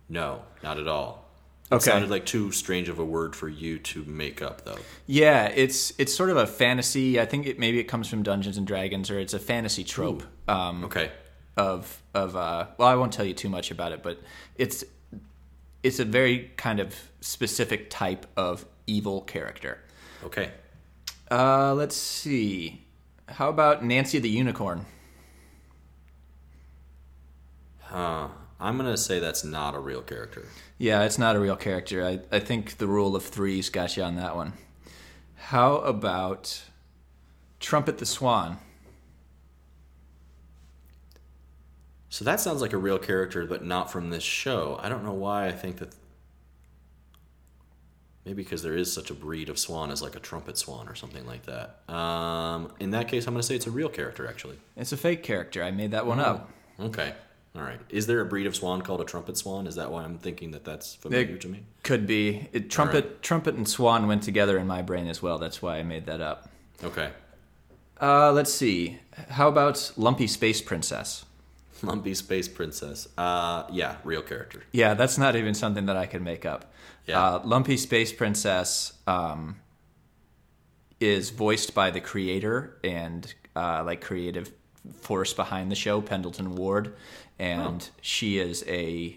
No, 0.09 0.43
not 0.63 0.79
at 0.79 0.87
all. 0.89 1.25
It 1.71 1.75
Okay. 1.77 1.85
sounded 1.91 2.11
like 2.11 2.25
too 2.27 2.53
strange 2.53 2.89
of 2.89 2.99
a 3.01 3.05
word 3.05 3.35
for 3.35 3.49
you 3.49 3.79
to 3.81 4.05
make 4.05 4.41
up, 4.41 4.65
though. 4.65 4.79
Yeah, 5.07 5.47
it's 5.47 5.93
it's 5.99 6.15
sort 6.15 6.31
of 6.31 6.37
a 6.37 6.47
fantasy. 6.47 7.19
I 7.19 7.27
think 7.27 7.45
it 7.47 7.59
maybe 7.59 7.81
it 7.81 7.85
comes 7.85 8.07
from 8.09 8.23
Dungeons 8.23 8.57
and 8.57 8.67
Dragons, 8.67 9.11
or 9.11 9.19
it's 9.19 9.35
a 9.35 9.39
fantasy 9.41 9.83
trope 9.83 10.23
um, 10.47 10.85
Okay. 10.85 11.11
of 11.57 12.01
of. 12.15 12.37
Uh, 12.37 12.67
well, 12.79 12.87
I 12.87 12.95
won't 12.95 13.13
tell 13.13 13.25
you 13.25 13.35
too 13.35 13.49
much 13.49 13.73
about 13.73 13.91
it, 13.91 14.03
but 14.05 14.21
it's 14.57 14.85
it's 15.83 15.99
a 15.99 16.05
very 16.05 16.53
kind 16.57 16.79
of 16.79 16.95
specific 17.21 17.91
type 17.91 18.27
of 18.37 18.65
evil 18.87 19.23
character. 19.23 19.79
Okay. 20.23 20.53
Uh, 21.31 21.75
let's 21.75 21.97
see. 21.97 22.87
How 23.29 23.49
about 23.49 23.85
Nancy 23.85 24.19
the 24.19 24.29
Unicorn? 24.29 24.87
Huh. 27.81 28.29
I'm 28.59 28.79
going 28.79 28.91
to 28.91 28.97
say 28.97 29.19
that's 29.19 29.45
not 29.45 29.75
a 29.75 29.79
real 29.79 30.01
character. 30.01 30.47
Yeah, 30.79 31.03
it's 31.03 31.19
not 31.19 31.37
a 31.37 31.41
real 31.41 31.57
character. 31.57 32.05
I, 32.05 32.21
I 32.35 32.39
think 32.39 32.79
the 32.79 32.87
rule 32.87 33.15
of 33.15 33.25
threes 33.25 33.69
got 33.69 33.97
you 33.97 34.03
on 34.03 34.17
that 34.17 34.35
one. 34.35 34.55
How 35.37 35.77
about 35.77 36.63
Trumpet 37.61 37.99
the 37.99 38.07
Swan? 38.07 38.59
So 42.09 42.25
that 42.25 42.41
sounds 42.41 42.63
like 42.63 42.73
a 42.73 42.79
real 42.79 42.99
character, 42.99 43.45
but 43.45 43.63
not 43.65 43.93
from 43.93 44.09
this 44.09 44.23
show. 44.23 44.79
I 44.83 44.89
don't 44.89 45.05
know 45.05 45.13
why 45.13 45.47
I 45.49 45.53
think 45.53 45.77
that. 45.79 45.95
Maybe 48.27 48.43
because 48.43 48.63
there 48.65 48.77
is 48.77 48.93
such 48.93 49.11
a 49.11 49.15
breed 49.15 49.49
of 49.49 49.57
swan 49.59 49.93
as 49.93 50.03
like 50.03 50.17
a 50.17 50.21
trumpet 50.21 50.59
swan 50.59 50.89
or 50.89 50.97
something 50.97 51.25
like 51.27 51.47
that. 51.47 51.79
Um, 51.89 52.73
in 52.81 52.91
that 52.91 53.07
case, 53.07 53.27
I'm 53.29 53.35
going 53.35 53.41
to 53.41 53.47
say 53.47 53.55
it's 53.55 53.69
a 53.69 53.71
real 53.71 53.89
character, 53.89 54.27
actually. 54.27 54.59
It's 54.77 54.91
a 54.91 54.97
fake 54.97 55.23
character. 55.23 55.63
I 55.63 55.71
made 55.71 55.93
that 55.93 56.07
one 56.07 56.19
up. 56.19 56.51
Okay. 56.81 57.15
All 57.55 57.63
right. 57.63 57.81
Is 57.89 58.09
there 58.09 58.21
a 58.21 58.27
breed 58.27 58.47
of 58.47 58.57
swan 58.57 58.83
called 58.83 59.01
a 59.01 59.05
trumpet 59.05 59.37
swan? 59.39 59.69
Is 59.69 59.77
that 59.77 59.93
why 59.93 60.03
I'm 60.03 60.19
thinking 60.19 60.51
that 60.51 60.65
that's 60.65 60.97
familiar 60.97 61.37
It 61.37 61.41
to 61.43 61.49
me? 61.49 61.63
could 61.85 62.07
be. 62.07 62.49
It, 62.53 62.69
trumpet, 62.69 63.23
trumpet, 63.23 63.55
and 63.55 63.67
swan 63.67 64.09
went 64.09 64.25
together 64.25 64.59
in 64.59 64.67
my 64.67 64.83
brain 64.83 65.07
as 65.07 65.23
well. 65.23 65.39
That's 65.39 65.63
why 65.63 65.79
I 65.79 65.85
made 65.85 66.07
that 66.07 66.21
up. 66.21 66.51
Okay. 66.83 67.11
Uh, 68.03 68.33
let's 68.33 68.53
see. 68.53 68.99
How 69.31 69.49
about 69.49 69.93
Lumpy 69.97 70.27
Space 70.27 70.61
Princess? 70.61 71.25
Lumpy 71.83 72.15
Space 72.15 72.49
Princess. 72.49 73.09
Uh, 73.19 73.65
yeah, 73.71 73.97
real 74.05 74.23
character. 74.23 74.63
Yeah, 74.73 74.95
that's 74.95 75.19
not 75.19 75.37
even 75.37 75.55
something 75.55 75.87
that 75.87 75.97
I 75.97 76.07
could 76.07 76.23
make 76.23 76.45
up. 76.47 76.73
Yeah. 77.07 77.23
Uh, 77.23 77.43
Lumpy 77.45 77.77
Space 77.77 78.13
Princess 78.13 78.93
um, 79.07 79.57
is 81.01 81.31
voiced 81.31 81.75
by 81.75 81.91
the 81.91 82.01
creator 82.01 82.79
and 82.83 83.33
uh, 83.55 83.83
like 83.85 84.01
creative 84.01 84.51
force 85.01 85.33
behind 85.33 85.71
the 85.71 85.75
show, 85.77 86.01
Pendleton 86.01 86.57
Ward, 86.57 86.95
and 87.39 87.89
she 88.01 88.39
is 88.39 88.65
a 88.67 89.17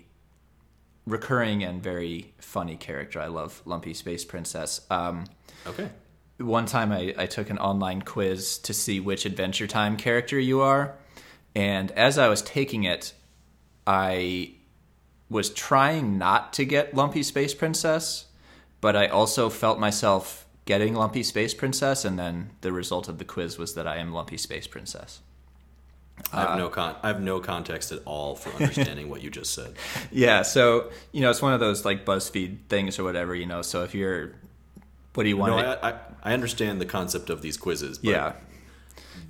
recurring 1.06 1.64
and 1.64 1.82
very 1.82 2.34
funny 2.40 2.76
character. 2.76 3.20
I 3.20 3.28
love 3.28 3.62
Lumpy 3.66 3.94
Space 3.94 4.26
Princess. 4.26 4.82
Um, 4.90 5.26
Okay. 5.68 5.90
one 6.38 6.66
time 6.66 6.92
I, 6.92 7.14
I 7.18 7.26
took 7.26 7.50
an 7.50 7.58
online 7.58 8.02
quiz 8.02 8.58
to 8.60 8.74
see 8.74 9.00
which 9.00 9.26
Adventure 9.26 9.68
Time 9.68 9.98
character 9.98 10.40
you 10.40 10.62
are. 10.62 10.96
And 11.56 11.92
as 11.92 12.18
I 12.18 12.28
was 12.30 12.42
taking 12.42 12.84
it, 12.84 13.14
I 13.88 14.54
was 15.30 15.50
trying 15.52 16.18
not 16.18 16.54
to 16.54 16.66
get 16.66 16.94
Lumpy 16.94 17.24
Space 17.24 17.54
Princess, 17.54 18.26
but 18.82 18.96
I 18.96 19.08
also 19.08 19.50
felt 19.50 19.80
myself 19.80 20.46
getting 20.66 20.94
Lumpy 20.96 21.24
Space 21.24 21.54
Princess. 21.54 22.06
And 22.06 22.18
then 22.18 22.52
the 22.62 22.72
result 22.72 23.08
of 23.10 23.18
the 23.18 23.26
quiz 23.26 23.58
was 23.58 23.74
that 23.76 23.88
I 23.88 23.98
am 23.98 24.14
Lumpy 24.14 24.38
Space 24.38 24.68
Princess. 24.68 25.22
I 26.34 26.42
have 26.42 26.58
no 26.58 26.68
con- 26.68 26.98
I 27.02 27.08
have 27.08 27.22
no 27.22 27.40
context 27.40 27.92
at 27.94 28.02
all 28.06 28.36
for 28.36 28.50
understanding 28.62 29.10
what 29.10 29.22
you 29.24 29.30
just 29.30 29.54
said. 29.54 29.74
Yeah. 30.12 30.42
So, 30.42 30.92
you 31.14 31.22
know, 31.22 31.30
it's 31.30 31.42
one 31.42 31.54
of 31.54 31.60
those 31.62 31.86
like 31.86 32.06
BuzzFeed 32.06 32.58
things 32.68 33.00
or 33.00 33.04
whatever, 33.06 33.34
you 33.34 33.46
know. 33.46 33.62
So 33.62 33.84
if 33.84 33.96
you're, 33.96 34.34
what 35.14 35.24
do 35.24 35.30
you 35.30 35.38
want 35.38 35.56
No, 35.56 35.62
to. 35.62 35.86
I, 35.86 35.90
I, 35.92 36.00
I 36.24 36.34
understand 36.34 36.82
the 36.82 36.86
concept 36.86 37.30
of 37.30 37.42
these 37.42 37.56
quizzes. 37.58 38.00
But 38.00 38.10
yeah. 38.10 38.34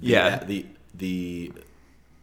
the- 0.01 0.07
Yeah. 0.07 0.43
The 0.43 0.65
the 0.95 1.51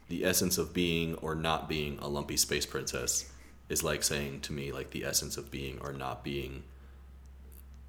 the 0.08 0.24
essence 0.24 0.58
of 0.58 0.72
being 0.72 1.14
or 1.16 1.34
not 1.34 1.68
being 1.68 1.98
a 2.00 2.08
lumpy 2.08 2.36
space 2.36 2.66
princess 2.66 3.30
is 3.68 3.82
like 3.82 4.02
saying 4.02 4.40
to 4.42 4.52
me 4.52 4.72
like 4.72 4.90
the 4.90 5.04
essence 5.04 5.36
of 5.36 5.50
being 5.50 5.78
or 5.80 5.92
not 5.92 6.22
being 6.22 6.62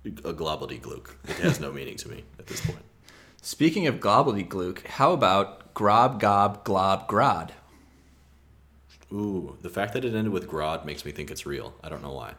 a 0.05 0.33
globbledyglook. 0.33 1.15
It 1.25 1.37
has 1.37 1.59
no 1.59 1.71
meaning 1.71 1.97
to 1.97 2.09
me 2.09 2.23
at 2.39 2.47
this 2.47 2.65
point. 2.65 2.83
Speaking 3.41 3.87
of 3.87 3.99
gobbledygook, 3.99 4.85
how 4.87 5.13
about 5.13 5.73
Grob 5.73 6.19
Gob 6.19 6.63
Glob 6.63 7.07
Grod? 7.07 7.51
Ooh, 9.11 9.57
the 9.61 9.69
fact 9.69 9.93
that 9.93 10.03
it 10.03 10.13
ended 10.13 10.33
with 10.33 10.49
Grod 10.49 10.85
makes 10.85 11.05
me 11.05 11.11
think 11.11 11.31
it's 11.31 11.45
real. 11.45 11.73
I 11.83 11.89
don't 11.89 12.01
know 12.01 12.11
why. 12.11 12.33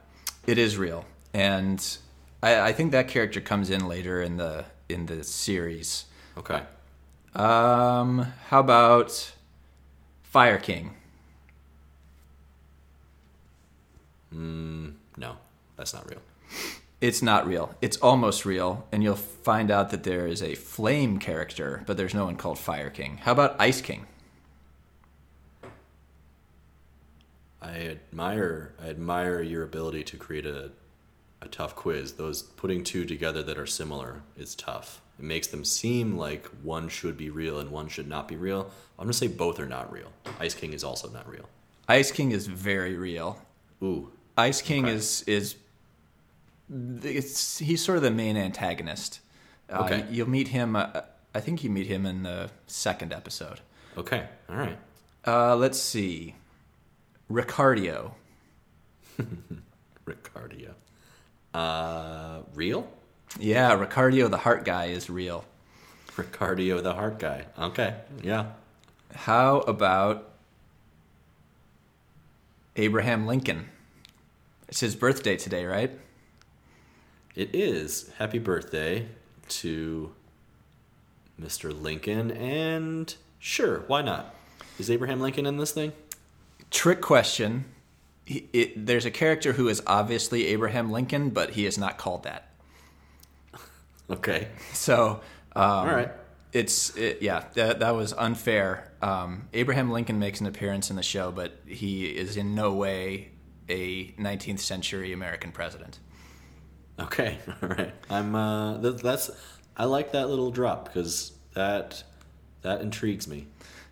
It 0.47 0.59
is 0.59 0.76
real. 0.76 1.05
And 1.33 1.99
I, 2.43 2.61
I 2.61 2.72
think 2.72 2.93
that 2.93 3.09
character 3.09 3.41
comes 3.41 3.70
in 3.70 3.87
later 3.87 4.20
in 4.20 4.37
the 4.37 4.64
in 4.89 5.07
the 5.07 5.22
series. 5.24 6.07
Okay. 6.37 6.62
Um, 7.35 8.33
how 8.49 8.61
about 8.61 9.33
Fire 10.31 10.59
King? 10.59 10.95
Mm, 14.35 14.93
no, 15.16 15.37
that's 15.76 15.95
not 15.95 16.09
real. 16.09 16.20
It's 17.01 17.22
not 17.22 17.47
real. 17.47 17.74
It's 17.81 17.97
almost 17.99 18.45
real, 18.45 18.87
and 18.93 19.03
you'll 19.03 19.14
find 19.16 19.70
out 19.70 19.91
that 19.91 20.03
there 20.03 20.26
is 20.26 20.43
a 20.43 20.55
flame 20.55 21.18
character, 21.18 21.83
but 21.87 21.97
there's 21.97 22.12
no 22.12 22.26
one 22.26 22.37
called 22.37 22.59
Fire 22.59 22.91
King. 22.91 23.18
How 23.22 23.33
about 23.33 23.57
Ice 23.59 23.81
King? 23.81 24.07
I 27.62 27.79
admire 27.79 28.74
I 28.81 28.89
admire 28.89 29.43
your 29.43 29.64
ability 29.64 30.05
to 30.05 30.16
create 30.16 30.47
a 30.47 30.70
a 31.41 31.49
tough 31.49 31.74
quiz. 31.74 32.12
Those 32.12 32.43
putting 32.43 32.85
two 32.85 33.05
together 33.05 33.43
that 33.45 33.59
are 33.59 33.66
similar 33.66 34.22
is 34.37 34.55
tough. 34.55 35.01
It 35.19 35.25
makes 35.25 35.49
them 35.49 35.64
seem 35.64 36.16
like 36.16 36.47
one 36.62 36.89
should 36.89 37.16
be 37.16 37.29
real 37.31 37.59
and 37.59 37.71
one 37.71 37.89
should 37.89 38.09
not 38.09 38.29
be 38.29 38.37
real. 38.37 38.71
I'm 38.99 39.05
gonna 39.05 39.12
say 39.12 39.27
both 39.27 39.59
are 39.59 39.66
not 39.66 39.93
real. 39.93 40.12
Ice 40.39 40.55
King 40.55 40.73
is 40.73 40.85
also 40.85 41.09
not 41.11 41.29
real. 41.29 41.49
Ice 41.89 42.12
King 42.12 42.31
is 42.33 42.47
very 42.47 42.95
real. 42.97 43.41
Ooh, 43.83 44.11
Ice 44.37 44.62
King 44.62 44.85
Okay. 44.85 44.95
is 44.95 45.23
is 45.23 45.57
it's 47.03 47.59
he's 47.59 47.85
sort 47.85 47.97
of 47.97 48.03
the 48.03 48.11
main 48.11 48.37
antagonist. 48.37 49.21
Uh, 49.71 49.83
Okay. 49.85 50.05
You'll 50.11 50.29
meet 50.29 50.49
him. 50.49 50.77
Uh, 50.77 51.01
I 51.35 51.41
think 51.41 51.62
you 51.64 51.71
meet 51.71 51.87
him 51.87 52.07
in 52.07 52.23
the 52.23 52.51
second 52.66 53.12
episode. 53.12 53.61
okay, 53.97 54.27
all 54.49 54.57
right. 54.57 54.79
Uh, 55.27 55.57
let's 55.57 55.79
see. 55.79 56.35
Ricardio. 57.31 58.12
Ricardio. 60.07 60.73
Uh, 61.53 62.41
real? 62.55 62.89
Yeah, 63.39 63.76
Ricardio 63.76 64.31
the 64.31 64.39
heart 64.39 64.64
guy 64.64 64.87
is 64.87 65.11
real. 65.11 65.45
Ricardio, 66.16 66.83
the 66.83 66.95
heart 66.95 67.18
guy. 67.18 67.47
Okay, 67.59 67.95
yeah. 68.22 68.47
How 69.14 69.61
about 69.61 70.31
Abraham 72.76 73.26
Lincoln? 73.26 73.68
It's 74.68 74.81
his 74.81 74.97
birthday 74.97 75.37
today, 75.37 75.64
right? 75.64 75.91
It 77.35 77.55
is. 77.55 78.11
Happy 78.18 78.39
birthday 78.39 79.09
to 79.49 80.12
Mr. 81.41 81.81
Lincoln, 81.81 82.33
and 82.33 83.14
sure, 83.39 83.85
why 83.87 84.03
not? 84.03 84.35
Is 84.79 84.91
Abraham 84.91 85.20
Lincoln 85.20 85.47
in 85.47 85.57
this 85.57 85.72
thing? 85.72 85.93
Trick 86.70 87.01
question. 87.01 87.64
He, 88.24 88.49
it, 88.53 88.87
there's 88.87 89.07
a 89.07 89.11
character 89.11 89.53
who 89.55 89.68
is 89.68 89.83
obviously 89.87 90.47
Abraham 90.47 90.91
Lincoln, 90.91 91.31
but 91.31 91.51
he 91.51 91.64
is 91.64 91.79
not 91.79 91.97
called 91.97 92.24
that. 92.24 92.47
Okay. 94.11 94.48
So, 94.72 95.20
um, 95.54 95.62
All 95.62 95.86
right. 95.86 96.11
It's 96.52 96.96
it, 96.96 97.20
yeah, 97.20 97.44
that 97.54 97.80
that 97.80 97.94
was 97.94 98.14
unfair. 98.14 98.90
Um, 99.02 99.48
Abraham 99.52 99.90
Lincoln 99.90 100.18
makes 100.18 100.40
an 100.40 100.46
appearance 100.46 100.88
in 100.88 100.96
the 100.96 101.02
show, 101.02 101.30
but 101.30 101.61
he 101.66 102.06
is 102.06 102.36
in 102.38 102.54
no 102.54 102.72
way 102.72 103.32
a 103.68 104.12
19th 104.12 104.61
century 104.61 105.12
American 105.12 105.52
president. 105.52 105.98
Okay. 106.98 107.38
All 107.62 107.68
right. 107.68 107.92
I'm. 108.09 108.34
Uh, 108.34 108.80
th- 108.80 109.02
that's. 109.02 109.30
I 109.76 109.84
like 109.84 110.12
that 110.12 110.30
little 110.30 110.50
drop 110.50 110.86
because 110.86 111.32
that 111.54 112.02
that 112.62 112.80
intrigues 112.80 113.28
me. 113.28 113.46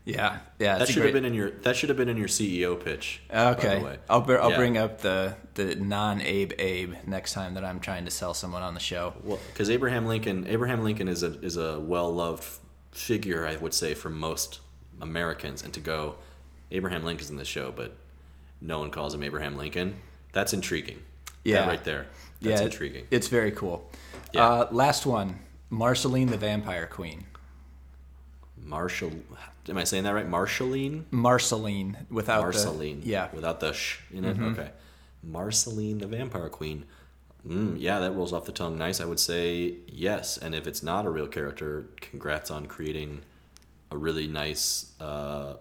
Yeah, 0.07 0.39
yeah. 0.61 0.79
That 0.79 0.89
should 0.89 1.03
have 1.03 1.13
been 1.13 1.25
in 1.25 1.35
your. 1.35 1.51
That 1.51 1.75
should 1.75 1.89
have 1.89 1.99
been 1.99 2.09
in 2.09 2.17
your 2.17 2.29
CEO 2.29 2.83
pitch. 2.83 3.21
Okay. 3.29 3.99
I'll 4.09 4.21
br- 4.21 4.39
I'll 4.39 4.53
Yeah. 4.53 4.57
bring 4.57 4.79
up 4.79 5.01
the 5.01 5.35
the 5.55 5.75
non 5.75 6.21
Abe 6.21 6.53
Abe 6.61 6.95
next 7.09 7.33
time 7.33 7.55
that 7.55 7.65
I'm 7.65 7.81
trying 7.81 8.05
to 8.05 8.11
sell 8.13 8.33
someone 8.33 8.63
on 8.63 8.75
the 8.75 8.81
show. 8.81 9.15
Well, 9.25 9.41
because 9.53 9.69
Abraham 9.69 10.07
Lincoln, 10.07 10.47
Abraham 10.47 10.85
Lincoln 10.85 11.09
is 11.09 11.25
a 11.25 11.39
is 11.41 11.57
a 11.57 11.81
well 11.81 12.13
loved 12.15 12.45
figure, 12.93 13.45
I 13.49 13.57
would 13.57 13.75
say, 13.75 13.95
for 13.95 14.09
most 14.09 14.61
Americans, 15.01 15.65
and 15.65 15.75
to 15.75 15.81
go, 15.81 16.15
Abraham 16.71 17.03
Lincoln's 17.05 17.31
in 17.31 17.37
the 17.37 17.45
show, 17.45 17.73
but 17.75 17.97
no 18.61 18.79
one 18.79 18.93
calls 18.93 19.13
him 19.13 19.25
Abraham 19.25 19.57
Lincoln. 19.57 19.97
That's 20.33 20.53
intriguing. 20.53 21.03
Yeah. 21.43 21.63
That 21.63 21.69
right 21.69 21.85
there. 21.85 22.07
That's 22.41 22.61
yeah, 22.61 22.67
intriguing. 22.67 23.07
It's 23.11 23.27
very 23.27 23.51
cool. 23.51 23.91
Yeah. 24.33 24.45
Uh, 24.49 24.69
last 24.71 25.05
one, 25.05 25.41
Marceline 25.69 26.29
the 26.29 26.37
Vampire 26.37 26.87
Queen. 26.87 27.25
Marshall, 28.67 29.13
am 29.69 29.79
I 29.79 29.85
saying 29.85 30.05
that 30.05 30.11
right? 30.15 30.29
Marshalline. 30.29 31.05
Marceline 31.11 31.97
without 32.11 32.43
Marceline. 32.43 33.01
the 33.01 33.07
yeah. 33.09 33.29
Without 33.33 33.61
the 33.61 33.73
sh 33.73 33.99
in 34.13 34.25
it. 34.25 34.39
Okay. 34.41 34.71
Marceline, 35.23 35.99
the 35.99 36.07
vampire 36.07 36.49
queen. 36.49 36.85
Mm, 37.47 37.77
yeah, 37.79 38.01
that 38.01 38.13
rolls 38.13 38.33
off 38.33 38.45
the 38.45 38.53
tongue 38.53 38.77
nice. 38.77 39.01
I 39.01 39.05
would 39.05 39.21
say 39.21 39.77
yes. 39.87 40.37
And 40.37 40.55
if 40.55 40.67
it's 40.67 40.83
not 40.83 41.07
a 41.07 41.11
real 41.11 41.29
character, 41.29 41.87
congrats 42.01 42.51
on 42.51 42.67
creating 42.67 43.23
a 43.93 43.97
really 43.97 44.27
nice 44.27 44.93
uh, 45.01 45.55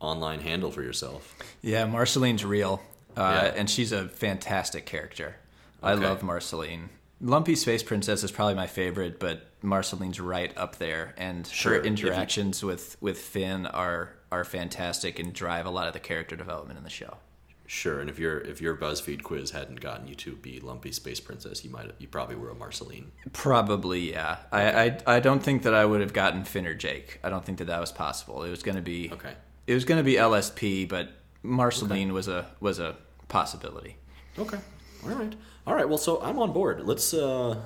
online 0.00 0.40
handle 0.40 0.70
for 0.70 0.82
yourself. 0.82 1.34
Yeah, 1.62 1.86
Marceline's 1.86 2.44
real, 2.44 2.82
uh, 3.16 3.40
Yeah. 3.44 3.52
and 3.56 3.70
she's 3.70 3.90
a 3.92 4.08
fantastic 4.08 4.84
character. 4.84 5.36
I 5.82 5.94
love 5.94 6.22
Marceline. 6.22 6.90
Lumpy 7.22 7.54
Space 7.54 7.82
Princess 7.84 8.24
is 8.24 8.32
probably 8.32 8.54
my 8.54 8.66
favorite, 8.66 9.20
but 9.20 9.46
Marceline's 9.62 10.18
right 10.20 10.52
up 10.58 10.76
there, 10.76 11.14
and 11.16 11.46
Sure, 11.46 11.74
her 11.74 11.78
if 11.78 11.84
you- 11.84 11.90
interactions 11.90 12.62
with 12.64 12.96
with 13.00 13.18
Finn 13.18 13.66
are 13.66 14.14
are 14.32 14.44
fantastic 14.44 15.18
and 15.18 15.32
drive 15.32 15.64
a 15.66 15.70
lot 15.70 15.86
of 15.86 15.92
the 15.92 16.00
character 16.00 16.34
development 16.36 16.78
in 16.78 16.84
the 16.84 16.90
show. 16.90 17.18
Sure. 17.66 18.00
And 18.00 18.10
if 18.10 18.18
your 18.18 18.38
if 18.38 18.60
your 18.60 18.76
BuzzFeed 18.76 19.22
quiz 19.22 19.52
hadn't 19.52 19.80
gotten 19.80 20.08
you 20.08 20.14
to 20.16 20.32
be 20.36 20.58
Lumpy 20.60 20.90
Space 20.92 21.20
Princess, 21.20 21.64
you 21.64 21.70
might 21.70 21.90
you 21.98 22.08
probably 22.08 22.34
were 22.36 22.50
a 22.50 22.54
Marceline. 22.54 23.12
Probably, 23.32 24.10
yeah. 24.12 24.38
I, 24.50 24.62
I 24.84 24.98
I 25.16 25.20
don't 25.20 25.42
think 25.42 25.62
that 25.62 25.72
I 25.74 25.84
would 25.84 26.00
have 26.00 26.12
gotten 26.12 26.44
Finn 26.44 26.66
or 26.66 26.74
Jake. 26.74 27.18
I 27.22 27.30
don't 27.30 27.44
think 27.44 27.58
that 27.58 27.66
that 27.68 27.80
was 27.80 27.92
possible. 27.92 28.42
It 28.42 28.50
was 28.50 28.62
going 28.62 28.76
to 28.76 28.82
be 28.82 29.10
Okay. 29.12 29.34
It 29.66 29.74
was 29.74 29.84
going 29.84 29.98
to 29.98 30.04
be 30.04 30.14
LSP, 30.14 30.88
but 30.88 31.10
Marceline 31.44 32.12
was 32.12 32.26
a 32.26 32.46
was 32.60 32.78
a 32.80 32.96
possibility. 33.28 33.96
Okay. 34.38 34.58
All 35.04 35.10
right. 35.10 35.34
All 35.66 35.74
right. 35.74 35.88
Well, 35.88 35.98
so 35.98 36.20
I'm 36.22 36.38
on 36.38 36.52
board. 36.52 36.82
Let's. 36.86 37.12
uh 37.14 37.60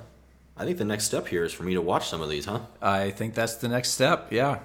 I 0.59 0.64
think 0.64 0.78
the 0.78 0.84
next 0.86 1.05
step 1.05 1.28
here 1.28 1.44
is 1.44 1.53
for 1.53 1.64
me 1.64 1.74
to 1.74 1.82
watch 1.82 2.09
some 2.09 2.22
of 2.22 2.30
these, 2.30 2.47
huh? 2.47 2.61
I 2.80 3.11
think 3.11 3.34
that's 3.34 3.57
the 3.57 3.68
next 3.68 3.90
step. 3.90 4.32
Yeah. 4.32 4.61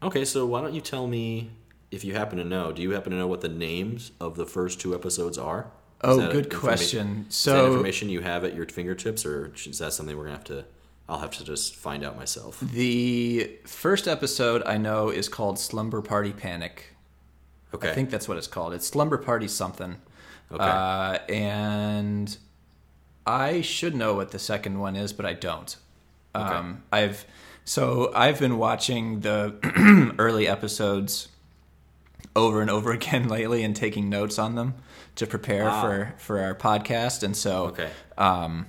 Okay, 0.00 0.24
so 0.24 0.46
why 0.46 0.60
don't 0.60 0.72
you 0.72 0.80
tell 0.80 1.08
me 1.08 1.50
if 1.90 2.04
you 2.04 2.14
happen 2.14 2.38
to 2.38 2.44
know? 2.44 2.70
Do 2.70 2.80
you 2.80 2.92
happen 2.92 3.10
to 3.10 3.18
know 3.18 3.26
what 3.26 3.40
the 3.40 3.48
names 3.48 4.12
of 4.20 4.36
the 4.36 4.46
first 4.46 4.80
two 4.80 4.94
episodes 4.94 5.38
are? 5.38 5.66
Oh, 6.04 6.16
that 6.20 6.30
good 6.32 6.52
question. 6.54 7.26
is 7.28 7.34
So- 7.34 7.54
that 7.56 7.66
information 7.72 8.08
you 8.08 8.20
have 8.20 8.44
at 8.44 8.54
your 8.54 8.66
fingertips, 8.66 9.26
or 9.26 9.52
is 9.66 9.78
that 9.80 9.92
something 9.92 10.16
we're 10.16 10.24
gonna 10.24 10.36
have 10.36 10.44
to? 10.44 10.64
I'll 11.08 11.18
have 11.18 11.32
to 11.38 11.44
just 11.44 11.74
find 11.74 12.04
out 12.04 12.16
myself. 12.16 12.60
The 12.60 13.50
first 13.64 14.06
episode 14.06 14.62
I 14.64 14.76
know 14.78 15.08
is 15.10 15.28
called 15.28 15.58
Slumber 15.58 16.02
Party 16.02 16.32
Panic. 16.32 16.94
Okay. 17.74 17.90
I 17.90 17.94
think 17.94 18.10
that's 18.10 18.28
what 18.28 18.36
it's 18.38 18.46
called. 18.46 18.74
It's 18.74 18.86
Slumber 18.86 19.18
Party 19.18 19.48
something. 19.48 19.96
Okay. 20.52 20.62
Uh, 20.62 21.18
and 21.32 21.71
I 23.26 23.60
should 23.60 23.94
know 23.94 24.14
what 24.14 24.30
the 24.32 24.38
second 24.38 24.78
one 24.78 24.96
is, 24.96 25.12
but 25.12 25.24
I 25.26 25.32
don't. 25.34 25.76
Um, 26.34 26.82
I've 26.90 27.24
so 27.64 28.10
I've 28.14 28.38
been 28.40 28.58
watching 28.58 29.20
the 29.20 30.14
early 30.18 30.48
episodes 30.48 31.28
over 32.34 32.60
and 32.60 32.70
over 32.70 32.90
again 33.00 33.28
lately 33.28 33.62
and 33.62 33.76
taking 33.76 34.08
notes 34.08 34.38
on 34.38 34.54
them 34.54 34.74
to 35.16 35.26
prepare 35.26 35.68
Ah. 35.68 35.80
for 35.82 36.14
for 36.18 36.40
our 36.40 36.54
podcast. 36.54 37.22
And 37.22 37.36
so 37.36 37.66
Okay. 37.66 37.90
um, 38.18 38.66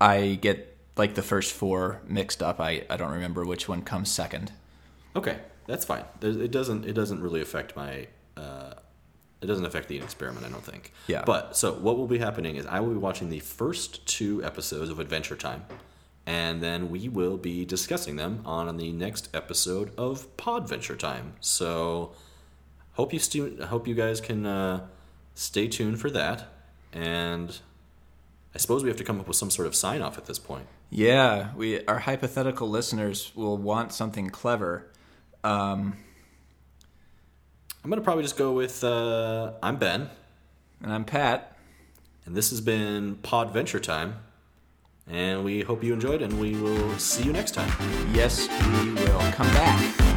I 0.00 0.38
get 0.40 0.76
like 0.96 1.14
the 1.14 1.22
first 1.22 1.52
four 1.52 2.02
mixed 2.06 2.42
up. 2.42 2.60
I, 2.60 2.84
I 2.90 2.96
don't 2.96 3.12
remember 3.12 3.44
which 3.44 3.68
one 3.68 3.82
comes 3.82 4.10
second. 4.10 4.52
Okay, 5.16 5.38
that's 5.66 5.84
fine. 5.84 6.04
There's, 6.20 6.36
it 6.36 6.50
doesn't. 6.50 6.84
It 6.86 6.92
doesn't 6.92 7.20
really 7.20 7.40
affect 7.40 7.74
my. 7.74 8.06
Uh, 8.36 8.74
it 9.40 9.46
doesn't 9.46 9.64
affect 9.64 9.88
the 9.88 9.98
experiment. 9.98 10.44
I 10.46 10.50
don't 10.50 10.64
think. 10.64 10.92
Yeah. 11.06 11.22
But 11.24 11.56
so 11.56 11.72
what 11.72 11.96
will 11.96 12.06
be 12.06 12.18
happening 12.18 12.56
is 12.56 12.66
I 12.66 12.80
will 12.80 12.90
be 12.90 12.98
watching 12.98 13.30
the 13.30 13.40
first 13.40 14.06
two 14.06 14.44
episodes 14.44 14.90
of 14.90 14.98
Adventure 15.00 15.36
Time, 15.36 15.64
and 16.26 16.62
then 16.62 16.90
we 16.90 17.08
will 17.08 17.36
be 17.36 17.64
discussing 17.64 18.16
them 18.16 18.42
on 18.44 18.76
the 18.76 18.92
next 18.92 19.28
episode 19.34 19.92
of 19.96 20.36
Podventure 20.36 20.98
Time. 20.98 21.34
So 21.40 22.12
hope 22.92 23.12
you 23.12 23.18
stu- 23.18 23.62
hope 23.64 23.88
you 23.88 23.94
guys 23.94 24.20
can 24.20 24.44
uh, 24.46 24.86
stay 25.34 25.68
tuned 25.68 26.00
for 26.00 26.10
that, 26.10 26.48
and 26.92 27.58
I 28.54 28.58
suppose 28.58 28.82
we 28.82 28.90
have 28.90 28.98
to 28.98 29.04
come 29.04 29.20
up 29.20 29.28
with 29.28 29.36
some 29.36 29.50
sort 29.50 29.66
of 29.66 29.74
sign 29.74 30.02
off 30.02 30.18
at 30.18 30.26
this 30.26 30.38
point. 30.38 30.66
Yeah, 30.90 31.54
we 31.54 31.84
our 31.86 32.00
hypothetical 32.00 32.68
listeners 32.68 33.32
will 33.34 33.56
want 33.56 33.92
something 33.92 34.28
clever. 34.28 34.86
Um, 35.44 35.96
I'm 37.82 37.88
gonna 37.88 38.02
probably 38.02 38.24
just 38.24 38.36
go 38.36 38.52
with 38.52 38.84
uh, 38.84 39.52
I'm 39.62 39.76
Ben. 39.76 40.10
and 40.82 40.92
I'm 40.92 41.04
Pat. 41.04 41.56
And 42.26 42.36
this 42.36 42.50
has 42.50 42.60
been 42.60 43.16
Podventure 43.16 43.82
Time. 43.82 44.16
And 45.08 45.44
we 45.44 45.62
hope 45.62 45.82
you 45.82 45.92
enjoyed, 45.92 46.22
and 46.22 46.38
we 46.38 46.54
will 46.56 46.96
see 46.98 47.24
you 47.24 47.32
next 47.32 47.52
time. 47.52 47.70
Yes, 48.12 48.48
we 48.48 48.92
will 48.92 49.32
come 49.32 49.48
back. 49.48 50.09